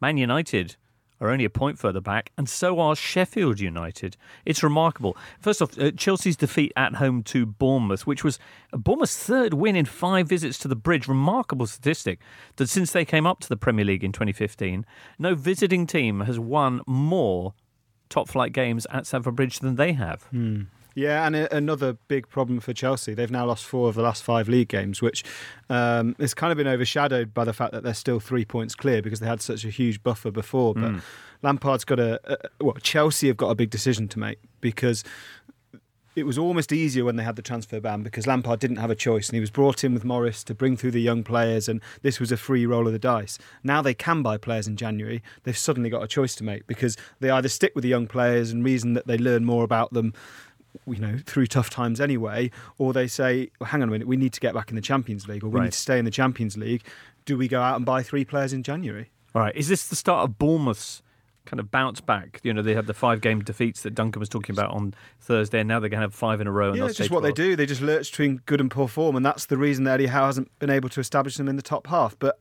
Man 0.00 0.16
United 0.16 0.76
are 1.20 1.30
only 1.30 1.44
a 1.44 1.50
point 1.50 1.76
further 1.76 2.00
back, 2.00 2.30
and 2.38 2.48
so 2.48 2.78
are 2.78 2.94
Sheffield 2.94 3.58
United. 3.58 4.16
It's 4.44 4.62
remarkable. 4.62 5.16
First 5.40 5.60
off, 5.60 5.76
uh, 5.76 5.90
Chelsea's 5.90 6.36
defeat 6.36 6.72
at 6.76 6.94
home 6.94 7.24
to 7.24 7.44
Bournemouth, 7.44 8.06
which 8.06 8.22
was 8.22 8.38
Bournemouth's 8.72 9.16
third 9.18 9.54
win 9.54 9.74
in 9.74 9.86
five 9.86 10.28
visits 10.28 10.56
to 10.58 10.68
the 10.68 10.76
bridge. 10.76 11.08
Remarkable 11.08 11.66
statistic 11.66 12.20
that 12.56 12.68
since 12.68 12.92
they 12.92 13.04
came 13.04 13.26
up 13.26 13.40
to 13.40 13.48
the 13.48 13.56
Premier 13.56 13.84
League 13.84 14.04
in 14.04 14.12
2015, 14.12 14.86
no 15.18 15.34
visiting 15.34 15.84
team 15.84 16.20
has 16.20 16.38
won 16.38 16.82
more 16.86 17.54
top 18.08 18.28
flight 18.28 18.52
games 18.52 18.86
at 18.92 19.04
Stamford 19.04 19.34
Bridge 19.34 19.58
than 19.58 19.74
they 19.74 19.94
have. 19.94 20.28
Yeah, 20.30 20.62
Yeah, 20.98 21.24
and 21.24 21.36
a, 21.36 21.56
another 21.56 21.92
big 22.08 22.28
problem 22.28 22.58
for 22.58 22.72
Chelsea. 22.72 23.14
They've 23.14 23.30
now 23.30 23.46
lost 23.46 23.64
four 23.64 23.88
of 23.88 23.94
the 23.94 24.02
last 24.02 24.24
five 24.24 24.48
league 24.48 24.66
games, 24.66 25.00
which 25.00 25.22
um, 25.70 26.16
has 26.18 26.34
kind 26.34 26.50
of 26.50 26.58
been 26.58 26.66
overshadowed 26.66 27.32
by 27.32 27.44
the 27.44 27.52
fact 27.52 27.72
that 27.72 27.84
they're 27.84 27.94
still 27.94 28.18
three 28.18 28.44
points 28.44 28.74
clear 28.74 29.00
because 29.00 29.20
they 29.20 29.26
had 29.26 29.40
such 29.40 29.64
a 29.64 29.70
huge 29.70 30.02
buffer 30.02 30.32
before. 30.32 30.74
But 30.74 30.94
Lampard's 31.42 31.84
got 31.84 32.00
a, 32.00 32.20
a 32.24 32.64
well, 32.64 32.74
Chelsea 32.82 33.28
have 33.28 33.36
got 33.36 33.50
a 33.50 33.54
big 33.54 33.70
decision 33.70 34.08
to 34.08 34.18
make 34.18 34.40
because 34.60 35.04
it 36.16 36.26
was 36.26 36.36
almost 36.36 36.72
easier 36.72 37.04
when 37.04 37.14
they 37.14 37.22
had 37.22 37.36
the 37.36 37.42
transfer 37.42 37.80
ban 37.80 38.02
because 38.02 38.26
Lampard 38.26 38.58
didn't 38.58 38.78
have 38.78 38.90
a 38.90 38.96
choice 38.96 39.28
and 39.28 39.34
he 39.34 39.40
was 39.40 39.52
brought 39.52 39.84
in 39.84 39.94
with 39.94 40.04
Morris 40.04 40.42
to 40.42 40.52
bring 40.52 40.76
through 40.76 40.90
the 40.90 41.00
young 41.00 41.22
players 41.22 41.68
and 41.68 41.80
this 42.02 42.18
was 42.18 42.32
a 42.32 42.36
free 42.36 42.66
roll 42.66 42.88
of 42.88 42.92
the 42.92 42.98
dice. 42.98 43.38
Now 43.62 43.82
they 43.82 43.94
can 43.94 44.22
buy 44.22 44.36
players 44.36 44.66
in 44.66 44.76
January. 44.76 45.22
They've 45.44 45.56
suddenly 45.56 45.90
got 45.90 46.02
a 46.02 46.08
choice 46.08 46.34
to 46.36 46.44
make 46.44 46.66
because 46.66 46.96
they 47.20 47.30
either 47.30 47.48
stick 47.48 47.72
with 47.76 47.82
the 47.82 47.88
young 47.88 48.08
players 48.08 48.50
and 48.50 48.64
reason 48.64 48.94
that 48.94 49.06
they 49.06 49.16
learn 49.16 49.44
more 49.44 49.62
about 49.62 49.92
them 49.92 50.12
you 50.86 50.96
know 50.98 51.16
through 51.26 51.46
tough 51.46 51.70
times 51.70 52.00
anyway 52.00 52.50
or 52.78 52.92
they 52.92 53.06
say 53.06 53.50
well, 53.60 53.68
hang 53.68 53.82
on 53.82 53.88
a 53.88 53.92
minute 53.92 54.06
we 54.06 54.16
need 54.16 54.32
to 54.32 54.40
get 54.40 54.54
back 54.54 54.68
in 54.70 54.76
the 54.76 54.82
Champions 54.82 55.26
League 55.28 55.42
or 55.42 55.48
we 55.48 55.58
Right. 55.58 55.64
need 55.64 55.72
to 55.72 55.78
stay 55.78 55.98
in 55.98 56.04
the 56.04 56.10
Champions 56.10 56.56
League. 56.56 56.82
Do 57.24 57.36
we 57.36 57.48
go 57.48 57.60
out 57.60 57.76
and 57.76 57.84
buy 57.84 58.02
three 58.02 58.24
players 58.24 58.52
in 58.52 58.62
January? 58.62 59.10
All 59.34 59.42
right. 59.42 59.54
Is 59.56 59.68
this 59.68 59.88
the 59.88 59.96
start 59.96 60.24
of 60.28 60.38
Bournemouth's 60.38 61.02
kind 61.44 61.60
of 61.60 61.70
bounce 61.70 62.00
back? 62.00 62.40
You 62.42 62.52
know, 62.54 62.62
they 62.62 62.74
had 62.74 62.86
the 62.86 62.94
five 62.94 63.20
game 63.20 63.40
defeats 63.40 63.82
that 63.82 63.94
Duncan 63.94 64.20
was 64.20 64.28
talking 64.30 64.54
about 64.54 64.70
on 64.70 64.94
Thursday, 65.20 65.60
and 65.60 65.68
now 65.68 65.78
they're 65.80 65.90
going 65.90 66.00
to 66.00 66.04
have 66.06 66.14
five 66.14 66.40
in 66.40 66.46
a 66.46 66.50
row. 66.52 66.68
And 66.70 66.78
Yeah, 66.78 66.86
it's 66.86 66.96
just 66.96 67.10
what 67.10 67.22
they 67.22 67.32
do. 67.32 67.54
They 67.56 67.66
just 67.66 67.82
lurch 67.82 68.10
between 68.10 68.40
good 68.46 68.60
and 68.60 68.70
poor 68.70 68.88
form, 68.88 69.16
and 69.16 69.24
that's 69.26 69.46
the 69.46 69.56
reason 69.58 69.84
that 69.84 69.94
Eddie 69.94 70.06
Howe 70.06 70.26
hasn't 70.26 70.50
been 70.58 70.70
able 70.70 70.88
to 70.90 71.00
establish 71.00 71.36
them 71.36 71.48
in 71.48 71.56
the 71.56 71.62
top 71.62 71.86
half. 71.88 72.18
But 72.18 72.38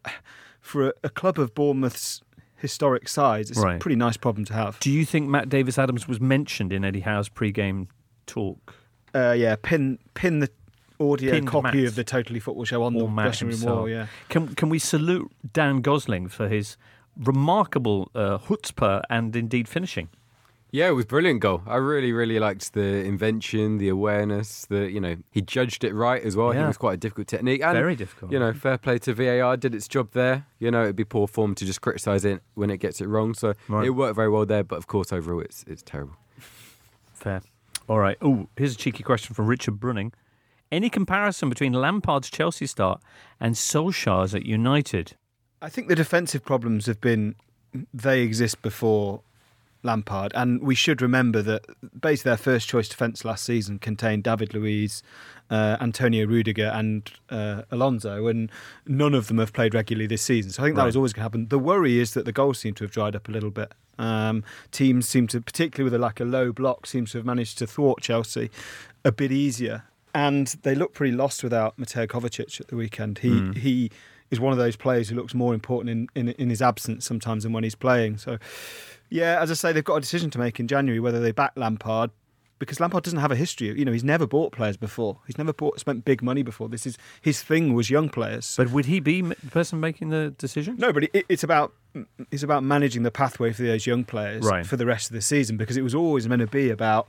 for 0.61 0.87
a, 0.89 0.93
a 1.03 1.09
club 1.09 1.37
of 1.39 1.53
Bournemouth's 1.53 2.21
historic 2.55 3.07
size, 3.09 3.49
it's 3.51 3.59
Right. 3.59 3.75
a 3.75 3.79
pretty 3.79 3.97
nice 3.97 4.17
problem 4.17 4.45
to 4.45 4.53
have. 4.53 4.79
Do 4.79 4.89
you 4.91 5.05
think 5.05 5.27
Matt 5.27 5.49
Davis 5.49 5.77
Adams 5.77 6.07
was 6.07 6.19
mentioned 6.21 6.71
in 6.73 6.83
Eddie 6.85 7.01
Howe's 7.01 7.29
pre-game 7.29 7.87
talk? 8.27 8.75
Uh, 9.15 9.31
yeah, 9.37 9.55
pin 9.61 9.97
pin 10.13 10.39
the 10.39 10.49
audio 10.99 11.31
Pin 11.31 11.45
copy 11.45 11.77
Matt. 11.79 11.87
of 11.87 11.95
the 11.95 12.03
Totally 12.03 12.39
Football 12.39 12.65
Show 12.65 12.83
on 12.83 12.95
Or 12.95 13.03
the 13.03 13.07
Matt 13.07 13.25
dressing 13.25 13.47
room 13.47 13.51
himself. 13.57 13.77
wall. 13.79 13.89
Yeah, 13.89 14.07
Can 14.29 14.53
can 14.55 14.69
we 14.69 14.77
salute 14.79 15.31
Dan 15.53 15.81
Gosling 15.81 16.27
for 16.27 16.47
his 16.47 16.77
remarkable 17.31 18.11
uh, 18.15 18.37
chutzpah 18.37 19.01
and 19.09 19.35
indeed 19.35 19.67
finishing? 19.67 20.09
Yeah, 20.69 20.89
it 20.89 20.91
was 20.91 21.05
a 21.05 21.07
brilliant 21.07 21.39
goal. 21.39 21.61
I 21.65 21.77
really, 21.77 22.11
really 22.11 22.39
liked 22.39 22.73
the 22.73 22.81
invention, 23.05 23.77
the 23.77 23.87
awareness. 23.89 24.65
The 24.65 24.91
you 24.91 24.99
know 24.99 25.15
he 25.31 25.41
judged 25.41 25.83
it 25.85 25.93
right 25.93 26.21
as 26.21 26.35
well. 26.35 26.53
Yeah. 26.53 26.65
it 26.65 26.67
was 26.67 26.77
quite 26.77 26.95
a 26.95 26.97
difficult 26.97 27.27
technique. 27.27 27.61
And, 27.63 27.73
Very 27.73 27.95
difficult. 27.95 28.31
You 28.33 28.39
know, 28.39 28.51
fair 28.53 28.77
play 28.77 28.97
to 28.99 29.13
VAR. 29.13 29.55
Did 29.55 29.73
its 29.73 29.87
job 29.87 30.11
there. 30.11 30.45
You 30.59 30.69
know, 30.71 30.83
it'd 30.83 30.95
be 30.97 31.05
poor 31.05 31.25
form 31.27 31.55
to 31.55 31.65
just 31.65 31.79
criticise 31.81 32.25
it 32.25 32.41
when 32.55 32.69
it 32.69 32.77
gets 32.79 32.99
it 33.01 33.07
wrong. 33.07 33.33
So 33.33 33.53
Right. 33.69 33.85
it 33.85 33.91
worked 33.91 34.15
very 34.17 34.29
well 34.29 34.45
there. 34.45 34.63
But 34.63 34.75
of 34.77 34.87
course, 34.87 35.13
overall, 35.13 35.39
it's 35.41 35.63
it's 35.67 35.81
terrible. 35.83 36.15
Fair. 37.13 37.41
All 37.87 37.99
right. 37.99 38.17
Oh, 38.21 38.47
here's 38.57 38.75
a 38.75 38.77
cheeky 38.77 39.03
question 39.03 39.33
from 39.33 39.47
Richard 39.47 39.79
Brunning. 39.79 40.13
Any 40.71 40.89
comparison 40.89 41.47
between 41.49 41.73
Lampard's 41.73 42.29
Chelsea 42.29 42.65
start 42.65 43.01
and 43.39 43.55
Solskjaer's 43.55 44.35
at 44.35 44.45
United? 44.45 45.15
I 45.61 45.69
think 45.69 45.87
the 45.87 45.95
defensive 45.95 46.43
problems 46.43 46.85
have 46.85 46.99
been 46.99 47.35
they 47.93 48.21
exist 48.21 48.61
before 48.61 49.21
Lampard, 49.83 50.31
and 50.35 50.61
we 50.61 50.75
should 50.75 51.01
remember 51.01 51.41
that 51.41 51.65
basically 51.99 52.29
their 52.31 52.37
first 52.37 52.67
choice 52.67 52.89
defence 52.89 53.23
last 53.23 53.43
season 53.43 53.79
contained 53.79 54.23
David 54.23 54.53
Luiz, 54.53 55.03
uh, 55.49 55.77
Antonio 55.79 56.25
Rudiger, 56.25 56.67
and 56.73 57.09
uh, 57.29 57.61
Alonso, 57.71 58.27
and 58.27 58.51
none 58.85 59.13
of 59.13 59.27
them 59.27 59.37
have 59.37 59.53
played 59.53 59.73
regularly 59.73 60.07
this 60.07 60.21
season. 60.21 60.51
So 60.51 60.63
I 60.63 60.65
think 60.67 60.75
that 60.75 60.81
Right. 60.81 60.85
was 60.87 60.95
always 60.95 61.13
going 61.13 61.21
to 61.21 61.23
happen. 61.23 61.47
The 61.47 61.59
worry 61.59 61.99
is 61.99 62.13
that 62.15 62.25
the 62.25 62.31
goals 62.33 62.59
seem 62.59 62.73
to 62.75 62.83
have 62.83 62.91
dried 62.91 63.15
up 63.15 63.29
a 63.29 63.31
little 63.31 63.51
bit. 63.51 63.73
Um, 63.99 64.43
teams 64.71 65.07
seem 65.07 65.25
to, 65.27 65.41
particularly 65.41 65.85
with 65.85 65.93
a, 65.93 65.97
like 66.01 66.19
a 66.19 66.25
low 66.25 66.51
block, 66.51 66.85
seems 66.85 67.11
to 67.11 67.17
have 67.19 67.25
managed 67.25 67.57
to 67.59 67.67
thwart 67.67 68.01
Chelsea 68.01 68.49
a 69.05 69.11
bit 69.11 69.31
easier. 69.31 69.83
And 70.13 70.47
they 70.63 70.75
look 70.75 70.93
pretty 70.93 71.15
lost 71.15 71.43
without 71.43 71.77
Mateo 71.79 72.05
Kovacic 72.07 72.59
at 72.59 72.67
the 72.67 72.75
weekend. 72.75 73.19
He 73.19 73.51
he 73.55 73.91
is 74.31 74.39
one 74.39 74.51
of 74.51 74.57
those 74.57 74.75
players 74.75 75.09
who 75.09 75.15
looks 75.15 75.33
more 75.33 75.53
important 75.53 75.89
in, 75.89 76.27
in 76.27 76.33
in 76.41 76.49
his 76.49 76.61
absence 76.61 77.05
sometimes 77.05 77.43
than 77.43 77.53
when 77.53 77.63
he's 77.63 77.75
playing. 77.75 78.17
So, 78.17 78.37
yeah, 79.09 79.39
as 79.41 79.51
I 79.51 79.53
say, 79.53 79.71
they've 79.73 79.83
got 79.83 79.95
a 79.95 80.01
decision 80.01 80.29
to 80.31 80.39
make 80.39 80.59
in 80.59 80.67
January 80.67 80.99
whether 80.99 81.19
they 81.19 81.31
back 81.31 81.53
Lampard 81.55 82.11
because 82.59 82.79
Lampard 82.79 83.03
doesn't 83.03 83.19
have 83.19 83.31
a 83.31 83.35
history. 83.35 83.67
You 83.77 83.85
know, 83.85 83.91
he's 83.91 84.03
never 84.03 84.25
bought 84.25 84.51
players 84.51 84.77
before. 84.77 85.19
He's 85.27 85.37
never 85.37 85.53
bought 85.53 85.79
spent 85.79 86.05
big 86.05 86.23
money 86.23 86.41
before. 86.41 86.69
This 86.69 86.87
is 86.87 86.97
his 87.21 87.43
thing 87.43 87.73
was 87.73 87.89
young 87.89 88.09
players. 88.09 88.55
But 88.57 88.71
would 88.71 88.85
he 88.85 88.99
be 88.99 89.21
the 89.21 89.35
person 89.51 89.79
making 89.79 90.09
the 90.09 90.33
decision? 90.37 90.75
No, 90.79 90.91
but 90.91 91.03
it, 91.13 91.25
it's 91.29 91.43
about 91.43 91.73
it's 92.31 92.43
about 92.43 92.63
managing 92.63 93.03
the 93.03 93.11
pathway 93.11 93.53
for 93.53 93.61
those 93.63 93.85
young 93.85 94.03
players 94.03 94.43
Right. 94.43 94.65
for 94.65 94.75
the 94.75 94.85
rest 94.85 95.09
of 95.09 95.15
the 95.15 95.21
season 95.21 95.57
because 95.57 95.77
it 95.77 95.81
was 95.83 95.93
always 95.95 96.27
meant 96.27 96.41
to 96.41 96.47
be 96.47 96.69
about 96.69 97.07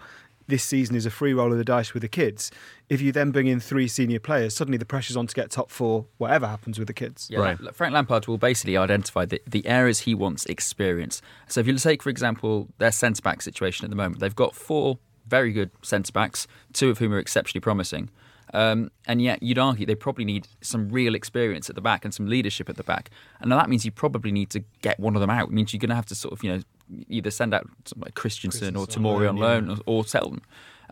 this 0.49 0.65
season 0.65 0.97
is 0.97 1.07
a 1.07 1.11
free 1.11 1.35
roll 1.35 1.53
of 1.53 1.59
the 1.59 1.65
dice 1.65 1.95
with 1.95 2.01
the 2.01 2.09
kids. 2.09 2.51
If 2.89 3.01
you 3.01 3.13
then 3.13 3.31
bring 3.31 3.47
in 3.47 3.61
three 3.61 3.87
senior 3.87 4.19
players, 4.19 4.57
suddenly 4.57 4.79
the 4.79 4.87
pressure's 4.87 5.17
on 5.17 5.27
to 5.27 5.35
get 5.35 5.51
top 5.51 5.71
four, 5.71 6.07
whatever 6.17 6.47
happens 6.47 6.79
with 6.79 6.89
the 6.89 6.95
kids. 6.95 7.29
Yeah, 7.31 7.41
Right. 7.41 7.75
Frank 7.75 7.93
Lampard 7.93 8.27
will 8.27 8.39
basically 8.39 8.77
identify 8.77 9.27
the, 9.27 9.41
the 9.47 9.67
areas 9.67 10.01
he 10.01 10.15
wants 10.15 10.47
experience. 10.47 11.21
So 11.47 11.61
if 11.61 11.67
you 11.67 11.77
take, 11.77 12.03
for 12.03 12.09
example, 12.09 12.69
their 12.79 12.93
centre 12.93 13.23
back 13.23 13.43
situation 13.43 13.85
at 13.85 13.91
the 13.91 13.97
moment, 13.97 14.21
they've 14.21 14.35
got 14.35 14.55
four 14.55 14.99
very 15.27 15.53
good 15.53 15.71
centre 15.83 16.13
backs, 16.13 16.47
two 16.73 16.89
of 16.89 16.99
whom 16.99 17.13
are 17.13 17.19
exceptionally 17.19 17.61
promising. 17.61 18.09
Um, 18.55 18.91
and 19.07 19.21
yet, 19.21 19.43
you'd 19.43 19.59
argue 19.59 19.85
they 19.85 19.95
probably 19.95 20.25
need 20.25 20.49
some 20.63 20.89
real 20.89 21.15
experience 21.15 21.69
at 21.69 21.77
the 21.77 21.83
back 21.83 22.07
and 22.07 22.15
some 22.15 22.27
leadership 22.27 22.71
at 22.71 22.77
the 22.77 22.83
back. 22.83 23.11
And 23.41 23.53
that 23.53 23.69
means 23.69 23.85
you 23.85 23.91
probably 23.91 24.33
need 24.33 24.49
to 24.51 24.65
get 24.81 24.99
one 24.99 25.15
of 25.15 25.21
them 25.21 25.29
out. 25.29 25.49
It 25.49 25.53
means 25.53 25.75
you're 25.75 25.81
going 25.81 25.91
to 25.91 25.95
have 25.95 26.07
to 26.07 26.15
sort 26.15 26.33
of, 26.33 26.43
you 26.43 26.55
know, 26.55 26.63
either 27.09 27.31
send 27.31 27.55
out 27.55 27.67
something 27.85 28.05
like 28.07 28.15
Christensen, 28.15 28.77
or 28.77 28.87
Christensen 28.87 29.05
on 29.07 29.17
Tomori 29.19 29.29
on 29.29 29.37
loan, 29.37 29.67
loan 29.69 29.79
or, 29.87 29.99
or 30.01 30.05
sell 30.07 30.31
them. 30.31 30.43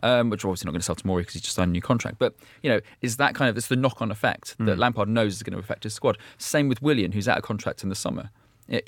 Um, 0.03 0.29
which 0.29 0.43
we're 0.45 0.51
obviously 0.51 0.67
not 0.67 0.73
going 0.73 0.81
to 0.81 0.85
sell 0.85 0.95
Tomori 0.95 1.19
because 1.21 1.33
he's 1.33 1.41
just 1.41 1.55
signed 1.55 1.69
a 1.69 1.71
new 1.71 1.81
contract. 1.81 2.19
But 2.19 2.35
you 2.61 2.69
know, 2.69 2.79
is 3.01 3.17
that 3.17 3.33
kind 3.33 3.49
of 3.49 3.57
it's 3.57 3.65
the 3.67 3.75
knock-on 3.75 4.11
effect 4.11 4.55
that 4.59 4.77
Lampard 4.77 5.09
knows 5.09 5.33
is 5.37 5.41
going 5.43 5.53
to 5.53 5.59
affect 5.59 5.85
his 5.85 5.93
squad. 5.95 6.19
Same 6.37 6.69
with 6.69 6.83
Willian, 6.83 7.13
who's 7.13 7.27
out 7.27 7.37
of 7.37 7.43
contract 7.43 7.81
in 7.81 7.89
the 7.89 7.95
summer. 7.95 8.29
Yeah, 8.67 8.79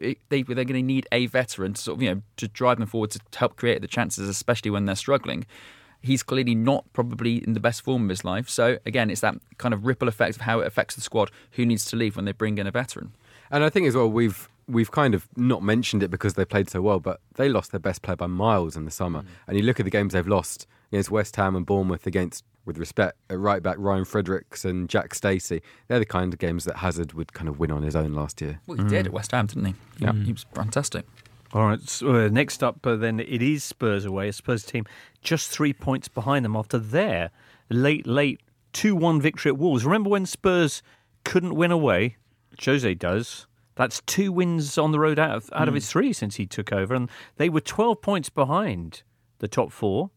it- 0.00 0.18
they 0.28 0.42
they're 0.42 0.64
going 0.64 0.66
to 0.68 0.82
need 0.82 1.06
a 1.12 1.26
veteran 1.26 1.74
to 1.74 1.80
sort 1.80 1.98
of 1.98 2.02
you 2.02 2.12
know 2.16 2.22
to 2.38 2.48
drive 2.48 2.78
them 2.78 2.88
forward 2.88 3.12
to 3.12 3.20
help 3.36 3.54
create 3.56 3.80
the 3.80 3.86
chances, 3.86 4.28
especially 4.28 4.72
when 4.72 4.86
they're 4.86 4.96
struggling. 4.96 5.46
He's 6.02 6.22
clearly 6.24 6.54
not 6.56 6.84
probably 6.92 7.36
in 7.44 7.52
the 7.52 7.60
best 7.60 7.82
form 7.82 8.04
of 8.04 8.08
his 8.10 8.24
life. 8.24 8.48
So 8.48 8.78
again, 8.84 9.08
it's 9.08 9.20
that 9.20 9.36
kind 9.58 9.72
of 9.72 9.86
ripple 9.86 10.08
effect 10.08 10.34
of 10.36 10.42
how 10.42 10.60
it 10.60 10.66
affects 10.66 10.94
the 10.96 11.00
squad. 11.00 11.30
Who 11.52 11.64
needs 11.64 11.84
to 11.86 11.96
leave 11.96 12.16
when 12.16 12.24
they 12.24 12.32
bring 12.32 12.58
in 12.58 12.66
a 12.66 12.70
veteran? 12.72 13.12
And 13.52 13.62
I 13.62 13.70
think 13.70 13.86
as 13.86 13.94
well 13.94 14.10
we've 14.10 14.48
we've 14.68 14.90
kind 14.90 15.14
of 15.14 15.28
not 15.36 15.62
mentioned 15.62 16.02
it 16.02 16.10
because 16.10 16.34
they 16.34 16.44
played 16.44 16.68
so 16.68 16.82
well, 16.82 17.00
but 17.00 17.20
they 17.34 17.48
lost 17.48 17.70
their 17.70 17.80
best 17.80 18.02
player 18.02 18.16
by 18.16 18.26
miles 18.26 18.76
in 18.76 18.84
the 18.84 18.90
summer. 18.90 19.24
And 19.46 19.56
you 19.56 19.62
look 19.62 19.78
at 19.80 19.84
the 19.84 19.90
games 19.90 20.12
they've 20.12 20.26
lost 20.26 20.66
against 20.90 21.10
West 21.10 21.36
Ham 21.36 21.56
and 21.56 21.64
Bournemouth 21.64 22.06
against 22.06 22.44
with 22.64 22.78
respect 22.78 23.16
right 23.30 23.62
back 23.62 23.76
Ryan 23.78 24.04
Fredericks 24.04 24.64
and 24.64 24.88
Jack 24.88 25.14
Stacey. 25.14 25.62
They're 25.86 26.00
the 26.00 26.04
kind 26.04 26.32
of 26.32 26.40
games 26.40 26.64
that 26.64 26.76
Hazard 26.76 27.12
would 27.12 27.32
kind 27.32 27.48
of 27.48 27.60
win 27.60 27.70
on 27.70 27.82
his 27.82 27.94
own 27.94 28.12
last 28.12 28.40
year. 28.40 28.60
Well, 28.66 28.78
he 28.78 28.84
did 28.84 29.06
at 29.06 29.12
West 29.12 29.30
Ham, 29.30 29.46
didn't 29.46 29.66
he? 29.66 29.74
Yeah, 29.98 30.12
he 30.12 30.32
was 30.32 30.44
fantastic. 30.52 31.06
All 31.52 31.64
right. 31.64 31.80
So, 31.88 32.26
uh, 32.26 32.28
next 32.28 32.62
up, 32.64 32.84
uh, 32.84 32.96
then 32.96 33.20
it 33.20 33.40
is 33.40 33.62
Spurs 33.62 34.04
away. 34.04 34.28
A 34.28 34.32
Spurs 34.32 34.64
team 34.64 34.84
just 35.22 35.48
three 35.48 35.72
points 35.72 36.08
behind 36.08 36.44
them 36.44 36.56
after 36.56 36.76
their 36.76 37.30
late, 37.70 38.06
late 38.06 38.40
two-one 38.72 39.20
victory 39.20 39.50
at 39.50 39.58
Wolves. 39.58 39.84
Remember 39.84 40.10
when 40.10 40.26
Spurs 40.26 40.82
couldn't 41.24 41.54
win 41.54 41.70
away? 41.70 42.16
Jose 42.62 42.94
does. 42.94 43.46
That's 43.76 44.02
two 44.06 44.32
wins 44.32 44.76
on 44.78 44.90
the 44.90 44.98
road 44.98 45.18
out 45.18 45.36
of, 45.36 45.50
out 45.52 45.68
of 45.68 45.74
his 45.74 45.88
three 45.88 46.12
since 46.12 46.36
he 46.36 46.46
took 46.46 46.72
over, 46.72 46.94
and 46.94 47.08
they 47.36 47.48
were 47.48 47.60
twelve 47.60 48.02
points 48.02 48.28
behind 48.28 49.02
the 49.38 49.48
top 49.48 49.70
four, 49.70 50.10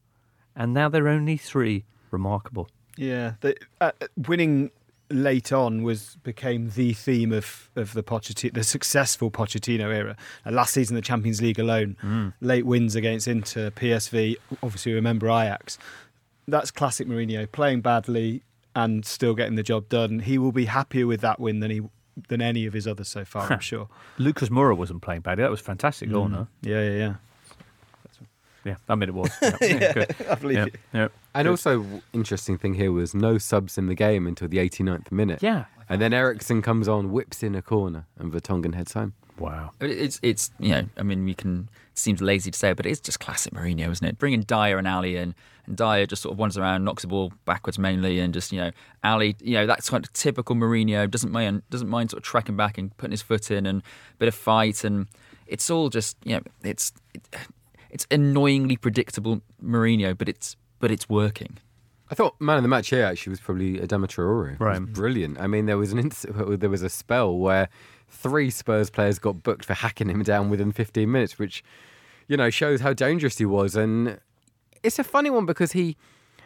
and 0.56 0.74
now 0.74 0.90
they're 0.90 1.08
only 1.08 1.38
three. 1.38 1.86
Remarkable. 2.12 2.70
Yeah, 2.98 3.34
the, 3.42 3.56
uh, 3.80 3.92
winning 4.28 4.72
late 5.12 5.52
on 5.52 5.84
was 5.84 6.18
became 6.24 6.70
the 6.72 6.94
theme 6.94 7.32
of 7.32 7.70
of 7.76 7.94
the 7.94 8.04
Pochettino, 8.04 8.54
the 8.54 8.64
successful 8.64 9.30
Pochettino 9.30 9.94
era. 9.94 10.16
Last 10.46 10.74
season, 10.74 10.96
the 10.96 11.02
Champions 11.02 11.42
League 11.42 11.60
alone, 11.60 12.34
late 12.42 12.66
wins 12.66 12.96
against 12.96 13.28
Inter, 13.28 13.72
PSV. 13.72 14.36
Obviously, 14.64 14.94
remember 14.94 15.28
Ajax. 15.28 15.78
That's 16.48 16.72
classic 16.72 17.08
Mourinho, 17.08 17.52
playing 17.52 17.82
badly 17.82 18.44
and 18.76 19.06
still 19.06 19.36
getting 19.36 19.56
the 19.56 19.64
job 19.64 19.90
done. 19.90 20.20
He 20.20 20.38
will 20.38 20.52
be 20.52 20.66
happier 20.66 21.06
with 21.06 21.22
that 21.22 21.40
win 21.40 21.60
than 21.60 21.72
he 21.72 21.82
than 22.28 22.42
any 22.42 22.66
of 22.66 22.74
his 22.74 22.88
others 22.88 23.08
so 23.08 23.26
far. 23.26 23.52
I'm 23.52 23.60
sure. 23.60 23.88
Lucas 24.18 24.50
Moura 24.50 24.76
wasn't 24.76 25.02
playing 25.02 25.22
badly. 25.22 25.44
That 25.44 25.52
was 25.52 25.62
fantastic 25.62 26.10
mm. 26.10 26.14
goal, 26.14 26.28
no? 26.30 26.48
Yeah, 26.62 26.82
yeah, 26.84 26.98
yeah. 26.98 27.14
Yeah, 28.66 28.76
I 28.90 28.96
mean 28.96 29.10
it 29.10 29.16
was. 29.16 29.32
Yeah, 29.42 29.58
yeah, 29.62 29.94
good. 29.94 30.16
I 30.30 30.36
believe 30.36 30.58
Yeah, 30.58 30.66
it. 30.66 30.76
yeah. 30.94 31.08
And 31.34 31.48
also, 31.48 32.02
interesting 32.12 32.58
thing 32.58 32.74
here 32.74 32.92
was 32.92 33.14
no 33.14 33.38
subs 33.38 33.78
in 33.78 33.88
the 33.88 33.96
game 33.96 34.28
until 34.28 34.48
the 34.48 34.58
89th 34.58 35.12
minute. 35.12 35.42
Yeah. 35.42 35.66
And 35.88 36.02
then 36.02 36.14
Eriksen 36.14 36.62
comes 36.62 36.88
on, 36.88 37.12
whips 37.12 37.42
in 37.42 37.56
a 37.56 37.62
corner, 37.62 38.06
and 38.18 38.32
Vertonghen 38.32 38.76
heads 38.76 38.94
home. 38.94 39.14
Wow. 39.40 39.72
It's 39.80 40.20
it's 40.22 40.52
you 40.60 40.70
know 40.70 40.86
I 40.98 41.04
mean 41.04 41.24
we 41.26 41.34
can 41.34 41.70
it 41.94 41.98
seems 41.98 42.22
lazy 42.22 42.52
to 42.52 42.58
say 42.58 42.70
it, 42.72 42.78
but 42.78 42.86
it's 42.86 43.00
just 43.00 43.20
classic 43.20 43.54
Mourinho, 43.54 43.90
isn't 43.92 44.06
it? 44.06 44.18
Bringing 44.18 44.42
Dier 44.42 44.78
and 44.78 44.88
Alli 44.88 45.16
in, 45.18 45.36
and 45.66 45.76
Dier 45.78 46.06
just 46.06 46.22
sort 46.22 46.34
of 46.34 46.40
wanders 46.40 46.58
around, 46.58 46.84
knocks 46.84 47.02
the 47.04 47.08
ball 47.08 47.34
backwards 47.46 47.78
mainly, 47.80 48.20
and 48.20 48.34
just 48.34 48.52
you 48.52 48.60
know 48.60 48.72
Alli, 49.04 49.36
you 49.42 49.56
know 49.56 49.66
that's 49.66 49.90
kind 49.90 50.04
of 50.06 50.12
typical 50.14 50.56
Mourinho. 50.56 51.10
Doesn't 51.10 51.32
mind 51.32 51.64
doesn't 51.70 51.90
mind 51.90 52.12
sort 52.12 52.20
of 52.20 52.24
tracking 52.26 52.56
back 52.58 52.78
and 52.78 52.96
putting 52.98 53.12
his 53.12 53.22
foot 53.22 53.50
in, 53.52 53.66
and 53.66 53.82
a 53.82 54.18
bit 54.18 54.28
of 54.28 54.36
fight, 54.36 54.84
and 54.84 55.08
it's 55.48 55.70
all 55.70 55.90
just 55.90 56.18
you 56.24 56.36
know 56.36 56.42
it's 56.64 56.92
it, 57.14 57.22
it's 57.90 58.06
annoyingly 58.12 58.78
predictable 58.78 59.42
Mourinho, 59.64 60.18
but 60.18 60.30
it's 60.30 60.56
but 60.80 60.92
it's 60.92 61.08
working. 61.10 61.58
I 62.12 62.16
thought 62.16 62.40
man 62.42 62.58
of 62.58 62.64
the 62.64 62.70
match 62.70 62.90
here 62.90 63.04
actually 63.06 63.32
was 63.32 63.40
probably 63.40 63.78
Adama 63.78 64.08
Traore. 64.08 64.54
It 64.54 64.60
was 64.60 64.80
Right. 64.80 64.82
brilliant. 64.94 65.40
I 65.40 65.46
mean, 65.48 65.68
there 65.68 65.78
was 65.78 65.92
an 65.92 66.00
ins- 66.00 66.26
there 66.28 66.70
was 66.70 66.82
a 66.82 66.90
spell 66.90 67.38
where 67.38 67.70
three 68.10 68.50
Spurs 68.50 68.90
players 68.90 69.20
got 69.20 69.44
booked 69.44 69.66
for 69.66 69.74
hacking 69.74 70.10
him 70.10 70.24
down 70.24 70.50
within 70.50 70.72
15 70.72 71.12
minutes, 71.12 71.40
which 71.40 71.64
you 72.28 72.38
know 72.38 72.50
shows 72.50 72.82
how 72.82 72.94
dangerous 72.94 73.38
he 73.38 73.46
was. 73.46 73.76
And 73.76 74.20
it's 74.84 75.00
a 75.00 75.04
funny 75.04 75.30
one 75.30 75.46
because 75.46 75.74
he, 75.74 75.98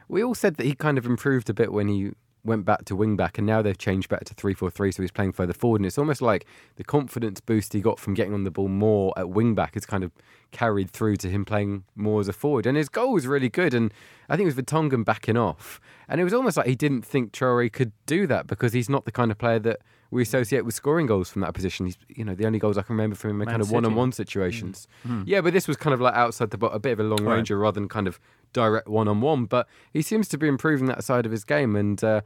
we 0.08 0.24
all 0.24 0.36
said 0.36 0.56
that 0.56 0.66
he 0.66 0.76
kind 0.76 0.98
of 0.98 1.06
improved 1.06 1.50
a 1.50 1.54
bit 1.54 1.72
when 1.72 1.88
he 1.88 2.12
went 2.46 2.66
back 2.66 2.84
to 2.86 2.96
wing 2.96 3.16
back, 3.16 3.38
and 3.38 3.48
now 3.48 3.62
they've 3.62 3.78
changed 3.78 4.10
back 4.10 4.26
to 4.26 4.34
three 4.34 4.54
four 4.54 4.70
three, 4.70 4.92
so 4.92 5.02
he's 5.02 5.12
playing 5.12 5.32
further 5.32 5.54
forward. 5.54 5.80
And 5.82 5.86
it's 5.86 5.98
almost 5.98 6.22
like 6.22 6.46
the 6.76 6.84
confidence 6.84 7.40
boost 7.40 7.74
he 7.74 7.80
got 7.82 8.00
from 8.00 8.14
getting 8.14 8.34
on 8.34 8.44
the 8.44 8.52
ball 8.52 8.68
more 8.68 9.14
at 9.18 9.30
wing 9.30 9.56
back 9.56 9.76
is 9.78 9.86
kind 9.86 10.04
of 10.04 10.12
carried 10.52 10.90
through 10.92 11.16
to 11.18 11.30
him 11.30 11.46
playing 11.46 11.84
more 11.96 12.20
as 12.20 12.28
a 12.28 12.34
forward. 12.34 12.66
And 12.68 12.78
his 12.78 12.90
goal 12.90 13.14
was 13.14 13.26
really 13.28 13.50
good, 13.50 13.74
and 13.74 13.94
I 14.30 14.36
think 14.36 14.48
it 14.50 14.56
was 14.56 14.64
Vertonghen 14.66 15.06
backing 15.06 15.38
off, 15.38 15.80
and 16.10 16.20
it 16.20 16.24
was 16.24 16.34
almost 16.34 16.58
like 16.58 16.68
he 16.68 16.76
didn't 16.76 17.04
think 17.06 17.32
Traore 17.32 17.72
could 17.72 17.92
do 18.06 18.28
that 18.28 18.48
because 18.48 18.74
he's 18.74 18.90
not 18.90 19.06
the 19.06 19.12
kind 19.12 19.32
of 19.32 19.38
player 19.38 19.60
that 19.60 19.80
we 20.12 20.22
associate 20.22 20.64
with 20.64 20.76
scoring 20.76 21.08
goals 21.08 21.30
from 21.32 21.42
that 21.42 21.56
position. 21.56 21.88
He's, 21.88 21.98
you 22.08 22.24
know, 22.24 22.36
the 22.36 22.46
only 22.46 22.60
goals 22.60 22.78
I 22.78 22.84
can 22.84 22.96
remember 22.96 23.16
from 23.16 23.32
him 23.32 23.36
are 23.38 23.46
Man 23.46 23.48
kind 23.48 23.62
of 23.62 23.68
City. 23.70 23.74
one-on-one 23.76 24.12
situations. 24.12 24.88
Mm. 25.08 25.12
Mm. 25.12 25.24
Yeah, 25.26 25.42
but 25.42 25.54
this 25.54 25.68
was 25.68 25.76
kind 25.76 25.92
of 25.94 26.02
like 26.02 26.14
outside 26.14 26.52
the 26.52 26.58
box, 26.60 26.76
a 26.76 26.80
bit 26.80 26.92
of 26.92 27.00
a 27.00 27.04
long 27.04 27.24
Right. 27.24 27.36
ranger 27.36 27.58
rather 27.58 27.80
than 27.80 27.90
kind 27.90 28.08
of 28.08 28.20
direct 28.54 28.88
one-on-one. 28.88 29.46
But 29.46 29.68
he 29.92 30.02
seems 30.02 30.28
to 30.30 30.38
be 30.38 30.48
improving 30.48 30.88
that 30.88 31.04
side 31.04 31.26
of 31.26 31.32
his 31.32 31.44
game, 31.44 31.76
and 31.76 32.02
uh, 32.04 32.22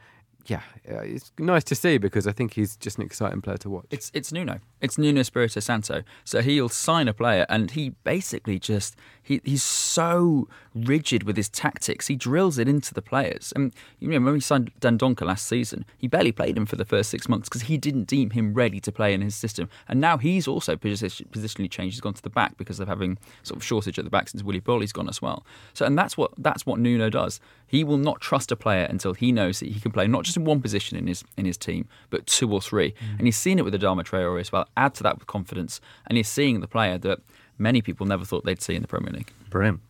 yeah, 0.46 0.62
uh, 0.90 1.00
it's 1.00 1.32
nice 1.38 1.64
to 1.66 1.76
see 1.76 1.98
because 1.98 2.28
I 2.28 2.32
think 2.32 2.54
he's 2.54 2.78
just 2.78 2.98
an 2.98 3.04
exciting 3.04 3.42
player 3.42 3.58
to 3.58 3.70
watch. 3.70 3.86
It's 3.92 4.12
it's 4.14 4.32
Nuno. 4.32 4.60
It's 4.82 4.98
Nuno 4.98 5.22
Espirito 5.22 5.60
Santo. 5.60 6.04
So 6.24 6.42
he'll 6.42 6.70
sign 6.70 7.08
a 7.08 7.14
player, 7.14 7.46
and 7.50 7.72
he 7.72 7.90
basically 8.04 8.60
just 8.60 8.96
he, 9.28 9.42
he's 9.44 9.64
so 9.64 10.48
rigid 10.74 11.24
with 11.24 11.36
his 11.36 11.50
tactics. 11.50 12.08
He 12.08 12.16
drills 12.16 12.58
it 12.58 12.68
into 12.68 12.94
the 12.94 13.02
players. 13.02 13.52
And 13.56 13.74
you 14.00 14.08
know 14.08 14.20
when 14.22 14.34
we 14.34 14.40
signed 14.40 14.72
Dendoncker 14.80 15.26
last 15.26 15.48
season, 15.48 15.86
he 15.98 16.08
barely 16.08 16.32
played 16.32 16.58
him 16.58 16.66
for 16.66 16.78
the 16.78 16.86
first 16.86 17.10
six 17.10 17.28
months 17.28 17.50
because 17.50 17.64
he 17.64 17.78
didn't 17.78 18.06
deem 18.06 18.30
him 18.30 18.54
ready 18.54 18.80
to 18.80 18.92
play 18.92 19.14
in 19.14 19.22
his 19.22 19.36
system. 19.36 19.70
And 19.88 20.00
now 20.00 20.18
he's 20.18 20.48
also 20.48 20.78
posi- 20.78 21.28
positionally 21.28 21.70
changed. 21.70 21.96
He's 21.96 22.02
gone 22.02 22.14
to 22.14 22.22
the 22.22 22.30
back 22.30 22.58
because 22.58 22.80
of 22.80 22.88
having 22.88 23.18
sort 23.44 23.58
of 23.58 23.64
shortage 23.64 24.00
at 24.00 24.06
the 24.06 24.12
back 24.12 24.30
since 24.30 24.44
Willy 24.44 24.62
Boly's 24.62 24.94
gone 24.94 25.10
as 25.10 25.22
well. 25.22 25.46
So 25.74 25.86
and 25.86 25.98
that's 25.98 26.16
what 26.16 26.32
that's 26.38 26.66
what 26.66 26.80
Nuno 26.80 27.10
does. 27.10 27.42
He 27.66 27.84
will 27.84 27.98
not 27.98 28.22
trust 28.22 28.52
a 28.54 28.56
player 28.56 28.86
until 28.86 29.14
he 29.14 29.34
knows 29.34 29.60
that 29.60 29.68
he 29.70 29.80
can 29.80 29.92
play 29.92 30.08
not 30.08 30.24
just 30.24 30.38
in 30.38 30.46
one 30.46 30.62
position 30.62 30.98
in 30.98 31.08
his 31.08 31.24
in 31.36 31.46
his 31.46 31.58
team, 31.58 31.88
but 32.10 32.28
two 32.28 32.52
or 32.54 32.62
three. 32.62 32.92
Mm. 32.92 33.18
And 33.18 33.28
he's 33.28 33.38
seen 33.38 33.60
it 33.60 33.66
with 33.66 33.74
Adama 33.74 34.06
Traore 34.06 34.40
as 34.40 34.52
well. 34.52 34.67
Add 34.76 34.96
to 34.96 35.04
that 35.04 35.18
with 35.18 35.28
confidence, 35.28 35.80
and 36.06 36.18
he's 36.18 36.28
seeing 36.28 36.60
the 36.60 36.68
player 36.68 36.98
that 37.00 37.20
many 37.58 37.82
people 37.82 38.06
never 38.06 38.26
thought 38.26 38.46
they'd 38.46 38.62
see 38.62 38.76
in 38.76 38.82
the 38.82 38.88
Premier 38.88 39.12
League. 39.14 39.32
Brilliant. 39.50 39.82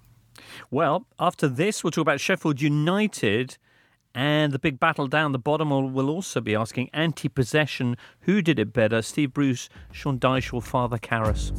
Well, 0.71 1.05
after 1.19 1.47
this, 1.47 1.84
we'll 1.84 1.91
talk 1.91 2.03
about 2.03 2.19
Sheffield 2.19 2.61
United 2.61 3.57
and 4.13 4.51
the 4.51 4.59
big 4.59 4.80
battle 4.80 5.07
down 5.07 5.32
the 5.32 5.39
bottom. 5.39 5.69
We'll, 5.69 6.09
also 6.09 6.41
be 6.41 6.55
asking 6.55 6.89
anti 6.93 7.30
possession 7.30 7.97
who 8.21 8.41
did 8.41 8.59
it 8.59 8.73
better, 8.73 9.01
Steve 9.01 9.34
Bruce, 9.34 9.69
Sean 9.91 10.19
Dyche, 10.19 10.53
or 10.53 10.61
Father 10.61 10.97
Karras? 10.97 11.51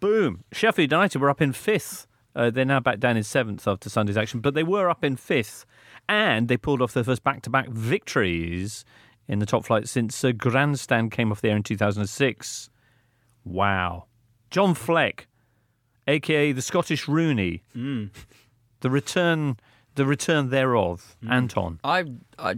Boom. 0.00 0.44
Sheffield 0.52 0.90
United 0.90 1.20
were 1.20 1.30
up 1.30 1.42
in 1.42 1.52
fifth. 1.52 2.06
Uh, 2.36 2.50
they're 2.50 2.64
now 2.64 2.80
back 2.80 2.98
down 2.98 3.16
in 3.16 3.22
seventh 3.22 3.66
after 3.68 3.88
Sunday's 3.88 4.16
action, 4.16 4.40
but 4.40 4.54
they 4.54 4.62
were 4.62 4.90
up 4.90 5.04
in 5.04 5.16
fifth. 5.16 5.64
And 6.08 6.48
they 6.48 6.56
pulled 6.56 6.82
off 6.82 6.92
their 6.92 7.04
first 7.04 7.22
back 7.22 7.42
to 7.42 7.50
back 7.50 7.68
victories 7.68 8.84
in 9.28 9.38
the 9.38 9.46
top 9.46 9.64
flight 9.64 9.88
since 9.88 10.22
uh, 10.24 10.32
Grandstand 10.32 11.12
came 11.12 11.30
off 11.32 11.40
the 11.40 11.48
air 11.50 11.56
in 11.56 11.62
2006. 11.62 12.70
Wow. 13.44 14.04
John 14.50 14.74
Fleck, 14.74 15.26
aka 16.06 16.52
the 16.52 16.62
Scottish 16.62 17.08
Rooney. 17.08 17.62
The 18.80 18.90
return 18.90 19.56
the 19.94 20.04
return 20.04 20.50
thereof. 20.50 21.16
Anton. 21.28 21.78
I, 21.84 22.04
I, 22.38 22.56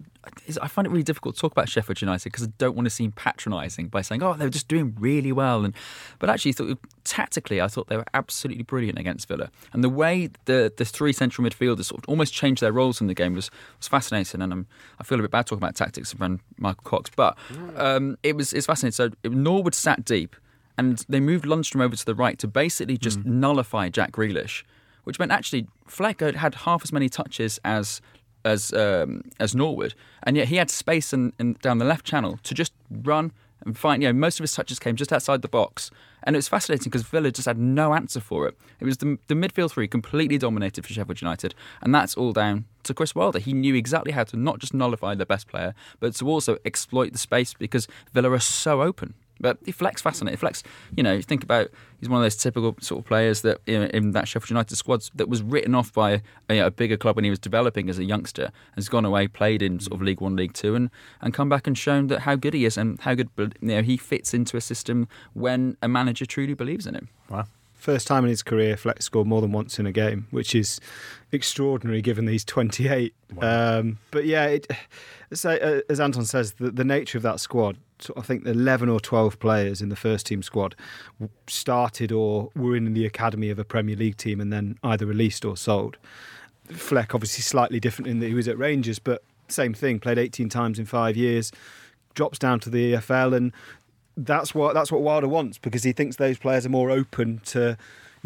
I 0.61 0.68
find 0.68 0.87
it 0.87 0.91
really 0.91 1.03
difficult 1.03 1.34
to 1.34 1.41
talk 1.41 1.53
about 1.53 1.68
Sheffield 1.68 2.01
United 2.01 2.24
because 2.24 2.47
I 2.47 2.53
don't 2.59 2.74
want 2.74 2.87
to 2.87 2.91
seem 2.91 3.12
patronising 3.12 3.89
by 3.89 4.03
saying, 4.03 4.22
"Oh, 4.22 4.34
they're 4.34 4.49
just 4.49 4.68
doing 4.68 4.97
really 4.99 5.32
well." 5.32 5.64
And 5.64 5.74
but 6.18 6.30
actually, 6.30 6.53
thought, 6.53 6.78
tactically, 7.05 7.61
I 7.61 7.68
thought 7.68 7.89
they 7.89 7.97
were 7.97 8.07
absolutely 8.14 8.62
brilliant 8.62 8.99
against 8.99 9.28
Villa. 9.28 9.51
And 9.72 9.84
the 9.84 9.91
way 9.91 10.30
the 10.47 10.72
the 10.74 10.84
three 10.84 11.12
central 11.12 11.47
midfielders 11.47 11.84
sort 11.87 12.03
of 12.03 12.09
almost 12.09 12.32
changed 12.32 12.62
their 12.62 12.72
roles 12.72 13.01
in 13.01 13.07
the 13.07 13.14
game 13.14 13.34
was 13.34 13.51
was 13.78 13.89
fascinating. 13.89 14.41
And 14.41 14.53
I'm, 14.53 14.66
I 14.99 15.05
feel 15.05 15.18
a 15.18 15.22
bit 15.22 15.30
bad 15.30 15.47
talking 15.47 15.62
about 15.62 15.76
tactics 15.76 16.14
around 16.14 16.41
Michael 16.59 16.84
Cox, 16.84 17.11
but 17.14 17.37
um, 17.76 18.16
it 18.22 18.37
was 18.37 18.53
it's 18.53 18.66
fascinating. 18.66 18.93
So 18.93 19.11
Norwood 19.28 19.74
sat 19.74 20.05
deep, 20.05 20.37
and 20.78 21.05
they 21.09 21.20
moved 21.20 21.45
Lundstram 21.45 21.82
over 21.82 21.97
to 21.97 22.05
the 22.05 22.14
right 22.14 22.39
to 22.39 22.49
basically 22.49 22.97
just 22.97 23.24
nullify 23.24 23.89
Jack 23.91 24.12
Grealish 24.12 24.62
which 25.07 25.20
meant 25.20 25.30
actually 25.30 25.68
Fleck 25.86 26.20
had 26.20 26.57
half 26.57 26.82
as 26.82 26.92
many 26.92 27.09
touches 27.09 27.61
as 27.64 28.00
as 28.44 28.72
um, 28.72 29.22
as 29.38 29.54
Norwood, 29.54 29.94
and 30.24 30.36
yet 30.36 30.48
he 30.48 30.57
had 30.57 30.68
space 30.68 31.12
in, 31.12 31.32
down 31.62 31.78
the 31.78 31.84
left 31.84 32.04
channel 32.04 32.38
to 32.42 32.54
just 32.54 32.72
run 32.90 33.32
and 33.64 33.78
find. 33.78 34.02
You 34.02 34.09
know, 34.09 34.12
most 34.14 34.40
of 34.40 34.44
his 34.44 34.52
touches 34.52 34.80
came 34.80 34.96
just 34.96 35.12
outside 35.12 35.42
the 35.42 35.48
box, 35.48 35.92
and 36.24 36.34
it 36.34 36.38
was 36.38 36.48
fascinating 36.48 36.90
because 36.90 37.02
Villa 37.02 37.30
just 37.30 37.46
had 37.46 37.57
no 37.57 37.94
answer 37.94 38.18
for 38.18 38.48
it. 38.48 38.57
It 38.80 38.84
was 38.84 38.96
the, 38.96 39.16
the 39.28 39.34
midfield 39.34 39.70
three 39.70 39.86
completely 39.86 40.38
dominated 40.38 40.84
for 40.84 40.92
Sheffield 40.92 41.20
United, 41.20 41.54
and 41.80 41.94
that's 41.94 42.16
all 42.16 42.32
down 42.32 42.64
to 42.82 42.92
Chris 42.92 43.14
Wilder. 43.14 43.38
He 43.38 43.52
knew 43.52 43.76
exactly 43.76 44.11
how 44.11 44.24
to 44.24 44.36
not 44.36 44.59
just 44.59 44.74
nullify 44.74 45.14
the 45.14 45.26
best 45.26 45.46
player, 45.46 45.72
but 46.00 46.16
to 46.16 46.28
also 46.28 46.59
exploit 46.64 47.12
the 47.12 47.18
space 47.18 47.54
because 47.54 47.86
Villa 48.12 48.32
are 48.32 48.40
so 48.40 48.82
open. 48.82 49.14
But 49.41 49.59
Fleck's 49.74 50.03
fascinating. 50.03 50.39
Fleck's, 50.39 50.62
you 50.97 51.03
know, 51.03 51.14
you 51.14 51.22
think 51.22 51.43
about 51.43 51.68
he's 52.01 52.09
one 52.09 52.20
of 52.20 52.24
those 52.24 52.37
typical 52.37 52.76
sort 52.80 53.01
of 53.01 53.07
players 53.07 53.43
that 53.43 53.61
you 53.66 53.78
know, 53.78 53.87
in 53.87 54.12
that 54.12 54.28
Sheffield 54.28 54.51
United 54.51 54.76
squad 54.76 55.09
that 55.14 55.28
was 55.28 55.43
written 55.43 55.74
off 55.74 55.93
by 55.93 56.11
a, 56.11 56.20
you 56.51 56.61
know, 56.61 56.66
a 56.66 56.70
bigger 56.70 56.97
club 56.97 57.16
when 57.16 57.24
he 57.24 57.30
was 57.30 57.39
developing 57.39 57.89
as 57.89 57.99
a 57.99 58.05
youngster, 58.05 58.51
has 58.74 58.89
gone 58.89 59.05
away, 59.05 59.28
played 59.28 59.62
in 59.62 59.80
sort 59.80 59.95
of 59.95 60.03
League 60.03 60.20
One, 60.20 60.37
League 60.37 60.53
Two, 60.53 60.74
and 60.74 60.91
and 61.20 61.34
come 61.34 61.49
back 61.49 61.66
and 61.66 61.76
shown 61.76 62.07
that 62.09 62.20
how 62.20 62.37
good 62.37 62.55
he 62.55 62.64
is 62.64 62.76
and 62.76 63.01
how 63.01 63.14
good 63.14 63.28
you 63.37 63.51
know 63.61 63.82
he 63.82 63.97
fits 63.97 64.32
into 64.34 64.57
a 64.57 64.61
system 64.61 65.09
when 65.34 65.76
a 65.82 65.89
manager 65.89 66.26
truly 66.26 66.55
believes 66.55 66.87
in 66.87 66.95
him. 66.95 67.09
Wow. 67.28 67.47
First 67.74 68.07
time 68.07 68.24
in 68.24 68.30
his 68.30 68.43
career, 68.43 68.76
Fleck 68.76 69.03
scored 69.03 69.28
more 69.28 69.41
than 69.41 69.53
once 69.53 69.78
in 69.78 69.87
a 69.87 69.93
game, 69.93 70.26
which 70.30 70.55
is 70.55 70.80
extraordinary 71.30 72.01
given 72.01 72.24
that 72.24 72.32
he's 72.32 72.45
28. 72.45 73.14
Um, 73.41 73.99
but 74.11 74.24
yeah, 74.24 74.47
it, 74.47 74.66
so, 75.32 75.51
uh, 75.51 75.82
as 75.91 76.01
Anton 76.01 76.24
says, 76.24 76.55
the, 76.55 76.70
the 76.70 76.84
nature 76.84 77.18
of 77.18 77.22
that 77.22 77.39
squad, 77.39 77.76
so 77.76 77.86
I 78.16 78.20
think 78.20 78.44
the 78.44 78.51
11 78.51 78.88
or 78.88 79.01
12 79.01 79.38
players 79.38 79.80
in 79.80 79.88
the 79.88 79.97
first 79.97 80.26
team 80.26 80.42
squad 80.42 80.74
started 81.47 82.12
or 82.12 82.51
were 82.55 82.76
in 82.76 82.92
the 82.92 83.07
academy 83.07 83.51
of 83.51 83.59
a 83.59 83.64
Premier 83.64 83.97
League 83.97 84.16
team 84.16 84.40
and 84.40 84.53
then 84.53 84.78
either 84.82 85.07
released 85.07 85.44
or 85.44 85.57
sold. 85.57 85.97
Fleck, 86.66 87.14
obviously, 87.14 87.42
slightly 87.42 87.80
different 87.80 88.09
in 88.09 88.18
that 88.20 88.26
he 88.26 88.34
was 88.34 88.49
at 88.49 88.59
Rangers, 88.59 88.99
but 88.99 89.22
same 89.49 89.74
thing, 89.74 90.01
played 90.01 90.18
18 90.18 90.49
times 90.49 90.78
in 90.78 90.86
five 90.86 91.16
years, 91.16 91.53
drops 92.14 92.38
down 92.38 92.61
to 92.61 92.70
the 92.70 92.94
EFL 92.94 93.36
and 93.36 93.53
that's 94.16 94.55
what 94.55 94.72
that's 94.72 94.90
what 94.90 95.03
Wilder 95.03 95.28
wants 95.28 95.59
because 95.59 95.82
he 95.82 95.92
thinks 95.92 96.16
those 96.16 96.38
players 96.38 96.64
are 96.64 96.70
more 96.70 96.90
open 96.90 97.38
to 97.44 97.76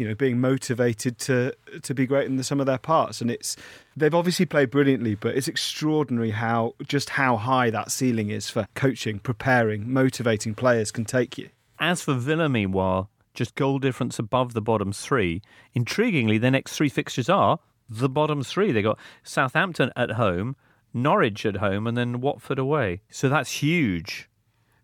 you 0.01 0.07
know 0.07 0.15
being 0.15 0.39
motivated 0.39 1.19
to 1.19 1.55
to 1.83 1.93
be 1.93 2.07
great 2.07 2.25
in 2.25 2.37
the 2.37 2.43
of 2.59 2.65
their 2.65 2.79
parts 2.79 3.21
and 3.21 3.29
it's 3.29 3.55
they've 3.95 4.15
obviously 4.15 4.47
played 4.47 4.71
brilliantly 4.71 5.13
but 5.13 5.37
it's 5.37 5.47
extraordinary 5.47 6.31
how 6.31 6.73
just 6.87 7.11
how 7.11 7.37
high 7.37 7.69
that 7.69 7.91
ceiling 7.91 8.31
is 8.31 8.49
for 8.49 8.67
coaching 8.73 9.19
preparing 9.19 9.87
motivating 9.93 10.55
players 10.55 10.91
can 10.91 11.05
take 11.05 11.37
you 11.37 11.49
As 11.79 12.01
for 12.01 12.15
Villa, 12.15 12.49
meanwhile, 12.49 13.09
just 13.33 13.55
goal 13.55 13.79
difference 13.79 14.19
above 14.19 14.53
the 14.53 14.61
bottom 14.61 14.91
three. 14.91 15.41
Intriguingly, 15.75 16.39
their 16.39 16.51
next 16.51 16.75
three 16.75 16.89
fixtures 16.89 17.29
are 17.29 17.59
the 17.89 18.09
bottom 18.09 18.43
three. 18.43 18.71
They 18.71 18.81
got 18.81 18.99
Southampton 19.23 19.91
at 19.95 20.11
home, 20.11 20.55
Norwich 20.93 21.45
at 21.45 21.57
home, 21.57 21.87
and 21.87 21.97
then 21.97 22.21
Watford 22.21 22.59
away. 22.59 23.01
So 23.09 23.29
that's 23.29 23.51
huge. 23.63 24.29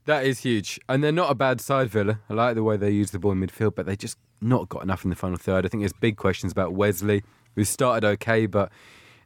That 0.07 0.25
is 0.25 0.39
huge. 0.39 0.79
And 0.89 1.03
they're 1.03 1.11
not 1.11 1.29
a 1.29 1.35
bad 1.35 1.61
side, 1.61 1.89
Villa. 1.89 2.19
I 2.29 2.33
like 2.33 2.55
the 2.55 2.63
way 2.63 2.77
they 2.77 2.89
use 2.91 3.11
the 3.11 3.19
ball 3.19 3.33
in 3.33 3.39
midfield, 3.39 3.75
but 3.75 3.85
they 3.85 3.95
just 3.95 4.17
not 4.41 4.69
got 4.69 4.81
enough 4.81 5.03
in 5.03 5.09
the 5.09 5.15
final 5.15 5.37
third. 5.37 5.65
I 5.65 5.69
think 5.69 5.81
there's 5.81 5.93
big 5.93 6.15
questions 6.17 6.51
about 6.51 6.73
Wesley, 6.73 7.23
who 7.55 7.63
started 7.65 8.07
okay, 8.07 8.45
but 8.45 8.71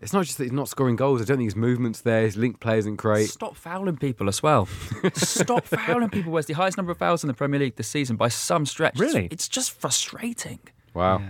it's 0.02 0.12
not 0.12 0.26
just 0.26 0.40
that 0.40 0.46
he's 0.46 0.52
not 0.52 0.68
scoring 0.68 0.96
goals. 0.96 1.22
I 1.22 1.26
don't 1.26 1.38
think 1.38 1.48
his 1.48 1.56
movement's 1.56 2.02
there. 2.02 2.24
His 2.24 2.36
link 2.36 2.60
play 2.60 2.80
isn't 2.80 2.96
great. 2.96 3.30
Stop 3.30 3.56
fouling 3.56 3.98
people 3.98 4.28
as 4.28 4.42
well. 4.42 4.68
Stop 5.14 5.66
fouling 5.68 6.10
people. 6.10 6.32
Where's 6.32 6.48
the 6.48 6.54
highest 6.54 6.78
number 6.78 6.92
of 6.92 6.98
fouls 6.98 7.24
in 7.24 7.28
the 7.28 7.36
Premier 7.36 7.60
League 7.60 7.76
this 7.76 7.88
season 7.88 8.16
by 8.16 8.30
some 8.30 8.66
stretch? 8.66 8.98
Really? 8.98 9.28
It's 9.30 9.48
just 9.48 9.72
frustrating. 9.80 10.60
Wow. 10.96 11.22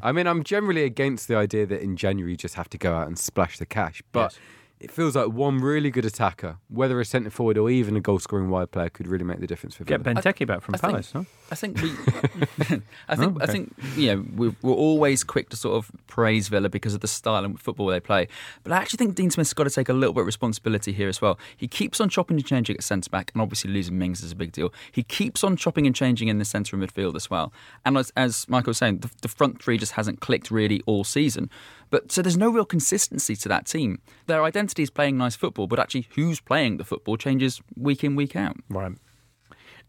I 0.00 0.10
mean, 0.12 0.26
I'm 0.26 0.42
generally 0.42 0.84
against 0.84 1.28
the 1.28 1.36
idea 1.36 1.66
that 1.66 1.82
in 1.82 1.98
January 1.98 2.30
you 2.32 2.38
just 2.38 2.54
have 2.54 2.70
to 2.70 2.78
go 2.78 2.94
out 2.94 3.08
and 3.08 3.18
splash 3.18 3.58
the 3.58 3.66
cash, 3.66 4.02
but 4.12 4.32
Yes. 4.32 4.38
It 4.78 4.90
feels 4.90 5.16
like 5.16 5.28
one 5.28 5.58
really 5.58 5.90
good 5.90 6.04
attacker, 6.04 6.58
whether 6.68 7.00
a 7.00 7.04
centre 7.04 7.30
forward 7.30 7.56
or 7.56 7.70
even 7.70 7.96
a 7.96 8.00
goal 8.00 8.18
scoring 8.18 8.50
wide 8.50 8.70
player, 8.70 8.90
could 8.90 9.06
really 9.06 9.24
make 9.24 9.40
the 9.40 9.46
difference 9.46 9.74
for 9.74 9.84
Villa. 9.84 9.98
Get 9.98 10.04
Villa. 10.04 10.22
Benteke 10.22 10.46
back 10.46 10.60
from 10.62 10.74
I 10.74 10.78
think- 10.78 10.90
Palace, 10.92 11.12
huh? 11.12 11.24
I 11.50 11.54
think 11.54 11.80
we, 11.80 11.90
I 13.08 13.14
think, 13.16 13.36
Oh, 13.36 13.38
I 13.40 13.44
okay. 13.44 13.52
think, 13.52 13.74
you 13.96 14.14
know, 14.16 14.24
we're, 14.34 14.56
we're 14.62 14.74
always 14.74 15.22
quick 15.24 15.48
to 15.50 15.56
sort 15.56 15.76
of 15.76 15.90
praise 16.08 16.48
Villa 16.48 16.68
because 16.68 16.92
of 16.94 17.00
the 17.00 17.08
style 17.08 17.44
and 17.44 17.58
football 17.60 17.86
they 17.86 18.00
play. 18.00 18.26
But 18.64 18.72
I 18.72 18.78
actually 18.78 18.96
think 18.98 19.14
Dean 19.14 19.30
Smith's 19.30 19.52
got 19.54 19.64
to 19.64 19.70
take 19.70 19.88
a 19.88 19.92
little 19.92 20.12
bit 20.12 20.20
of 20.22 20.26
responsibility 20.26 20.92
here 20.92 21.08
as 21.08 21.20
well. 21.22 21.38
He 21.56 21.68
keeps 21.68 22.00
on 22.00 22.08
chopping 22.08 22.36
and 22.36 22.44
changing 22.44 22.76
at 22.76 22.82
centre 22.82 23.08
back, 23.10 23.30
and 23.32 23.40
obviously 23.40 23.70
losing 23.70 23.96
Mings 23.98 24.22
is 24.22 24.32
a 24.32 24.36
big 24.36 24.52
deal. 24.52 24.72
He 24.90 25.02
keeps 25.04 25.44
on 25.44 25.56
chopping 25.56 25.86
and 25.86 25.94
changing 25.94 26.28
in 26.28 26.38
the 26.38 26.44
centre 26.44 26.76
of 26.76 26.82
midfield 26.82 27.14
as 27.14 27.30
well. 27.30 27.52
And 27.84 27.96
as, 27.96 28.12
as 28.16 28.48
Michael 28.48 28.70
was 28.70 28.78
saying, 28.78 28.98
the, 28.98 29.10
the 29.22 29.28
front 29.28 29.62
three 29.62 29.78
just 29.78 29.92
hasn't 29.92 30.20
clicked 30.20 30.50
really 30.50 30.82
all 30.86 31.04
season. 31.04 31.48
But 31.90 32.10
so 32.10 32.22
there's 32.22 32.36
no 32.36 32.50
real 32.50 32.64
consistency 32.64 33.36
to 33.36 33.48
that 33.48 33.66
team. 33.66 34.00
Their 34.26 34.42
identity 34.42 34.82
is 34.82 34.90
playing 34.90 35.16
nice 35.16 35.36
football, 35.36 35.66
but 35.66 35.78
actually 35.78 36.08
who's 36.14 36.40
playing 36.40 36.78
the 36.78 36.84
football 36.84 37.16
changes 37.16 37.60
week 37.76 38.02
in, 38.02 38.16
week 38.16 38.34
out. 38.36 38.56
Right. 38.68 38.92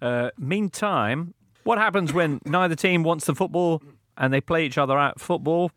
Uh, 0.01 0.29
meantime, 0.37 1.33
what 1.63 1.77
happens 1.77 2.13
when 2.13 2.39
neither 2.45 2.75
team 2.75 3.03
wants 3.03 3.25
the 3.25 3.35
football 3.35 3.81
and 4.17 4.33
they 4.33 4.41
play 4.41 4.65
each 4.65 4.77
other 4.77 4.97
out 4.97 5.19
football? 5.19 5.71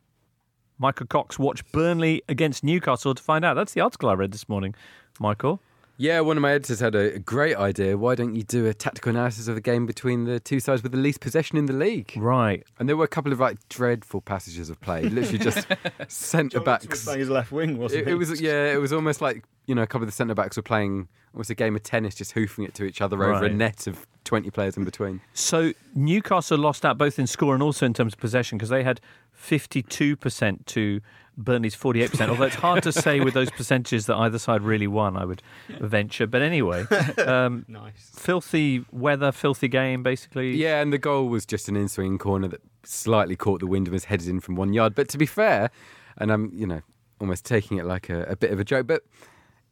Michael 0.78 1.06
Cox 1.06 1.38
watched 1.38 1.70
Burnley 1.72 2.22
against 2.28 2.64
Newcastle 2.64 3.14
to 3.14 3.22
find 3.22 3.44
out. 3.44 3.54
That's 3.54 3.74
the 3.74 3.80
article 3.80 4.08
I 4.08 4.14
read 4.14 4.32
this 4.32 4.48
morning, 4.48 4.74
Michael. 5.18 5.60
Yeah, 6.00 6.20
one 6.20 6.38
of 6.38 6.40
my 6.40 6.52
editors 6.52 6.80
had 6.80 6.94
a 6.94 7.18
great 7.18 7.56
idea. 7.56 7.98
Why 7.98 8.14
don't 8.14 8.34
you 8.34 8.42
do 8.42 8.64
a 8.64 8.72
tactical 8.72 9.10
analysis 9.10 9.48
of 9.48 9.54
the 9.54 9.60
game 9.60 9.84
between 9.84 10.24
the 10.24 10.40
two 10.40 10.58
sides 10.58 10.82
with 10.82 10.92
the 10.92 10.98
least 10.98 11.20
possession 11.20 11.58
in 11.58 11.66
the 11.66 11.74
league? 11.74 12.14
Right. 12.16 12.64
And 12.78 12.88
there 12.88 12.96
were 12.96 13.04
a 13.04 13.08
couple 13.08 13.32
of 13.32 13.40
like 13.40 13.58
dreadful 13.68 14.22
passages 14.22 14.70
of 14.70 14.80
play, 14.80 15.02
literally 15.02 15.38
just 15.38 15.66
centre 16.08 16.58
backs. 16.60 17.04
playing 17.04 17.20
his 17.20 17.28
left 17.28 17.52
wing, 17.52 17.76
wasn't 17.76 18.00
It, 18.02 18.06
he? 18.06 18.12
it 18.12 18.16
was 18.16 18.40
yeah, 18.40 18.72
it 18.72 18.80
was 18.80 18.94
almost 18.94 19.20
like 19.20 19.44
you 19.66 19.74
know 19.74 19.82
a 19.82 19.86
couple 19.86 20.04
of 20.04 20.08
the 20.08 20.12
centre 20.16 20.34
backs 20.34 20.56
were 20.56 20.62
playing 20.62 21.06
almost 21.34 21.50
a 21.50 21.54
game 21.54 21.76
of 21.76 21.82
tennis, 21.82 22.14
just 22.14 22.32
hoofing 22.32 22.64
it 22.64 22.72
to 22.74 22.84
each 22.84 23.02
other 23.02 23.22
over 23.22 23.44
a 23.44 23.50
net 23.50 23.86
of 23.86 24.06
twenty 24.24 24.50
players 24.50 24.78
in 24.78 24.84
between. 24.84 25.20
So 25.34 25.72
Newcastle 25.94 26.56
lost 26.56 26.86
out 26.86 26.96
both 26.96 27.18
in 27.18 27.26
score 27.26 27.52
and 27.52 27.62
also 27.62 27.84
in 27.84 27.92
terms 27.92 28.14
of 28.14 28.18
possession 28.20 28.56
because 28.56 28.70
they 28.70 28.84
had 28.84 29.02
52% 29.38 30.64
to 30.66 31.00
Burnley's 31.44 31.76
48%. 31.76 32.28
Although 32.28 32.44
it's 32.44 32.56
hard 32.56 32.82
to 32.84 32.92
say 32.92 33.20
with 33.20 33.34
those 33.34 33.50
percentages 33.50 34.06
that 34.06 34.16
either 34.16 34.38
side 34.38 34.62
really 34.62 34.86
won, 34.86 35.16
I 35.16 35.24
would 35.24 35.42
venture. 35.80 36.26
But 36.26 36.42
anyway, 36.42 36.84
um, 37.18 37.64
nice. 37.68 38.10
filthy 38.14 38.84
weather, 38.92 39.32
filthy 39.32 39.68
game, 39.68 40.02
basically. 40.02 40.56
Yeah, 40.56 40.80
and 40.80 40.92
the 40.92 40.98
goal 40.98 41.28
was 41.28 41.46
just 41.46 41.68
an 41.68 41.76
in-swing 41.76 42.18
corner 42.18 42.48
that 42.48 42.60
slightly 42.84 43.36
caught 43.36 43.60
the 43.60 43.66
wind 43.66 43.86
and 43.88 43.92
was 43.92 44.04
headed 44.04 44.28
in 44.28 44.40
from 44.40 44.56
one 44.56 44.72
yard. 44.72 44.94
But 44.94 45.08
to 45.10 45.18
be 45.18 45.26
fair, 45.26 45.70
and 46.18 46.30
I'm 46.30 46.52
you 46.54 46.66
know 46.66 46.80
almost 47.20 47.44
taking 47.44 47.78
it 47.78 47.84
like 47.84 48.08
a, 48.08 48.22
a 48.24 48.36
bit 48.36 48.50
of 48.50 48.60
a 48.60 48.64
joke, 48.64 48.86
but 48.86 49.02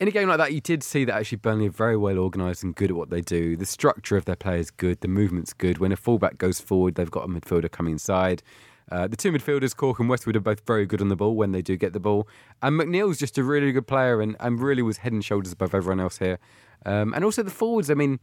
in 0.00 0.06
a 0.06 0.10
game 0.10 0.28
like 0.28 0.38
that, 0.38 0.52
you 0.52 0.60
did 0.60 0.82
see 0.82 1.04
that 1.04 1.14
actually 1.14 1.38
Burnley 1.38 1.66
are 1.66 1.70
very 1.70 1.96
well 1.96 2.18
organised 2.18 2.62
and 2.62 2.74
good 2.74 2.90
at 2.90 2.96
what 2.96 3.10
they 3.10 3.20
do. 3.20 3.56
The 3.56 3.66
structure 3.66 4.16
of 4.16 4.26
their 4.26 4.36
play 4.36 4.60
is 4.60 4.70
good, 4.70 5.00
the 5.00 5.08
movement's 5.08 5.52
good. 5.52 5.78
When 5.78 5.90
a 5.90 5.96
fullback 5.96 6.38
goes 6.38 6.60
forward, 6.60 6.94
they've 6.94 7.10
got 7.10 7.24
a 7.24 7.28
midfielder 7.28 7.70
coming 7.70 7.92
inside. 7.92 8.42
Uh, 8.90 9.06
the 9.06 9.16
two 9.16 9.30
midfielders, 9.32 9.76
Cork 9.76 9.98
and 9.98 10.08
Westwood, 10.08 10.36
are 10.36 10.40
both 10.40 10.66
very 10.66 10.86
good 10.86 11.00
on 11.00 11.08
the 11.08 11.16
ball 11.16 11.34
when 11.34 11.52
they 11.52 11.62
do 11.62 11.76
get 11.76 11.92
the 11.92 12.00
ball. 12.00 12.28
And 12.62 12.78
McNeil's 12.78 13.18
just 13.18 13.36
a 13.38 13.44
really 13.44 13.70
good 13.72 13.86
player 13.86 14.20
and, 14.20 14.36
and 14.40 14.60
really 14.60 14.82
was 14.82 14.98
head 14.98 15.12
and 15.12 15.24
shoulders 15.24 15.52
above 15.52 15.74
everyone 15.74 16.00
else 16.00 16.18
here. 16.18 16.38
Um, 16.86 17.12
and 17.12 17.24
also 17.24 17.42
the 17.42 17.50
forwards, 17.50 17.90
I 17.90 17.94
mean, 17.94 18.18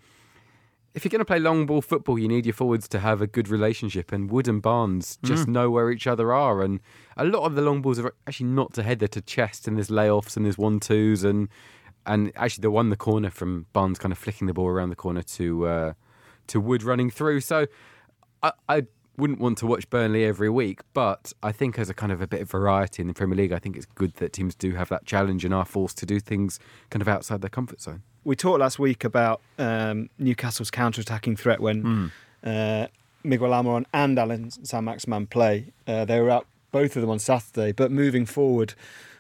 if 0.96 1.04
you're 1.04 1.10
going 1.10 1.20
to 1.20 1.26
play 1.26 1.40
long 1.40 1.66
ball 1.66 1.82
football, 1.82 2.18
you 2.18 2.30
need 2.30 2.46
your 2.46 2.54
forwards 2.54 2.88
to 2.88 3.00
have 3.00 3.22
a 3.22 3.28
good 3.28 3.50
relationship. 3.50 4.14
And 4.14 4.32
Wood 4.32 4.48
and 4.48 4.62
Barnes 4.62 5.20
just 5.24 5.46
know 5.48 5.70
where 5.70 5.92
each 5.92 6.08
other 6.08 6.34
are. 6.34 6.62
And 6.62 6.80
a 7.18 7.26
lot 7.26 7.44
of 7.44 7.56
the 7.56 7.62
long 7.62 7.82
balls 7.82 8.00
are 8.00 8.14
actually 8.26 8.48
not 8.48 8.74
to 8.74 8.84
head, 8.84 9.00
they're 9.00 9.10
to 9.10 9.22
chest, 9.22 9.68
and 9.68 9.76
there's 9.76 9.90
layoffs 9.90 10.38
and 10.38 10.46
there's 10.46 10.58
one 10.58 10.80
twos. 10.80 11.26
And 11.26 11.50
and 12.08 12.32
actually, 12.36 12.62
the 12.62 12.72
one 12.72 12.92
the 12.92 12.96
corner 12.96 13.30
from 13.30 13.66
Barnes 13.74 14.00
kind 14.00 14.14
of 14.14 14.18
flicking 14.18 14.48
the 14.48 14.54
ball 14.54 14.68
around 14.68 14.90
the 14.90 14.96
corner 14.96 15.22
to 15.22 15.68
uh, 15.68 15.94
to 16.48 16.62
Wood 16.62 16.82
running 16.82 17.10
through. 17.10 17.42
So 17.42 17.68
I, 18.42 18.54
I 18.70 18.84
wouldn't 19.18 19.40
want 19.40 19.58
to 19.60 19.68
watch 19.68 19.90
Burnley 19.90 20.26
every 20.26 20.50
week, 20.50 20.82
but 20.94 21.34
I 21.42 21.52
think 21.52 21.80
as 21.80 21.90
a 21.90 21.94
kind 21.94 22.12
of 22.12 22.22
a 22.22 22.28
bit 22.28 22.42
of 22.42 22.50
variety 22.50 23.02
in 23.02 23.08
the 23.08 23.14
Premier 23.14 23.38
League, 23.38 23.52
I 23.52 23.60
think 23.60 23.76
it's 23.78 23.86
good 23.86 24.14
that 24.16 24.34
teams 24.34 24.56
do 24.56 24.74
have 24.74 24.90
that 24.90 25.06
challenge 25.06 25.46
and 25.46 25.54
are 25.54 25.66
forced 25.66 25.98
to 26.00 26.06
do 26.06 26.20
things 26.20 26.60
kind 26.90 27.02
of 27.02 27.08
outside 27.08 27.42
their 27.42 27.50
comfort 27.50 27.82
zone. 27.82 28.04
We 28.24 28.36
talked 28.36 28.60
last 28.60 28.80
week 28.80 29.04
about 29.04 29.42
um, 29.60 30.10
Newcastle's 30.18 30.72
counter-attacking 30.72 31.36
threat 31.36 31.60
when 31.60 32.12
uh, 32.44 32.88
Miguel 33.24 33.50
Almiron 33.50 33.86
and 33.94 34.18
Allan 34.18 34.52
Saint-Maximin 34.52 35.28
play. 35.28 35.74
Uh, 35.88 36.06
they 36.06 36.20
were 36.20 36.32
out 36.32 36.48
both 36.72 36.96
of 36.96 37.02
them 37.02 37.10
on 37.10 37.20
Saturday, 37.20 37.72
but 37.72 37.92
moving 37.92 38.26
forward, 38.26 38.74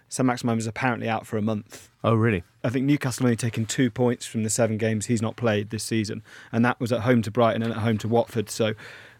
Saint-Maximin 0.09 0.55
was 0.55 0.67
apparently 0.67 1.07
out 1.07 1.25
for 1.25 1.37
a 1.37 1.41
month. 1.41 1.89
Oh, 2.03 2.15
really? 2.15 2.43
I 2.63 2.69
think 2.69 2.85
Newcastle 2.85 3.25
only 3.25 3.35
taken 3.35 3.65
two 3.65 3.89
points 3.89 4.25
from 4.25 4.43
the 4.43 4.49
seven 4.49 4.77
games 4.77 5.05
he's 5.05 5.21
not 5.21 5.35
played 5.35 5.69
this 5.69 5.83
season, 5.83 6.23
and 6.51 6.65
that 6.65 6.79
was 6.79 6.91
at 6.91 7.01
home 7.01 7.21
to 7.23 7.31
Brighton 7.31 7.63
and 7.63 7.71
at 7.71 7.79
home 7.79 7.97
to 7.99 8.07
Watford. 8.07 8.49
So 8.49 8.73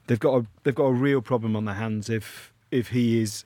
they've 0.07 0.19
got 0.19 0.41
a, 0.41 0.45
they've 0.63 0.75
got 0.75 0.85
a 0.85 0.93
real 0.93 1.21
problem 1.21 1.55
on 1.55 1.65
their 1.65 1.75
hands 1.75 2.09
if 2.09 2.53
if 2.71 2.89
he 2.89 3.21
is 3.21 3.45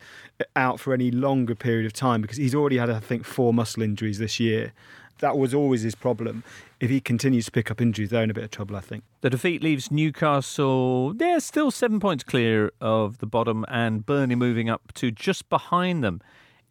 out 0.56 0.80
for 0.80 0.94
any 0.94 1.12
longer 1.12 1.54
period 1.54 1.86
of 1.86 1.94
time 1.94 2.22
because 2.22 2.38
he's 2.38 2.56
already 2.56 2.78
had 2.78 2.90
I 2.90 3.00
think 3.00 3.26
four 3.26 3.54
muscle 3.54 3.84
injuries 3.84 4.20
this 4.20 4.40
year. 4.40 4.74
That 5.20 5.38
was 5.38 5.54
always 5.54 5.82
his 5.82 5.96
problem. 5.96 6.46
If 6.80 6.90
he 6.90 7.02
continues 7.02 7.46
to 7.46 7.52
pick 7.52 7.70
up 7.70 7.82
injuries, 7.82 8.10
they're 8.10 8.24
in 8.24 8.30
a 8.30 8.34
bit 8.34 8.46
of 8.46 8.52
trouble. 8.52 8.78
I 8.78 8.80
think. 8.80 9.04
The 9.20 9.30
defeat 9.30 9.62
leaves 9.62 9.92
Newcastle, 9.92 11.14
they're 11.14 11.42
still 11.42 11.72
seven 11.72 12.00
points 12.00 12.24
clear 12.24 12.72
of 12.80 13.18
the 13.18 13.26
bottom, 13.26 13.66
and 13.68 14.06
Burnley 14.06 14.36
moving 14.36 14.70
up 14.70 14.94
to 14.94 15.12
just 15.12 15.50
behind 15.50 16.06
them 16.06 16.22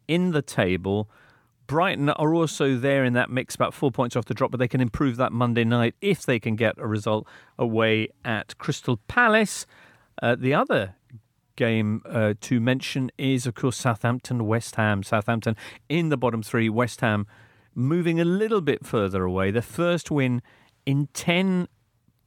in 0.07 0.31
the 0.31 0.41
table. 0.41 1.07
Brighton 1.69 2.09
are 2.09 2.33
also 2.33 2.75
there 2.77 3.05
in 3.05 3.13
that 3.13 3.29
mix, 3.29 3.53
about 3.53 3.75
four 3.75 3.91
points 3.91 4.15
off 4.15 4.25
the 4.25 4.33
drop, 4.33 4.49
but 4.49 4.57
they 4.57 4.67
can 4.67 4.81
improve 4.81 5.17
that 5.17 5.31
Monday 5.31 5.63
night 5.63 5.93
if 6.01 6.25
they 6.25 6.39
can 6.39 6.55
get 6.55 6.73
a 6.79 6.87
result 6.87 7.27
away 7.59 8.09
at 8.25 8.57
Crystal 8.57 8.97
Palace. 9.07 9.67
Uh, 10.19 10.35
the 10.35 10.51
other 10.51 10.95
game 11.55 12.01
uh, 12.09 12.33
to 12.41 12.59
mention 12.59 13.11
is, 13.19 13.45
of 13.45 13.53
course, 13.53 13.77
Southampton 13.77 14.47
West 14.47 14.77
Ham. 14.77 15.03
Southampton 15.03 15.55
in 15.87 16.09
the 16.09 16.17
bottom 16.17 16.41
three, 16.41 16.69
West 16.69 17.01
Ham 17.01 17.27
moving 17.75 18.19
a 18.19 18.25
little 18.25 18.61
bit 18.61 18.83
further 18.83 19.23
away. 19.23 19.51
Their 19.51 19.61
first 19.61 20.09
win 20.09 20.41
in 20.87 21.07
10 21.13 21.67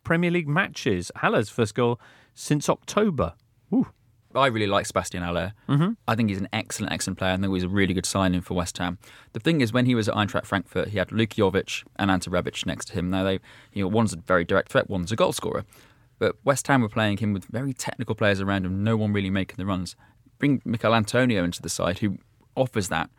Premier 0.05 0.31
League 0.31 0.49
matches. 0.49 1.11
Haller's 1.17 1.49
first 1.49 1.75
goal 1.75 2.01
since 2.33 2.69
October. 2.69 3.35
Ooh. 3.75 3.89
I 4.35 4.47
really 4.47 4.67
like 4.67 4.87
Sebastian 4.87 5.23
Haller. 5.23 5.53
Mm-hmm. 5.69 5.93
I 6.09 6.15
think 6.15 6.29
he's 6.29 6.39
an 6.39 6.49
excellent, 6.53 6.93
excellent 6.93 7.19
player. 7.19 7.33
I 7.33 7.35
think 7.35 7.45
he 7.45 7.49
was 7.49 7.65
a 7.65 7.69
really 7.69 7.95
good 7.95 8.07
signing 8.07 8.41
for 8.41 8.55
West 8.55 8.79
Ham. 8.79 8.99
The 9.33 9.41
thing 9.41 9.61
is, 9.61 9.73
when 9.73 9.87
he 9.87 9.95
was 9.95 10.09
at 10.09 10.15
Eintracht 10.15 10.47
Frankfurt, 10.47 10.89
he 10.89 10.99
had 10.99 11.13
Luka 11.13 11.37
Jovic 11.37 11.85
and 11.97 12.11
Ante 12.11 12.31
Rebic 12.31 12.67
next 12.67 12.87
to 12.87 12.95
him. 12.95 13.11
Now, 13.11 13.25
they, 13.25 13.41
you 13.73 13.83
know, 13.83 13.89
one's 13.89 14.13
a 14.13 14.17
very 14.17 14.45
direct 14.45 14.71
threat, 14.71 14.89
one's 14.89 15.13
a 15.13 15.17
goal 15.17 15.33
scorer. 15.33 15.65
But 16.19 16.37
West 16.45 16.67
Ham 16.69 16.83
were 16.83 16.89
playing 16.89 17.19
him 17.19 17.33
with 17.33 17.47
very 17.47 17.73
technical 17.73 18.15
players 18.15 18.41
around 18.41 18.65
him, 18.65 18.85
no 18.85 18.97
one 18.97 19.13
really 19.13 19.31
making 19.31 19.57
the 19.57 19.67
runs. 19.67 19.97
Bring 20.39 20.63
Michail 20.65 20.95
Antonio 20.95 21.45
into 21.45 21.63
the 21.63 21.69
side, 21.69 21.99
who 21.99 22.19
offers 22.57 22.89
that, 22.89 23.11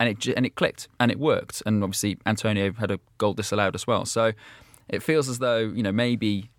and 0.00 0.08
it 0.08 0.26
and 0.36 0.46
it 0.46 0.54
clicked 0.54 0.88
and 0.98 1.10
it 1.10 1.18
worked. 1.18 1.62
And 1.66 1.82
obviously, 1.82 2.18
Antonio 2.26 2.72
had 2.72 2.90
a 2.90 3.00
goal 3.18 3.34
disallowed 3.34 3.74
as 3.74 3.86
well. 3.86 4.04
So 4.04 4.32
it 4.88 5.02
feels 5.02 5.28
as 5.28 5.38
though 5.38 5.58
you 5.58 5.82
know 5.82 5.92
maybe 5.92 6.50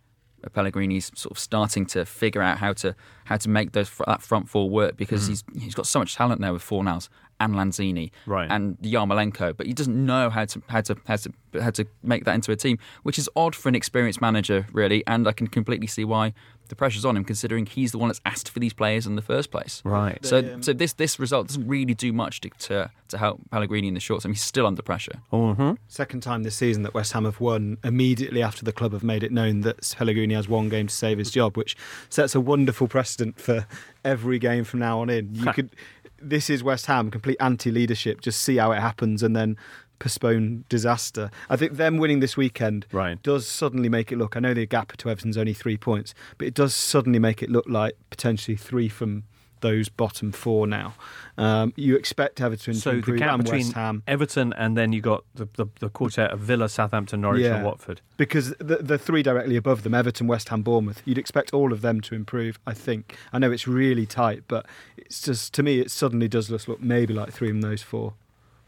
Pellegrini's 0.54 1.12
sort 1.16 1.32
of 1.32 1.40
starting 1.40 1.86
to 1.88 2.06
figure 2.06 2.42
out 2.42 2.58
how 2.58 2.74
to 2.74 2.96
how 3.26 3.38
to 3.38 3.50
make 3.50 3.74
those 3.74 3.92
that 4.08 4.22
front 4.22 4.50
four 4.50 4.70
work 4.70 4.98
because 4.98 5.24
mm-hmm. 5.24 5.54
he's 5.54 5.64
he's 5.64 5.76
got 5.76 5.88
so 5.88 6.00
much 6.00 6.16
talent 6.16 6.42
there 6.42 6.54
with 6.54 6.64
Fornals 6.64 7.10
and 7.40 7.56
Lanzini 7.56 8.12
Right. 8.26 8.50
and 8.50 8.78
Yarmolenko, 8.82 9.56
but 9.58 9.66
he 9.68 9.74
doesn't 9.74 10.06
know 10.06 10.30
how 10.30 10.46
to 10.46 10.62
how 10.68 10.82
to 10.82 10.96
how 11.08 11.16
to 11.18 11.32
how 11.62 11.70
to 11.72 11.86
make 12.04 12.26
that 12.26 12.36
into 12.36 12.52
a 12.52 12.56
team, 12.56 12.78
which 13.04 13.18
is 13.18 13.30
odd 13.36 13.56
for 13.56 13.70
an 13.70 13.76
experienced 13.76 14.22
manager, 14.22 14.68
really. 14.72 15.04
And 15.08 15.28
I 15.28 15.32
can 15.32 15.48
completely 15.48 15.88
see 15.88 16.06
why 16.06 16.34
the 16.68 16.76
pressure's 16.76 17.04
on 17.04 17.18
him, 17.18 17.24
considering 17.26 17.66
he's 17.66 17.92
the 17.92 17.98
one 17.98 18.10
that's 18.10 18.22
asked 18.26 18.50
for 18.52 18.60
these 18.60 18.74
players 18.74 19.08
in 19.08 19.16
the 19.16 19.24
first 19.24 19.50
place. 19.50 19.82
Right. 19.84 20.24
So 20.24 20.62
so 20.62 20.74
this 20.74 20.94
this 20.94 21.20
result 21.20 21.48
doesn't 21.48 21.68
really 21.68 21.96
do 21.96 22.14
much 22.14 22.42
to 22.42 22.50
to, 22.60 22.92
to 23.08 23.18
help 23.18 23.42
Pellegrini 23.50 23.88
in 23.88 23.96
the 23.96 24.00
short 24.00 24.22
term. 24.22 24.34
He's 24.34 24.44
still 24.44 24.68
under 24.68 24.84
pressure. 24.84 25.20
Mm-hmm. 25.34 25.72
Second 25.88 26.22
time 26.22 26.44
this 26.44 26.56
season 26.56 26.84
that 26.84 26.94
West 26.94 27.14
Ham 27.14 27.26
have 27.26 27.40
won 27.40 27.78
immediately 27.84 28.44
after 28.44 28.64
the 28.64 28.72
club 28.72 28.92
have 28.94 29.04
made 29.04 29.24
it 29.24 29.32
known 29.32 29.62
that 29.62 29.96
Pellegrini 29.98 30.36
has 30.36 30.48
one 30.48 30.70
game 30.70 30.86
to 30.86 30.94
save 30.94 31.18
his 31.18 31.32
job, 31.32 31.58
which 31.58 31.76
sets 32.10 32.36
a 32.36 32.40
wonderful 32.40 32.88
precedent 32.88 33.40
for 33.42 33.66
every 34.06 34.38
game 34.38 34.64
from 34.64 34.80
now 34.80 35.00
on 35.02 35.10
in. 35.10 35.34
You 35.34 35.52
could, 35.52 35.76
this 36.22 36.50
is 36.50 36.64
West 36.64 36.86
Ham, 36.88 37.10
complete 37.12 37.38
anti-leadership. 37.40 38.22
Just 38.22 38.42
see 38.42 38.58
how 38.58 38.72
it 38.72 38.80
happens 38.80 39.24
and 39.24 39.36
then 39.36 39.58
postpone 40.00 40.64
disaster. 40.70 41.30
I 41.50 41.58
think 41.58 41.74
them 41.74 41.98
winning 41.98 42.22
this 42.22 42.38
weekend 42.38 42.86
Right. 42.92 43.22
does 43.22 43.46
suddenly 43.46 43.90
make 43.90 44.12
it 44.12 44.18
look. 44.18 44.38
I 44.38 44.40
know 44.40 44.54
the 44.54 44.66
gap 44.66 44.96
to 44.98 45.10
Everton's 45.10 45.38
only 45.38 45.54
three 45.54 45.76
points, 45.78 46.14
but 46.38 46.48
it 46.48 46.54
does 46.54 46.74
suddenly 46.74 47.20
make 47.20 47.44
it 47.44 47.50
look 47.50 47.66
like 47.68 47.96
potentially 48.10 48.56
three 48.56 48.88
from 48.88 49.24
those 49.62 49.90
bottom 49.90 50.32
four 50.32 50.68
now. 50.68 50.94
Um, 51.38 51.74
you 51.76 51.96
expect 51.96 52.42
Everton 52.42 52.74
to 52.74 52.80
So 52.80 52.92
the 52.92 52.98
improve 52.98 53.20
gap 53.20 53.34
and 53.36 53.44
between 53.44 53.62
West 53.68 53.74
Ham. 53.74 54.04
Everton 54.08 54.54
and 54.54 54.76
then 54.76 54.92
you 54.92 55.02
got 55.02 55.24
the, 55.36 55.48
the, 55.56 55.68
the 55.80 55.90
quartet 55.90 56.32
of 56.32 56.40
Villa, 56.40 56.68
Southampton, 56.68 57.22
Norwich, 57.22 57.46
and 57.46 57.64
Watford. 57.66 58.02
because 58.18 58.54
the, 58.60 58.78
the 58.78 58.98
three 58.98 59.24
directly 59.24 59.56
above 59.56 59.84
them, 59.84 59.94
Everton, 59.94 60.28
West 60.28 60.50
Ham, 60.50 60.62
Bournemouth, 60.62 61.02
you'd 61.06 61.18
expect 61.18 61.54
all 61.54 61.72
of 61.72 61.82
them 61.82 62.02
to 62.02 62.16
improve. 62.16 62.60
I 62.68 62.74
think. 62.74 63.16
I 63.32 63.40
know 63.40 63.52
it's 63.52 63.68
really 63.68 64.06
tight, 64.06 64.44
but 64.48 64.66
it's 64.98 65.22
just 65.22 65.54
to 65.54 65.64
me, 65.64 65.80
it 65.80 65.92
suddenly 65.92 66.28
does 66.28 66.50
look 66.50 66.82
maybe 66.82 67.14
like 67.14 67.32
three 67.32 67.50
from 67.50 67.62
those 67.62 67.82
four. 67.82 68.14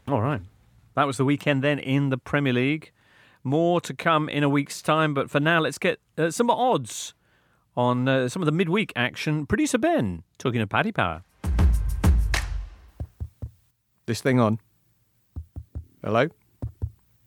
All 0.08 0.20
right. 0.20 0.40
That 0.94 1.06
was 1.06 1.16
the 1.16 1.24
weekend 1.24 1.62
then 1.62 1.78
in 1.78 2.10
the 2.10 2.18
Premier 2.18 2.52
League. 2.52 2.90
More 3.44 3.80
to 3.80 3.94
come 3.94 4.28
in 4.28 4.44
a 4.44 4.48
week's 4.48 4.82
time, 4.82 5.14
but 5.14 5.30
for 5.30 5.40
now, 5.40 5.60
let's 5.60 5.78
get 5.78 5.98
uh, 6.16 6.30
some 6.30 6.48
odds 6.48 7.14
on 7.76 8.08
uh, 8.08 8.28
some 8.28 8.42
of 8.42 8.46
the 8.46 8.52
midweek 8.52 8.92
action. 8.96 9.46
Producer 9.46 9.78
Ben 9.78 10.22
talking 10.38 10.60
to 10.60 10.66
Paddy 10.66 10.92
Power. 10.92 11.22
this 14.06 14.20
thing 14.20 14.40
on. 14.40 14.58
Hello? 16.04 16.28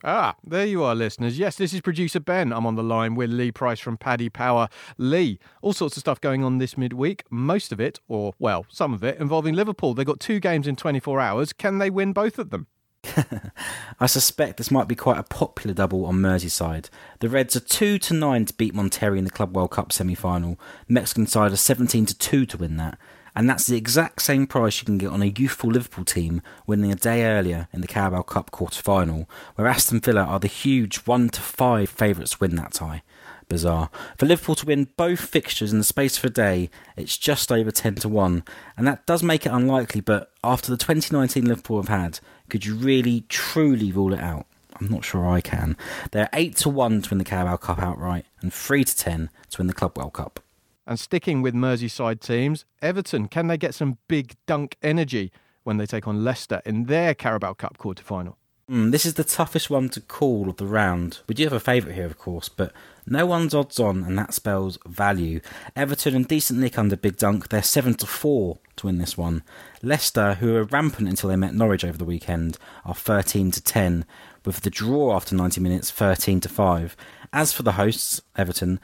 Ah, 0.03 0.35
there 0.43 0.67
you 0.67 0.83
are, 0.83 0.93
listeners. 0.93 1.39
Yes, 1.39 1.55
this 1.55 1.73
is 1.73 1.81
producer 1.81 2.19
Ben. 2.19 2.53
I'm 2.53 2.67
on 2.67 2.75
the 2.75 2.83
line 2.83 3.15
with 3.15 3.31
Lee 3.31 3.51
Price 3.51 3.79
from 3.79 3.97
Paddy 3.97 4.29
Power. 4.29 4.67
Lee, 4.99 5.39
all 5.63 5.73
sorts 5.73 5.97
of 5.97 6.01
stuff 6.01 6.21
going 6.21 6.43
on 6.43 6.59
this 6.59 6.77
midweek. 6.77 7.23
Most 7.31 7.71
of 7.71 7.79
it, 7.79 7.99
or 8.07 8.33
well, 8.37 8.67
some 8.69 8.93
of 8.93 9.03
it, 9.03 9.17
involving 9.19 9.55
Liverpool. 9.55 9.95
They've 9.95 10.05
got 10.05 10.19
two 10.19 10.39
games 10.39 10.67
in 10.67 10.75
24 10.75 11.19
hours. 11.19 11.53
Can 11.53 11.79
they 11.79 11.89
win 11.89 12.13
both 12.13 12.37
of 12.37 12.51
them? 12.51 12.67
I 13.99 14.05
suspect 14.05 14.57
this 14.57 14.71
might 14.71 14.87
be 14.87 14.95
quite 14.95 15.17
a 15.17 15.23
popular 15.23 15.73
double 15.73 16.05
on 16.05 16.15
Merseyside. 16.15 16.89
The 17.19 17.29
Reds 17.29 17.55
are 17.55 17.61
2 17.61 17.99
to 17.99 18.13
9 18.13 18.45
to 18.45 18.53
beat 18.53 18.73
Monterrey 18.73 19.17
in 19.17 19.23
the 19.23 19.29
Club 19.29 19.55
World 19.55 19.71
Cup 19.71 19.91
semi 19.91 20.15
final. 20.15 20.59
Mexican 20.87 21.27
side 21.27 21.51
are 21.51 21.57
17 21.57 22.05
to 22.07 22.17
2 22.17 22.45
to 22.45 22.57
win 22.57 22.77
that. 22.77 22.97
And 23.35 23.49
that's 23.49 23.67
the 23.67 23.75
exact 23.75 24.21
same 24.21 24.47
price 24.47 24.79
you 24.79 24.85
can 24.85 24.97
get 24.97 25.09
on 25.09 25.21
a 25.21 25.25
youthful 25.25 25.69
Liverpool 25.69 26.05
team 26.05 26.41
winning 26.65 26.91
a 26.91 26.95
day 26.95 27.25
earlier 27.25 27.67
in 27.73 27.81
the 27.81 27.87
Carabao 27.87 28.21
Cup 28.21 28.51
quarter 28.51 28.81
final, 28.81 29.29
where 29.55 29.67
Aston 29.67 29.99
Villa 29.99 30.21
are 30.21 30.39
the 30.39 30.47
huge 30.47 30.97
1 30.99 31.29
to 31.29 31.41
5 31.41 31.89
favourites 31.89 32.31
to 32.31 32.37
win 32.39 32.55
that 32.55 32.73
tie. 32.73 33.03
Bizarre. 33.47 33.89
For 34.17 34.25
Liverpool 34.25 34.55
to 34.55 34.65
win 34.65 34.87
both 34.97 35.19
fixtures 35.19 35.71
in 35.71 35.77
the 35.77 35.83
space 35.83 36.17
of 36.17 36.25
a 36.25 36.29
day, 36.29 36.69
it's 36.95 37.17
just 37.17 37.51
over 37.51 37.71
10 37.71 37.95
to 37.95 38.09
1. 38.09 38.43
And 38.77 38.87
that 38.87 39.05
does 39.05 39.23
make 39.23 39.45
it 39.45 39.51
unlikely, 39.51 40.01
but 40.01 40.31
after 40.43 40.71
the 40.71 40.77
2019 40.77 41.45
Liverpool 41.45 41.77
have 41.77 41.89
had, 41.89 42.19
could 42.49 42.65
you 42.65 42.75
really, 42.75 43.25
truly 43.29 43.91
rule 43.91 44.13
it 44.13 44.19
out? 44.19 44.45
I'm 44.79 44.89
not 44.89 45.05
sure 45.05 45.27
I 45.27 45.41
can. 45.41 45.77
They're 46.11 46.29
8 46.33 46.55
to 46.57 46.69
1 46.69 47.03
to 47.03 47.09
win 47.09 47.17
the 47.17 47.23
Carabao 47.23 47.57
Cup 47.57 47.79
outright, 47.79 48.25
and 48.41 48.53
3 48.53 48.83
to 48.83 48.97
10 48.97 49.29
to 49.51 49.57
win 49.57 49.67
the 49.67 49.73
Club 49.73 49.97
World 49.97 50.13
Cup. 50.13 50.39
And 50.87 50.99
sticking 50.99 51.41
with 51.41 51.55
Merseyside 51.55 52.19
teams, 52.19 52.65
Everton, 52.81 53.27
can 53.27 53.47
they 53.47 53.57
get 53.57 53.73
some 53.73 53.97
big 54.07 54.35
dunk 54.45 54.77
energy 54.83 55.31
when 55.63 55.77
they 55.77 55.85
take 55.85 56.07
on 56.07 56.23
Leicester 56.23 56.61
in 56.65 56.85
their 56.85 57.15
Carabao 57.15 57.53
Cup 57.53 57.77
quarter 57.77 58.03
final? 58.03 58.37
Mm, 58.69 58.91
this 58.91 59.05
is 59.05 59.13
the 59.13 59.23
toughest 59.23 59.69
one 59.69 59.89
to 59.89 60.01
call 60.01 60.49
of 60.49 60.57
the 60.57 60.65
round. 60.65 61.19
We 61.27 61.35
do 61.35 61.43
have 61.43 61.53
a 61.53 61.59
favourite 61.59 61.95
here, 61.95 62.05
of 62.05 62.17
course, 62.17 62.49
but 62.49 62.71
no 63.05 63.25
one's 63.25 63.53
odds 63.53 63.79
on, 63.79 64.03
and 64.03 64.17
that 64.17 64.33
spells 64.33 64.77
value. 64.85 65.39
Everton 65.75 66.15
and 66.15 66.27
decent 66.27 66.59
nick 66.59 66.77
under 66.77 66.95
Big 66.95 67.17
Dunc, 67.17 67.49
they're 67.49 67.61
7 67.61 67.93
to 67.95 68.07
4 68.07 68.57
to 68.77 68.85
win 68.87 68.97
this 68.97 69.17
one. 69.17 69.43
Leicester, 69.81 70.35
who 70.35 70.53
were 70.53 70.63
rampant 70.63 71.07
until 71.07 71.29
they 71.29 71.35
met 71.35 71.53
Norwich 71.53 71.85
over 71.85 71.97
the 71.97 72.05
weekend, 72.05 72.57
are 72.83 72.95
13 72.95 73.51
to 73.51 73.61
10, 73.61 74.05
with 74.43 74.61
the 74.61 74.69
draw 74.69 75.15
after 75.15 75.35
90 75.35 75.61
minutes 75.61 75.91
13 75.91 76.41
to 76.41 76.49
5. 76.49 76.95
As 77.31 77.51
for 77.51 77.63
the 77.63 77.73
hosts, 77.73 78.21
Everton, 78.35 78.79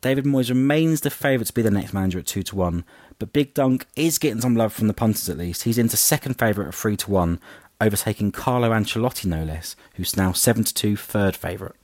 David 0.00 0.24
Moyes 0.24 0.48
remains 0.48 1.02
the 1.02 1.10
favourite 1.10 1.46
to 1.48 1.52
be 1.52 1.62
the 1.62 1.70
next 1.70 1.92
manager 1.92 2.18
at 2.18 2.26
2 2.26 2.42
to 2.44 2.56
1, 2.56 2.84
but 3.18 3.32
Big 3.32 3.54
Dunc 3.54 3.84
is 3.96 4.18
getting 4.18 4.40
some 4.40 4.56
love 4.56 4.72
from 4.72 4.88
the 4.88 4.94
punters 4.94 5.28
at 5.28 5.36
least. 5.36 5.64
He's 5.64 5.78
into 5.78 5.96
second 5.96 6.38
favourite 6.38 6.68
at 6.68 6.74
3 6.74 6.96
to 6.96 7.10
1, 7.10 7.38
overtaking 7.80 8.32
Carlo 8.32 8.70
Ancelotti 8.70 9.26
no 9.26 9.44
less, 9.44 9.76
who's 9.94 10.16
now 10.16 10.32
7 10.32 10.64
to 10.64 10.74
2 10.74 10.96
third 10.96 11.36
favourite. 11.36 11.74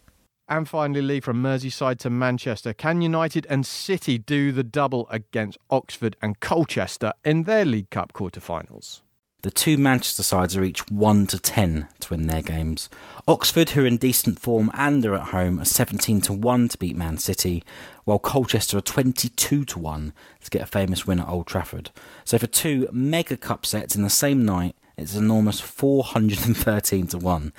And 0.49 0.68
finally, 0.68 1.03
Lee, 1.03 1.20
from 1.20 1.42
Merseyside 1.42 1.99
to 1.99 2.11
Manchester, 2.11 2.72
can 2.72 3.03
United 3.03 3.47
and 3.51 3.66
City 3.66 4.16
do 4.16 4.53
the 4.53 4.62
double 4.62 5.09
against 5.11 5.59
Oxford 5.70 6.16
and 6.22 6.38
Colchester 6.38 7.12
in 7.24 7.42
their 7.42 7.64
League 7.64 7.90
Cup 7.90 8.12
quarter-finals? 8.12 9.03
The 9.42 9.51
two 9.51 9.76
Manchester 9.76 10.22
sides 10.22 10.57
are 10.57 10.62
each 10.62 10.88
1 10.88 11.26
to 11.28 11.40
10 11.40 11.88
to 12.01 12.11
win 12.11 12.28
their 12.28 12.42
games. 12.42 12.88
Oxford, 13.26 13.70
who 13.70 13.82
are 13.82 13.86
in 13.86 13.97
decent 13.97 14.38
form 14.38 14.70
and 14.74 15.05
are 15.05 15.16
at 15.16 15.28
home, 15.28 15.59
are 15.61 15.64
17 15.64 16.20
to 16.22 16.32
1 16.32 16.68
to 16.68 16.78
beat 16.78 16.97
Man 16.97 17.18
City, 17.18 17.64
while 18.05 18.20
Colchester 18.20 18.78
are 18.78 18.82
22 18.82 19.64
to 19.64 19.78
1 19.80 20.12
to 20.44 20.51
get 20.51 20.62
a 20.62 20.66
famous 20.66 21.09
win 21.09 21.18
at 21.18 21.28
Old 21.28 21.49
Trafford. 21.49 21.90
So 22.24 22.38
for 22.38 22.47
two 22.47 22.88
mega 22.92 23.36
cup 23.36 23.66
sets 23.66 23.97
in 23.97 24.03
the 24.03 24.11
same 24.11 24.44
night, 24.44 24.76
it's 24.97 25.14
an 25.14 25.24
enormous 25.24 25.61
413 25.61 27.09
to 27.09 27.18
1. 27.18 27.53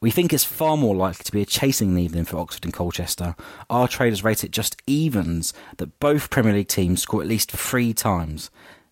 We 0.00 0.12
think 0.12 0.32
it's 0.32 0.44
far 0.44 0.76
more 0.76 0.94
likely 0.94 1.24
to 1.24 1.32
be 1.32 1.42
a 1.42 1.44
chasing 1.44 1.98
evening 1.98 2.24
for 2.24 2.38
Oxford 2.38 2.64
and 2.64 2.72
Colchester. 2.72 3.34
Our 3.68 3.88
traders 3.88 4.22
rate 4.22 4.44
it 4.44 4.52
just 4.52 4.80
evens 4.86 5.52
that 5.78 5.98
both 5.98 6.30
Premier 6.30 6.52
League 6.52 6.68
teams 6.68 7.02
score 7.02 7.20
at 7.20 7.26
least 7.26 7.50
three 7.50 7.92
times. 7.92 8.48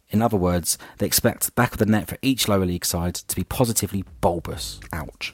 In 0.08 0.20
other 0.20 0.36
words, 0.36 0.78
they 0.98 1.06
expect 1.06 1.44
the 1.44 1.52
back 1.52 1.70
of 1.70 1.78
the 1.78 1.86
net 1.86 2.08
for 2.08 2.18
each 2.22 2.48
lower 2.48 2.66
league 2.66 2.84
side 2.84 3.14
to 3.14 3.36
be 3.36 3.44
positively 3.44 4.04
bulbous. 4.20 4.80
Ouch. 4.92 5.32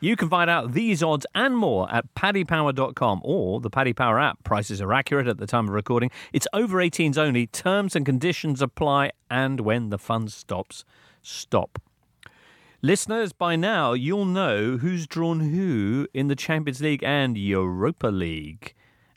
You 0.00 0.16
can 0.16 0.30
find 0.30 0.48
out 0.48 0.72
these 0.72 1.02
odds 1.02 1.26
and 1.34 1.54
more 1.54 1.92
at 1.92 2.14
paddypower.com 2.14 3.20
or 3.24 3.60
the 3.60 3.68
Paddy 3.68 3.92
Power 3.92 4.18
app. 4.18 4.42
Prices 4.42 4.80
are 4.80 4.94
accurate 4.94 5.26
at 5.26 5.36
the 5.36 5.46
time 5.46 5.68
of 5.68 5.74
recording. 5.74 6.10
It's 6.32 6.48
over 6.54 6.78
18s 6.78 7.18
only. 7.18 7.46
Terms 7.46 7.94
and 7.94 8.06
conditions 8.06 8.62
apply. 8.62 9.10
And 9.30 9.60
when 9.60 9.90
the 9.90 9.98
fun 9.98 10.28
stops, 10.28 10.86
stop. 11.20 11.78
Listeners, 12.86 13.32
by 13.32 13.56
now 13.56 13.94
you'll 13.94 14.24
know 14.24 14.76
who's 14.76 15.08
drawn 15.08 15.40
who 15.40 16.06
in 16.14 16.28
the 16.28 16.36
Champions 16.36 16.80
League 16.80 17.02
and 17.02 17.36
Europa 17.36 18.06
League. 18.06 18.74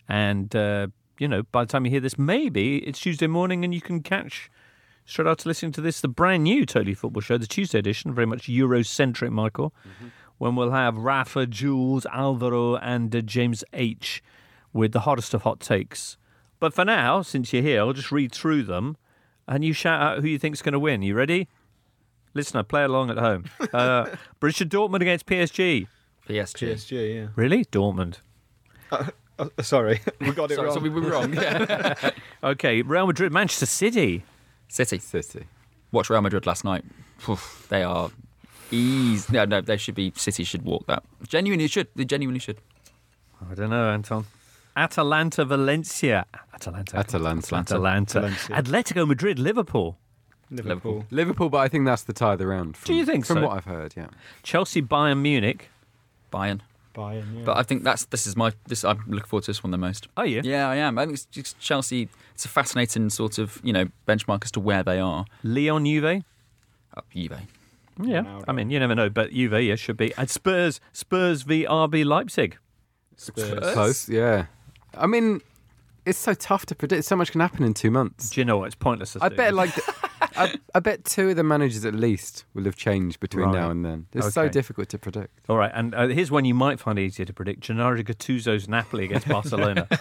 And, 0.07 0.55
uh, 0.55 0.87
you 1.19 1.27
know, 1.27 1.43
by 1.43 1.65
the 1.65 1.67
time 1.67 1.85
you 1.85 1.91
hear 1.91 1.99
this, 1.99 2.17
maybe 2.17 2.77
it's 2.79 2.97
Tuesday 2.97 3.27
morning 3.27 3.63
and 3.63 3.71
you 3.71 3.79
can 3.79 4.01
catch 4.01 4.49
straight 5.05 5.27
after 5.27 5.47
listening 5.47 5.71
to 5.73 5.81
this 5.81 6.01
the 6.01 6.07
brand 6.07 6.45
new 6.45 6.65
Totally 6.65 6.95
Football 6.95 7.21
Show, 7.21 7.37
the 7.37 7.45
Tuesday 7.45 7.77
edition, 7.77 8.11
very 8.11 8.25
much 8.25 8.47
Eurocentric, 8.47 9.29
Michael, 9.29 9.71
when 10.39 10.55
we'll 10.55 10.71
have 10.71 10.97
Rafa, 10.97 11.45
Jules, 11.45 12.07
Alvaro, 12.07 12.75
and 12.77 13.15
uh, 13.15 13.21
James 13.21 13.63
H 13.73 14.23
with 14.73 14.93
the 14.93 15.01
hottest 15.01 15.35
of 15.35 15.43
hot 15.43 15.59
takes. 15.59 16.17
But 16.59 16.73
for 16.73 16.85
now, 16.85 17.21
since 17.21 17.53
you're 17.53 17.61
here, 17.61 17.81
I'll 17.81 17.93
just 17.93 18.11
read 18.11 18.31
through 18.31 18.63
them 18.63 18.97
and 19.47 19.63
you 19.63 19.73
shout 19.73 20.01
out 20.01 20.21
who 20.21 20.27
you 20.27 20.39
think's 20.39 20.63
going 20.63 20.73
to 20.73 20.79
win. 20.79 21.03
You 21.03 21.13
ready? 21.13 21.47
Listener, 22.33 22.63
play 22.63 22.83
along 22.83 23.09
at 23.09 23.17
home. 23.17 23.45
Uh, 23.73 24.05
Borussia 24.41 24.67
Dortmund 24.67 25.01
against 25.01 25.25
PSG. 25.25 25.87
PSG. 26.27 26.71
PSG, 26.73 27.15
yeah. 27.15 27.27
Really? 27.35 27.65
Dortmund. 27.65 28.17
Uh, 28.91 29.05
sorry, 29.61 30.01
we 30.21 30.31
got 30.31 30.51
it 30.51 30.55
Sorry, 30.55 30.67
wrong. 30.67 30.75
so 30.75 30.81
we 30.81 30.89
were 30.89 31.01
wrong. 31.01 31.33
Yeah. 31.33 32.11
Okay, 32.43 32.81
Real 32.83 33.05
Madrid, 33.07 33.33
Manchester 33.33 33.65
City. 33.65 34.23
City. 34.67 34.99
City. 34.99 35.45
Watch 35.91 36.09
Real 36.09 36.21
Madrid 36.21 36.45
last 36.45 36.63
night. 36.63 36.85
Oof, 37.27 37.65
they 37.69 37.83
are 37.83 38.09
easy. 38.71 39.33
No, 39.33 39.43
no, 39.45 39.59
they 39.61 39.75
should 39.77 39.95
be. 39.95 40.13
City 40.15 40.43
should 40.43 40.61
walk 40.63 40.85
that. 40.87 41.03
Genuinely 41.27 41.67
should. 41.67 41.87
They 41.95 42.05
genuinely 42.05 42.39
should. 42.39 42.59
I 43.49 43.53
don't 43.55 43.69
know, 43.71 43.89
Anton. 43.89 44.25
Atalanta, 44.77 45.43
Valencia. 45.43 46.25
Atalanta. 46.53 46.97
Atalanta. 46.97 47.55
Atalanta. 47.57 48.19
Valencia. 48.21 48.55
Atletico 48.55 49.07
Madrid, 49.07 49.37
Liverpool. 49.39 49.97
Liverpool. 50.51 51.05
Liverpool, 51.11 51.49
but 51.49 51.59
I 51.59 51.67
think 51.67 51.85
that's 51.85 52.03
the 52.03 52.13
tie 52.13 52.33
of 52.33 52.39
the 52.39 52.47
round. 52.47 52.75
From, 52.77 52.87
Do 52.87 52.93
you 52.95 53.05
think 53.05 53.25
From 53.25 53.37
so? 53.37 53.47
what 53.47 53.57
I've 53.57 53.65
heard, 53.65 53.93
yeah. 53.95 54.07
Chelsea, 54.43 54.81
Bayern 54.81 55.21
Munich. 55.21 55.69
Bayern. 56.31 56.61
Bayern, 56.95 57.37
yeah. 57.37 57.43
But 57.45 57.57
I 57.57 57.63
think 57.63 57.83
that's 57.83 58.05
this 58.05 58.25
is 58.25 58.35
my 58.35 58.51
this. 58.67 58.83
I'm 58.83 59.03
looking 59.07 59.27
forward 59.27 59.43
to 59.43 59.51
this 59.51 59.63
one 59.63 59.71
the 59.71 59.77
most. 59.77 60.07
Are 60.17 60.25
you? 60.25 60.41
Yeah, 60.43 60.67
I 60.69 60.77
am. 60.77 60.97
I 60.97 61.05
think 61.05 61.15
it's 61.15 61.25
just 61.25 61.59
Chelsea. 61.59 62.09
It's 62.33 62.45
a 62.45 62.49
fascinating 62.49 63.09
sort 63.09 63.37
of 63.37 63.61
you 63.63 63.73
know 63.73 63.85
benchmark 64.07 64.43
as 64.43 64.51
to 64.51 64.59
where 64.59 64.83
they 64.83 64.99
are. 64.99 65.25
Lyon, 65.43 65.85
Juve. 65.85 66.23
Up 66.97 67.05
Juve. 67.13 67.39
Yeah. 68.01 68.21
Ronaldo. 68.23 68.43
I 68.47 68.51
mean, 68.53 68.69
you 68.69 68.79
never 68.79 68.95
know, 68.95 69.09
but 69.09 69.31
Juve, 69.31 69.61
yeah, 69.61 69.75
should 69.75 69.97
be. 69.97 70.13
And 70.17 70.29
Spurs, 70.29 70.79
Spurs 70.93 71.43
v 71.43 71.65
RB 71.65 72.05
Leipzig. 72.05 72.57
Spurs. 73.17 73.73
Close, 73.73 74.09
yeah. 74.09 74.45
I 74.97 75.05
mean, 75.05 75.41
it's 76.09 76.19
so 76.19 76.33
tough 76.33 76.65
to 76.67 76.75
predict. 76.75 77.05
So 77.05 77.15
much 77.15 77.31
can 77.31 77.41
happen 77.41 77.63
in 77.63 77.73
two 77.73 77.91
months. 77.91 78.29
Do 78.31 78.41
you 78.41 78.45
know 78.45 78.57
what? 78.57 78.65
It's 78.67 78.75
pointless. 78.75 79.15
us 79.15 79.21
I 79.21 79.29
bet 79.29 79.53
like 79.53 79.71
I, 80.37 80.53
I 80.75 80.79
bet 80.79 81.05
two 81.05 81.29
of 81.29 81.35
the 81.35 81.43
managers 81.43 81.85
at 81.85 81.93
least 81.95 82.45
will 82.53 82.65
have 82.65 82.75
changed 82.75 83.19
between 83.19 83.45
Right. 83.47 83.53
now 83.59 83.69
and 83.71 83.85
then. 83.85 84.07
It's 84.13 84.33
so 84.33 84.49
difficult 84.49 84.89
to 84.89 84.97
predict. 84.97 85.39
All 85.49 85.57
right, 85.57 85.71
and 85.73 85.95
uh, 85.95 86.07
here's 86.07 86.29
one 86.31 86.45
you 86.45 86.53
might 86.53 86.79
find 86.79 86.99
easier 86.99 87.25
to 87.25 87.33
predict: 87.33 87.61
Gennaro 87.61 88.01
Gattuso's 88.03 88.67
Napoli 88.67 89.05
against 89.05 89.27
Barcelona. 89.37 89.87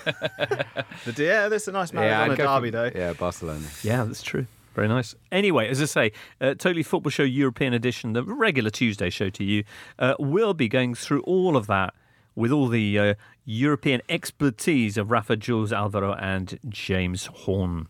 The- 1.05 1.25
yeah, 1.25 1.49
that's 1.49 1.69
a 1.69 1.73
nice 1.73 1.93
Maradona 1.93 2.31
I'd 2.31 2.37
go 2.39 2.57
derby, 2.57 2.71
for- 2.71 2.91
though. 2.91 2.91
Yeah, 2.99 3.13
Barcelona. 3.13 3.67
yeah, 3.83 4.05
that's 4.05 4.23
true. 4.23 4.47
Very 4.75 4.89
nice. 4.89 5.15
Anyway, 5.33 5.69
as 5.69 5.81
I 5.83 5.87
say, 5.87 6.13
uh, 6.41 6.55
Totally 6.55 6.83
Football 6.83 7.11
Show 7.11 7.23
European 7.25 7.73
Edition, 7.73 8.13
the 8.13 8.23
regular 8.25 8.71
Tuesday 8.71 9.11
show 9.11 9.29
to 9.31 9.43
you, 9.45 9.65
uh, 9.99 10.15
will 10.19 10.55
be 10.55 10.69
going 10.69 10.95
through 10.95 11.21
all 11.23 11.57
of 11.57 11.67
that 11.69 11.95
with 12.39 12.53
all 12.53 12.69
the 12.69 12.99
uh, 12.99 13.15
European 13.45 14.01
expertise 14.09 14.97
of 14.97 15.11
Rafa, 15.11 15.37
Jules, 15.37 15.73
Alvaro, 15.73 16.15
and 16.15 16.59
James 16.69 17.27
Horn. 17.27 17.89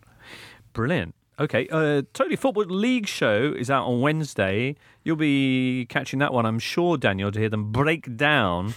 Brilliant. 0.73 1.15
Okay, 1.39 1.69
uh, 1.71 2.03
Totally 2.15 2.35
Football 2.35 2.65
League 2.65 3.07
show 3.07 3.55
is 3.57 3.71
out 3.71 3.87
on 3.87 4.01
Wednesday. 4.01 4.75
You'll 5.05 5.17
be 5.17 5.85
catching 5.91 6.19
that 6.21 6.33
one, 6.33 6.47
I'm 6.47 6.59
sure, 6.59 6.97
Daniel, 6.97 7.31
to 7.31 7.39
hear 7.39 7.51
them 7.51 7.71
break 7.71 8.17
down 8.17 8.75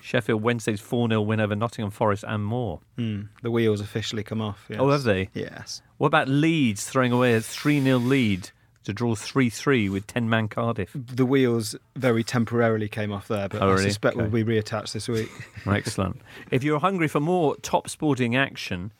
Sheffield 0.00 0.40
Wednesday's 0.40 0.80
4 0.80 1.08
0 1.08 1.20
win 1.22 1.40
over 1.40 1.56
Nottingham 1.56 1.90
Forest 1.90 2.24
and 2.26 2.44
more. 2.44 2.80
Hmm, 2.96 3.22
the 3.42 3.50
wheels 3.50 3.80
officially 3.80 4.22
come 4.22 4.40
off. 4.40 4.66
Yes. 4.70 4.78
Oh, 4.80 4.88
have 4.88 5.02
they? 5.02 5.30
Yes. 5.34 5.82
What 5.98 6.06
about 6.06 6.28
Leeds 6.28 6.88
throwing 6.88 7.10
away 7.10 7.34
a 7.34 7.40
3 7.40 7.82
0 7.82 7.98
lead 7.98 8.50
to 8.84 8.92
draw 8.92 9.14
3 9.14 9.50
3 9.50 9.88
with 9.88 10.06
10 10.06 10.28
man 10.30 10.48
Cardiff. 10.48 10.90
The 10.94 11.26
wheels 11.26 11.74
very 11.96 12.24
temporarily 12.24 12.88
came 12.88 13.12
off 13.12 13.28
there, 13.28 13.48
but 13.48 13.60
Oh, 13.62 13.68
I 13.68 13.72
really? 13.72 13.84
suspect 13.84 14.16
Okay. 14.16 14.24
will 14.24 14.30
be 14.30 14.44
reattached 14.44 14.92
this 14.92 15.08
week. 15.08 15.30
Excellent. 15.66 16.20
if 16.50 16.62
you're 16.64 16.80
hungry 16.80 17.08
for 17.08 17.20
more 17.20 17.56
top 17.56 17.88
sporting 17.88 18.34
action, 18.36 18.92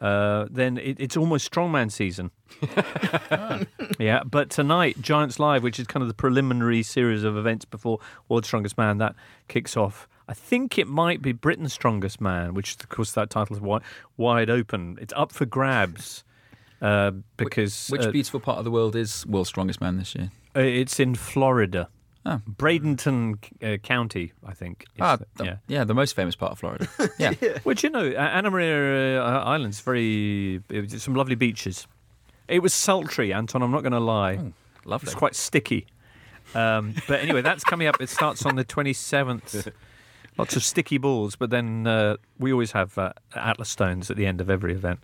uh, 0.00 0.46
then 0.50 0.76
it, 0.78 0.96
it's 1.00 1.16
almost 1.16 1.50
strongman 1.50 1.90
season. 1.90 2.30
yeah, 3.98 4.22
but 4.24 4.50
tonight, 4.50 5.00
Giants 5.00 5.38
Live, 5.38 5.62
which 5.62 5.78
is 5.78 5.86
kind 5.86 6.02
of 6.02 6.08
the 6.08 6.14
preliminary 6.14 6.82
series 6.82 7.24
of 7.24 7.36
events 7.36 7.64
before 7.64 7.98
World's 8.28 8.46
Strongest 8.48 8.76
Man, 8.76 8.98
that 8.98 9.14
kicks 9.48 9.76
off. 9.76 10.08
I 10.28 10.34
think 10.34 10.76
it 10.78 10.88
might 10.88 11.22
be 11.22 11.32
Britain's 11.32 11.72
Strongest 11.72 12.20
Man, 12.20 12.52
which, 12.54 12.74
of 12.80 12.88
course, 12.88 13.12
that 13.12 13.30
title 13.30 13.54
is 13.56 13.62
wide, 13.62 13.82
wide 14.16 14.50
open. 14.50 14.98
It's 15.00 15.12
up 15.16 15.32
for 15.32 15.46
grabs 15.46 16.24
uh, 16.82 17.10
because 17.36 17.88
Which 17.88 18.02
uh, 18.02 18.10
beautiful 18.10 18.40
part 18.40 18.58
of 18.58 18.64
the 18.64 18.70
world 18.70 18.94
is 18.96 19.24
World's 19.26 19.48
Strongest 19.48 19.80
Man 19.80 19.96
this 19.98 20.14
year? 20.14 20.30
uh, 20.56 20.60
it's 20.60 20.98
in 21.00 21.14
Florida. 21.14 21.88
Oh. 22.28 22.40
Bradenton 22.50 23.36
uh, 23.62 23.76
County, 23.78 24.32
I 24.44 24.52
think. 24.52 24.82
is 24.96 25.00
Ah, 25.00 25.16
the- 25.16 25.26
the, 25.36 25.44
yeah. 25.44 25.56
yeah. 25.68 25.84
the 25.84 25.94
most 25.94 26.16
famous 26.16 26.34
part 26.34 26.52
of 26.52 26.58
Florida. 26.58 26.88
Yeah. 27.18 27.34
Which 27.62 27.84
you 27.84 27.90
know, 27.90 28.04
uh, 28.10 28.18
Anna 28.18 28.50
Maria 28.50 29.22
uh, 29.22 29.44
Island's 29.44 29.80
very 29.80 30.60
it 30.68 30.80
was 30.92 31.02
some 31.02 31.14
lovely 31.14 31.36
beaches. 31.36 31.86
It 32.48 32.62
was 32.62 32.74
sultry, 32.74 33.32
Anton. 33.32 33.62
I'm 33.62 33.70
not 33.70 33.82
going 33.82 33.92
to 33.92 34.00
lie. 34.00 34.52
Lovely. 34.84 35.06
It's 35.06 35.14
quite 35.14 35.34
sticky. 35.36 35.86
Um, 36.54 36.94
but 37.08 37.20
anyway, 37.20 37.42
that's 37.42 37.64
coming 37.64 37.86
up. 37.88 38.00
It 38.00 38.08
starts 38.08 38.44
on 38.46 38.54
the 38.56 38.64
27th. 38.64 39.72
Lots 40.38 40.54
of 40.54 40.62
sticky 40.62 40.98
balls, 40.98 41.34
but 41.34 41.50
then 41.50 41.86
uh, 41.86 42.16
we 42.38 42.52
always 42.52 42.72
have 42.72 42.96
uh, 42.98 43.12
Atlas 43.34 43.68
stones 43.70 44.10
at 44.10 44.16
the 44.16 44.26
end 44.26 44.40
of 44.40 44.48
every 44.50 44.72
event. 44.74 45.00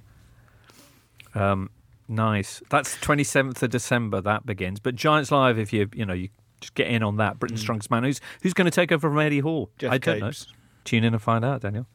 Um, 1.34 1.70
nice. 2.08 2.62
That's 2.70 2.96
27th 2.98 3.62
of 3.62 3.70
December. 3.70 4.20
That 4.20 4.44
begins. 4.46 4.80
But 4.80 4.94
Giants 4.96 5.30
Live, 5.30 5.58
if 5.58 5.72
you 5.72 5.88
you 5.94 6.04
know 6.06 6.12
you 6.14 6.28
just 6.60 6.74
get 6.74 6.86
in 6.88 7.02
on 7.02 7.16
that. 7.16 7.38
Britain's 7.38 7.60
Strongest 7.60 7.90
Man. 7.90 8.04
Who's 8.04 8.20
who's 8.42 8.54
going 8.54 8.66
to 8.66 8.70
take 8.70 8.92
over 8.92 9.08
from 9.08 9.18
Eddie 9.18 9.40
Hall? 9.40 9.70
Geoff 9.78 9.92
I 9.92 9.98
don't 9.98 10.20
Capes. 10.20 10.46
know. 10.48 10.52
Tune 10.84 11.04
in 11.04 11.12
and 11.14 11.22
find 11.22 11.44
out, 11.44 11.62
Daniel. 11.62 11.86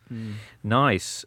Nice. 0.63 1.25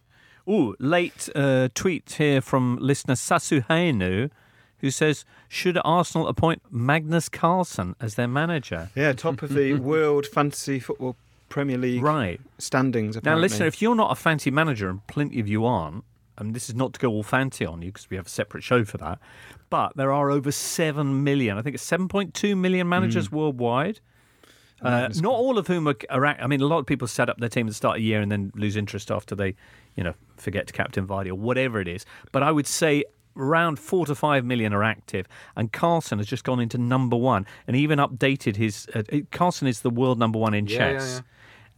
Ooh, 0.49 0.75
late 0.79 1.29
uh, 1.35 1.69
tweet 1.75 2.13
here 2.19 2.41
from 2.41 2.79
listener 2.81 3.15
Sasuhainu, 3.15 4.31
who 4.79 4.91
says, 4.91 5.25
"Should 5.49 5.79
Arsenal 5.85 6.27
appoint 6.29 6.63
Magnus 6.71 7.29
Carlsen 7.29 7.95
as 8.01 8.15
their 8.15 8.27
manager?" 8.29 8.91
Yeah, 8.95 9.13
top 9.13 9.43
of 9.43 9.55
the 9.55 9.75
World 9.93 10.27
Fantasy 10.27 10.81
Football 10.81 11.17
Premier 11.51 11.77
League 11.79 12.03
Right 12.03 12.41
standings. 12.59 13.17
now, 13.17 13.19
Apparently. 13.21 13.43
listener, 13.49 13.67
if 13.67 13.83
you're 13.83 13.95
not 13.95 14.11
a 14.11 14.15
fancy 14.15 14.51
manager, 14.51 14.89
and 14.89 15.07
plenty 15.07 15.39
of 15.41 15.47
you 15.49 15.65
aren't, 15.65 16.05
and 16.41 16.55
this 16.55 16.69
is 16.69 16.75
not 16.75 16.93
to 16.95 17.01
go 17.01 17.09
all 17.11 17.23
fancy 17.23 17.65
on 17.65 17.83
you 17.83 17.93
because 17.93 18.11
we 18.11 18.17
have 18.17 18.27
a 18.27 18.31
separate 18.31 18.65
show 18.65 18.85
for 18.85 18.99
that, 18.99 19.19
but 19.69 19.97
there 19.97 20.13
are 20.13 20.31
over 20.31 20.51
seven 20.51 21.23
million. 21.23 21.57
I 21.59 21.63
think 21.63 21.75
it's 21.75 21.83
seven 21.85 22.09
point 22.09 22.35
two 22.35 22.57
million 22.57 22.89
managers 22.89 23.31
worldwide. 23.31 24.01
Uh, 24.83 25.11
not 25.17 25.35
all 25.35 25.59
of 25.59 25.67
whom 25.67 25.87
are, 25.87 25.95
are. 26.09 26.25
I 26.27 26.47
mean, 26.47 26.63
a 26.63 26.67
lot 26.67 26.79
of 26.79 26.87
people 26.87 27.07
set 27.07 27.29
up 27.29 27.37
their 27.37 27.51
team 27.51 27.67
at 27.67 27.71
the 27.71 27.75
start 27.75 27.97
of 27.97 28.01
the 28.01 28.05
year 28.07 28.23
and 28.23 28.33
then 28.33 28.51
lose 28.55 28.77
interest 28.77 29.11
after 29.11 29.35
they, 29.35 29.55
you 29.95 30.03
know, 30.03 30.15
forget 30.39 30.67
to 30.69 30.73
captain 30.73 31.07
Vardy 31.07 31.29
or 31.29 31.35
whatever 31.35 31.83
it 31.83 31.87
is. 31.89 32.07
But 32.33 32.43
I 32.43 32.51
would 32.51 32.67
say 32.67 33.05
around 33.37 33.79
four 33.79 34.07
to 34.07 34.15
five 34.15 34.43
million 34.47 34.73
are 34.73 34.83
active, 34.83 35.27
and 35.55 35.71
Carlsen 35.71 36.17
has 36.17 36.27
just 36.27 36.45
gone 36.45 36.61
into 36.61 36.79
number 36.79 37.15
one 37.17 37.45
and 37.67 37.77
even 37.77 37.99
updated 37.99 38.57
his. 38.57 38.89
Uh, 38.95 39.03
Carlsen 39.31 39.69
is 39.69 39.83
the 39.83 39.91
world 39.91 40.19
number 40.19 40.39
one 40.39 40.55
in 40.55 40.67
Yeah, 40.67 40.79
yeah, 40.79 40.93
chess. 40.99 41.15
yeah. 41.17 41.21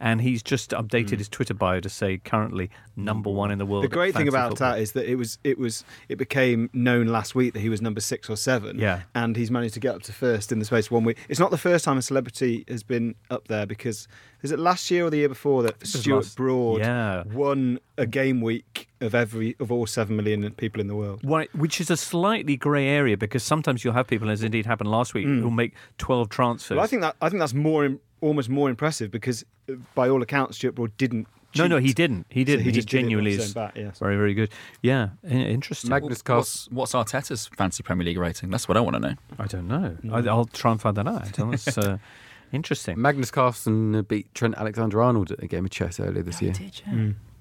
And 0.03 0.19
he's 0.19 0.43
just 0.43 0.71
updated 0.71 1.11
hmm. 1.11 1.17
his 1.19 1.29
Twitter 1.29 1.53
bio 1.53 1.79
to 1.79 1.87
say 1.87 2.17
currently 2.17 2.69
number 2.97 3.29
one 3.29 3.51
in 3.51 3.57
the 3.57 3.65
world. 3.65 3.85
the 3.85 3.87
great 3.87 4.13
thing 4.13 4.27
about 4.27 4.49
football. 4.49 4.73
that 4.73 4.79
is 4.79 4.91
that 4.91 5.09
it 5.09 5.15
was 5.15 5.39
it 5.45 5.57
was 5.57 5.85
it 6.09 6.17
became 6.17 6.69
known 6.73 7.07
last 7.07 7.35
week 7.35 7.53
that 7.53 7.61
he 7.61 7.69
was 7.69 7.81
number 7.81 8.01
six 8.01 8.29
or 8.29 8.35
seven. 8.35 8.77
Yeah. 8.77 9.03
and 9.15 9.37
he's 9.37 9.49
managed 9.49 9.75
to 9.75 9.79
get 9.79 9.95
up 9.95 10.03
to 10.03 10.11
first 10.11 10.51
in 10.51 10.59
the 10.59 10.65
space 10.65 10.87
of 10.87 10.91
one 10.91 11.05
week. 11.05 11.17
It's 11.29 11.39
not 11.39 11.51
the 11.51 11.57
first 11.57 11.85
time 11.85 11.97
a 11.97 12.01
celebrity 12.01 12.65
has 12.67 12.83
been 12.83 13.15
up 13.31 13.47
there 13.47 13.65
because 13.65 14.09
is 14.41 14.51
it 14.51 14.59
last 14.59 14.91
year 14.91 15.05
or 15.05 15.09
the 15.09 15.17
year 15.17 15.29
before 15.29 15.63
that 15.63 15.87
Stuart 15.87 16.15
last- 16.17 16.35
Broad 16.35 16.81
Yeah. 16.81 17.23
won 17.23 17.79
a 17.97 18.05
game 18.05 18.41
week 18.41 18.89
of 18.99 19.15
every 19.15 19.55
of 19.59 19.71
all 19.71 19.87
seven 19.87 20.17
million 20.17 20.51
people 20.51 20.81
in 20.81 20.87
the 20.87 20.95
world. 20.95 21.21
Why- 21.23 21.47
which 21.53 21.79
is 21.79 21.89
a 21.89 21.95
slightly 21.95 22.57
grey 22.57 22.87
area 22.87 23.15
because 23.15 23.43
sometimes 23.43 23.85
you'll 23.85 23.93
have 23.93 24.07
people, 24.07 24.29
as 24.29 24.43
indeed 24.43 24.65
happened 24.65 24.91
last 24.91 25.13
week, 25.13 25.25
hmm. 25.25 25.41
who'll 25.41 25.49
make 25.49 25.73
12 25.97 26.27
transfers. 26.27 26.75
Well, 26.75 26.83
I 26.83 26.87
think 26.87 27.03
that 27.03 27.15
I 27.21 27.29
think 27.29 27.39
that's 27.39 27.53
more 27.53 27.85
im- 27.85 27.99
almost 28.23 28.49
more 28.49 28.69
impressive 28.69 29.11
because 29.11 29.45
uh, 29.69 29.73
by 29.95 30.09
all 30.09 30.21
accounts 30.21 30.57
Stuart 30.57 30.75
Broad 30.75 30.95
didn't. 30.97 31.27
no, 31.55 31.67
no, 31.67 31.77
he 31.77 31.93
didn't. 31.93 32.25
He 32.29 32.43
didn't. 32.43 32.61
he 32.61 32.69
he 32.69 32.71
just 32.71 32.87
did 32.87 32.99
genuinely 32.99 33.35
off 33.35 33.41
is 33.41 33.55
own 33.55 33.65
bat, 33.65 33.73
yes. 33.75 33.99
very, 33.99 34.15
very 34.15 34.33
good. 34.33 34.49
Yeah, 34.81 35.09
interesting. 35.23 35.89
Magnus 35.89 36.21
Carlsen. 36.21 36.75
What's, 36.75 36.93
what's 36.93 37.11
Arteta's 37.11 37.47
fancy 37.47 37.83
Premier 37.83 38.05
League 38.05 38.17
rating? 38.17 38.49
That's 38.49 38.67
what 38.67 38.77
I 38.77 38.81
want 38.81 38.95
to 38.95 38.99
know. 38.99 39.15
I 39.37 39.45
don't 39.45 39.67
know. 39.67 39.97
I, 40.11 40.19
I'll 40.27 40.45
try 40.45 40.71
and 40.71 40.81
find 40.81 40.97
that 40.97 41.07
out. 41.07 41.25
That's 41.33 41.77
uh, 41.77 41.97
interesting. 42.51 42.99
Magnus 42.99 43.29
Carlsen 43.29 43.95
uh, 43.95 44.01
beat 44.01 44.33
Trent 44.33 44.55
Alexander-Arnold 44.57 45.31
at 45.31 45.43
a 45.43 45.47
game 45.47 45.65
of 45.65 45.71
chess 45.71 45.99
earlier 45.99 46.23
this 46.23 46.41
year. 46.41 46.53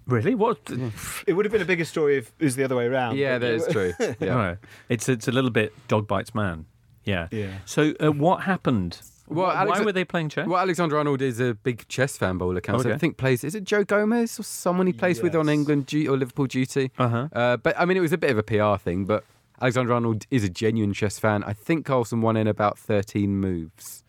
Really? 0.07 0.35
What? 0.35 0.59
It 1.27 1.35
would 1.35 1.45
have 1.45 1.53
been 1.53 1.63
a 1.63 1.67
bigger 1.67 1.85
story 1.85 2.17
if 2.17 2.33
it 2.39 2.45
was 2.45 2.57
the 2.57 2.65
other 2.65 2.75
way 2.75 2.87
around. 2.87 3.17
Yeah, 3.17 3.39
that 3.39 3.51
is 3.53 3.67
true. 3.69 3.93
Yeah. 4.01 4.35
No, 4.35 4.57
it's 4.89 5.09
it's 5.09 5.29
a 5.29 5.33
little 5.33 5.51
bit 5.51 5.73
dog 5.89 6.09
bites 6.09 6.35
man. 6.35 6.67
Yeah. 7.05 7.29
Yeah. 7.31 7.59
So 7.65 7.95
uh, 8.01 8.11
what 8.11 8.43
happened? 8.43 9.01
Well, 9.29 9.47
Why 9.47 9.55
Alex- 9.55 9.81
were 9.85 9.93
they 9.93 10.05
playing 10.05 10.29
chess? 10.31 10.47
Well, 10.47 10.59
Alexander 10.61 10.99
Arnold 10.99 11.23
is 11.23 11.41
a 11.41 11.55
big 11.55 11.87
chess 11.89 12.17
fan 12.19 12.39
by 12.39 12.45
all 12.47 12.57
accounts. 12.57 12.85
Okay. 12.85 12.95
I 12.95 12.99
think 12.99 13.17
plays. 13.17 13.45
Is 13.45 13.55
it 13.55 13.65
Joe 13.65 13.85
Gomez 13.85 14.39
or 14.39 14.43
someone 14.43 14.87
he 14.87 14.93
plays 14.93 15.23
with 15.23 15.35
on 15.35 15.47
Yes. 15.47 15.55
England 15.55 15.87
du- 15.87 16.09
or 16.09 16.17
Liverpool 16.17 16.47
duty? 16.47 16.91
Uh-huh. 16.99 17.29
Uh, 17.33 17.57
but 17.57 17.79
I 17.79 17.85
mean, 17.85 17.97
it 17.97 18.01
was 18.01 18.13
a 18.13 18.19
bit 18.19 18.31
of 18.31 18.39
a 18.39 18.43
PR 18.43 18.77
thing. 18.83 19.05
But 19.07 19.25
Alexander 19.61 19.93
Arnold 19.95 20.27
is 20.31 20.45
a 20.45 20.49
genuine 20.49 20.93
chess 20.93 21.19
fan. 21.19 21.45
I 21.45 21.53
think 21.53 21.87
Carlsen 21.87 22.21
won 22.21 22.37
in 22.37 22.47
about 22.49 22.79
13 22.79 23.37
moves, 23.41 24.03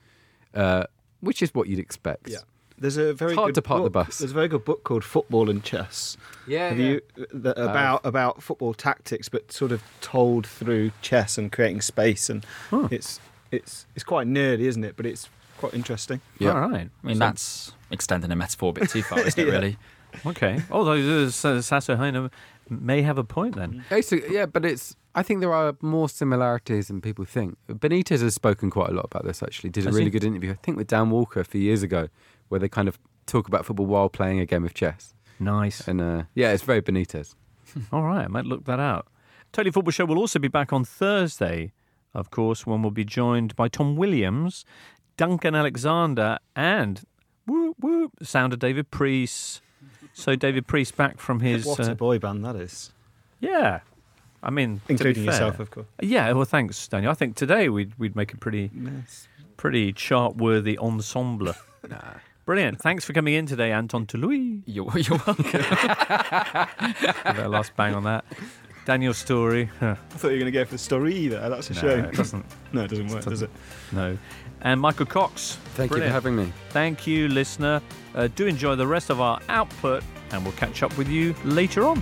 uh, 0.53 0.85
which 1.21 1.41
is 1.41 1.53
what 1.53 1.67
you'd 1.67 1.79
expect. 1.79 2.29
Yeah. 2.29 2.39
There's 2.75 2.97
a 2.97 3.13
very 3.13 3.31
It's 3.33 3.37
hard 3.37 3.49
good 3.49 3.55
to 3.55 3.61
park 3.61 3.83
the 3.83 3.89
book- 3.91 4.07
bus. 4.07 4.17
There's 4.17 4.31
a 4.31 4.33
very 4.33 4.47
good 4.47 4.65
book 4.65 4.83
called 4.83 5.03
Football 5.05 5.49
and 5.49 5.63
Chess. 5.63 6.17
yeah. 6.47 6.69
Have 6.69 6.79
you 6.79 7.01
that, 7.31 7.57
about 7.57 8.01
about 8.03 8.41
football 8.41 8.73
tactics, 8.73 9.29
but 9.29 9.51
sort 9.51 9.71
of 9.71 9.83
told 10.01 10.45
through 10.47 10.91
chess 11.01 11.37
and 11.37 11.51
creating 11.51 11.81
space, 11.81 12.29
and 12.31 12.43
it's 12.91 13.19
it's 13.53 13.85
it's 13.95 14.03
quite 14.03 14.27
nerdy, 14.27 14.61
isn't 14.61 14.83
it? 14.83 14.95
But 14.97 15.05
it's 15.05 15.29
quite 15.57 15.73
interesting. 15.73 16.21
Yeah. 16.39 16.51
All 16.53 16.61
right. 16.69 16.89
I 17.03 17.07
mean, 17.07 17.15
So- 17.15 17.19
that's 17.19 17.71
extending 17.91 18.31
a 18.31 18.35
metaphor 18.35 18.69
a 18.69 18.73
bit 18.73 18.89
too 18.89 19.03
far, 19.03 19.19
isn't 19.19 19.37
it, 19.39 19.47
Yeah. 19.47 19.53
really? 19.53 19.77
Okay. 20.25 20.61
Although 20.69 21.25
uh, 21.25 21.29
Sasso 21.61 21.95
Heine 21.95 22.29
may 22.69 23.01
have 23.01 23.17
a 23.17 23.23
point 23.23 23.55
then. 23.55 23.83
Basically, 23.89 24.33
yeah, 24.35 24.45
but 24.45 24.63
it's. 24.65 24.95
I 25.15 25.21
think 25.23 25.41
there 25.41 25.53
are 25.53 25.75
more 25.81 26.09
similarities 26.09 26.87
than 26.87 26.99
people 27.01 27.23
think. 27.25 27.55
Benitez 27.69 28.21
has 28.21 28.33
spoken 28.33 28.69
quite 28.71 28.89
a 28.89 28.93
lot 28.93 29.05
about 29.05 29.25
this. 29.25 29.43
Actually, 29.43 29.69
did 29.69 29.83
a 29.85 29.87
Has 29.89 29.93
really 29.95 30.05
he? 30.05 30.11
good 30.11 30.23
interview. 30.23 30.51
I 30.51 30.55
think 30.63 30.77
with 30.77 30.87
Dan 30.87 31.09
Walker 31.11 31.39
a 31.39 31.45
few 31.45 31.61
years 31.61 31.83
ago, 31.83 32.09
where 32.49 32.59
they 32.59 32.67
kind 32.69 32.87
of 32.87 32.97
talk 33.27 33.47
about 33.47 33.65
football 33.65 33.85
while 33.85 34.09
playing 34.09 34.39
a 34.39 34.45
game 34.45 34.65
of 34.65 34.73
chess. 34.73 35.13
Nice. 35.39 35.87
And 35.87 36.01
uh, 36.01 36.23
yeah, 36.35 36.51
it's 36.51 36.63
very 36.63 36.81
Benitez. 36.81 37.35
All 37.91 38.03
right, 38.03 38.25
I 38.25 38.27
might 38.27 38.45
look 38.45 38.65
that 38.65 38.79
out. 38.79 39.07
Totally 39.51 39.71
Football 39.71 39.91
Show 39.91 40.05
will 40.05 40.17
also 40.19 40.39
be 40.39 40.47
back 40.47 40.73
on 40.73 40.83
Thursday, 40.83 41.73
of 42.13 42.31
course, 42.31 42.65
when 42.65 42.81
we'll 42.81 42.91
be 42.91 43.05
joined 43.05 43.55
by 43.55 43.67
Tom 43.67 43.95
Williams, 43.95 44.65
Duncan 45.17 45.55
Alexander, 45.55 46.37
and 46.55 47.01
whoop 47.45 47.75
whoop, 47.79 48.11
the 48.17 48.25
sound 48.25 48.53
of 48.53 48.59
David 48.59 48.91
Priest. 48.91 49.61
So 50.13 50.35
David 50.35 50.67
Priest 50.67 50.95
back 50.95 51.19
from 51.19 51.39
his 51.39 51.65
What 51.65 51.79
uh, 51.79 51.91
a 51.91 51.95
boy 51.95 52.19
band 52.19 52.45
that 52.45 52.55
is, 52.55 52.91
yeah. 53.39 53.79
I 54.43 54.49
mean, 54.49 54.81
including 54.89 55.23
fair- 55.23 55.33
yourself, 55.33 55.59
of 55.59 55.71
course. 55.71 55.87
Yeah, 56.01 56.31
well, 56.33 56.45
thanks, 56.45 56.87
Daniel. 56.87 57.11
I 57.11 57.15
think 57.15 57.35
today 57.35 57.69
we'd 57.69 57.93
we'd 57.97 58.15
make 58.15 58.33
a 58.33 58.37
pretty 58.37 58.69
pretty 59.57 59.93
chart-worthy 59.93 60.77
ensemble. 60.77 61.53
nah. 61.89 61.97
Brilliant. 62.45 62.81
Thanks 62.81 63.05
for 63.05 63.13
coming 63.13 63.35
in 63.35 63.45
today, 63.45 63.71
Anton 63.71 64.05
Toloui. 64.05 64.63
You're, 64.65 64.91
you're 64.97 65.17
welcome. 65.25 65.43
Give 65.43 65.61
it 67.37 67.45
a 67.45 67.47
last 67.47 67.73
bang 67.77 67.95
on 67.95 68.03
that. 68.03 68.25
Daniel's 68.85 69.17
story. 69.17 69.69
Huh. 69.79 69.95
I 70.13 70.17
thought 70.17 70.27
you 70.29 70.33
were 70.35 70.39
going 70.39 70.45
to 70.45 70.51
go 70.51 70.65
for 70.65 70.71
the 70.71 70.77
story 70.77 71.27
there. 71.27 71.49
That's 71.49 71.69
a 71.69 71.73
No, 71.73 71.81
shame. 71.81 72.05
it 72.05 72.13
doesn't. 72.15 72.45
no, 72.73 72.83
it 72.83 72.89
doesn't 72.89 73.07
work, 73.07 73.23
does 73.25 73.41
it? 73.41 73.49
No. 73.91 74.17
And 74.61 74.79
Michael 74.79 75.05
Cox. 75.05 75.57
Thank 75.75 75.91
you 75.91 75.97
for 75.97 76.07
having 76.07 76.35
me. 76.35 76.51
Thank 76.69 77.05
you, 77.07 77.27
listener. 77.27 77.81
Uh, 78.15 78.27
do 78.35 78.47
enjoy 78.47 78.75
the 78.75 78.87
rest 78.87 79.09
of 79.09 79.19
our 79.19 79.39
output, 79.49 80.03
and 80.31 80.43
we'll 80.43 80.53
catch 80.53 80.83
up 80.83 80.97
with 80.97 81.07
you 81.09 81.35
later 81.43 81.85
on. 81.85 82.01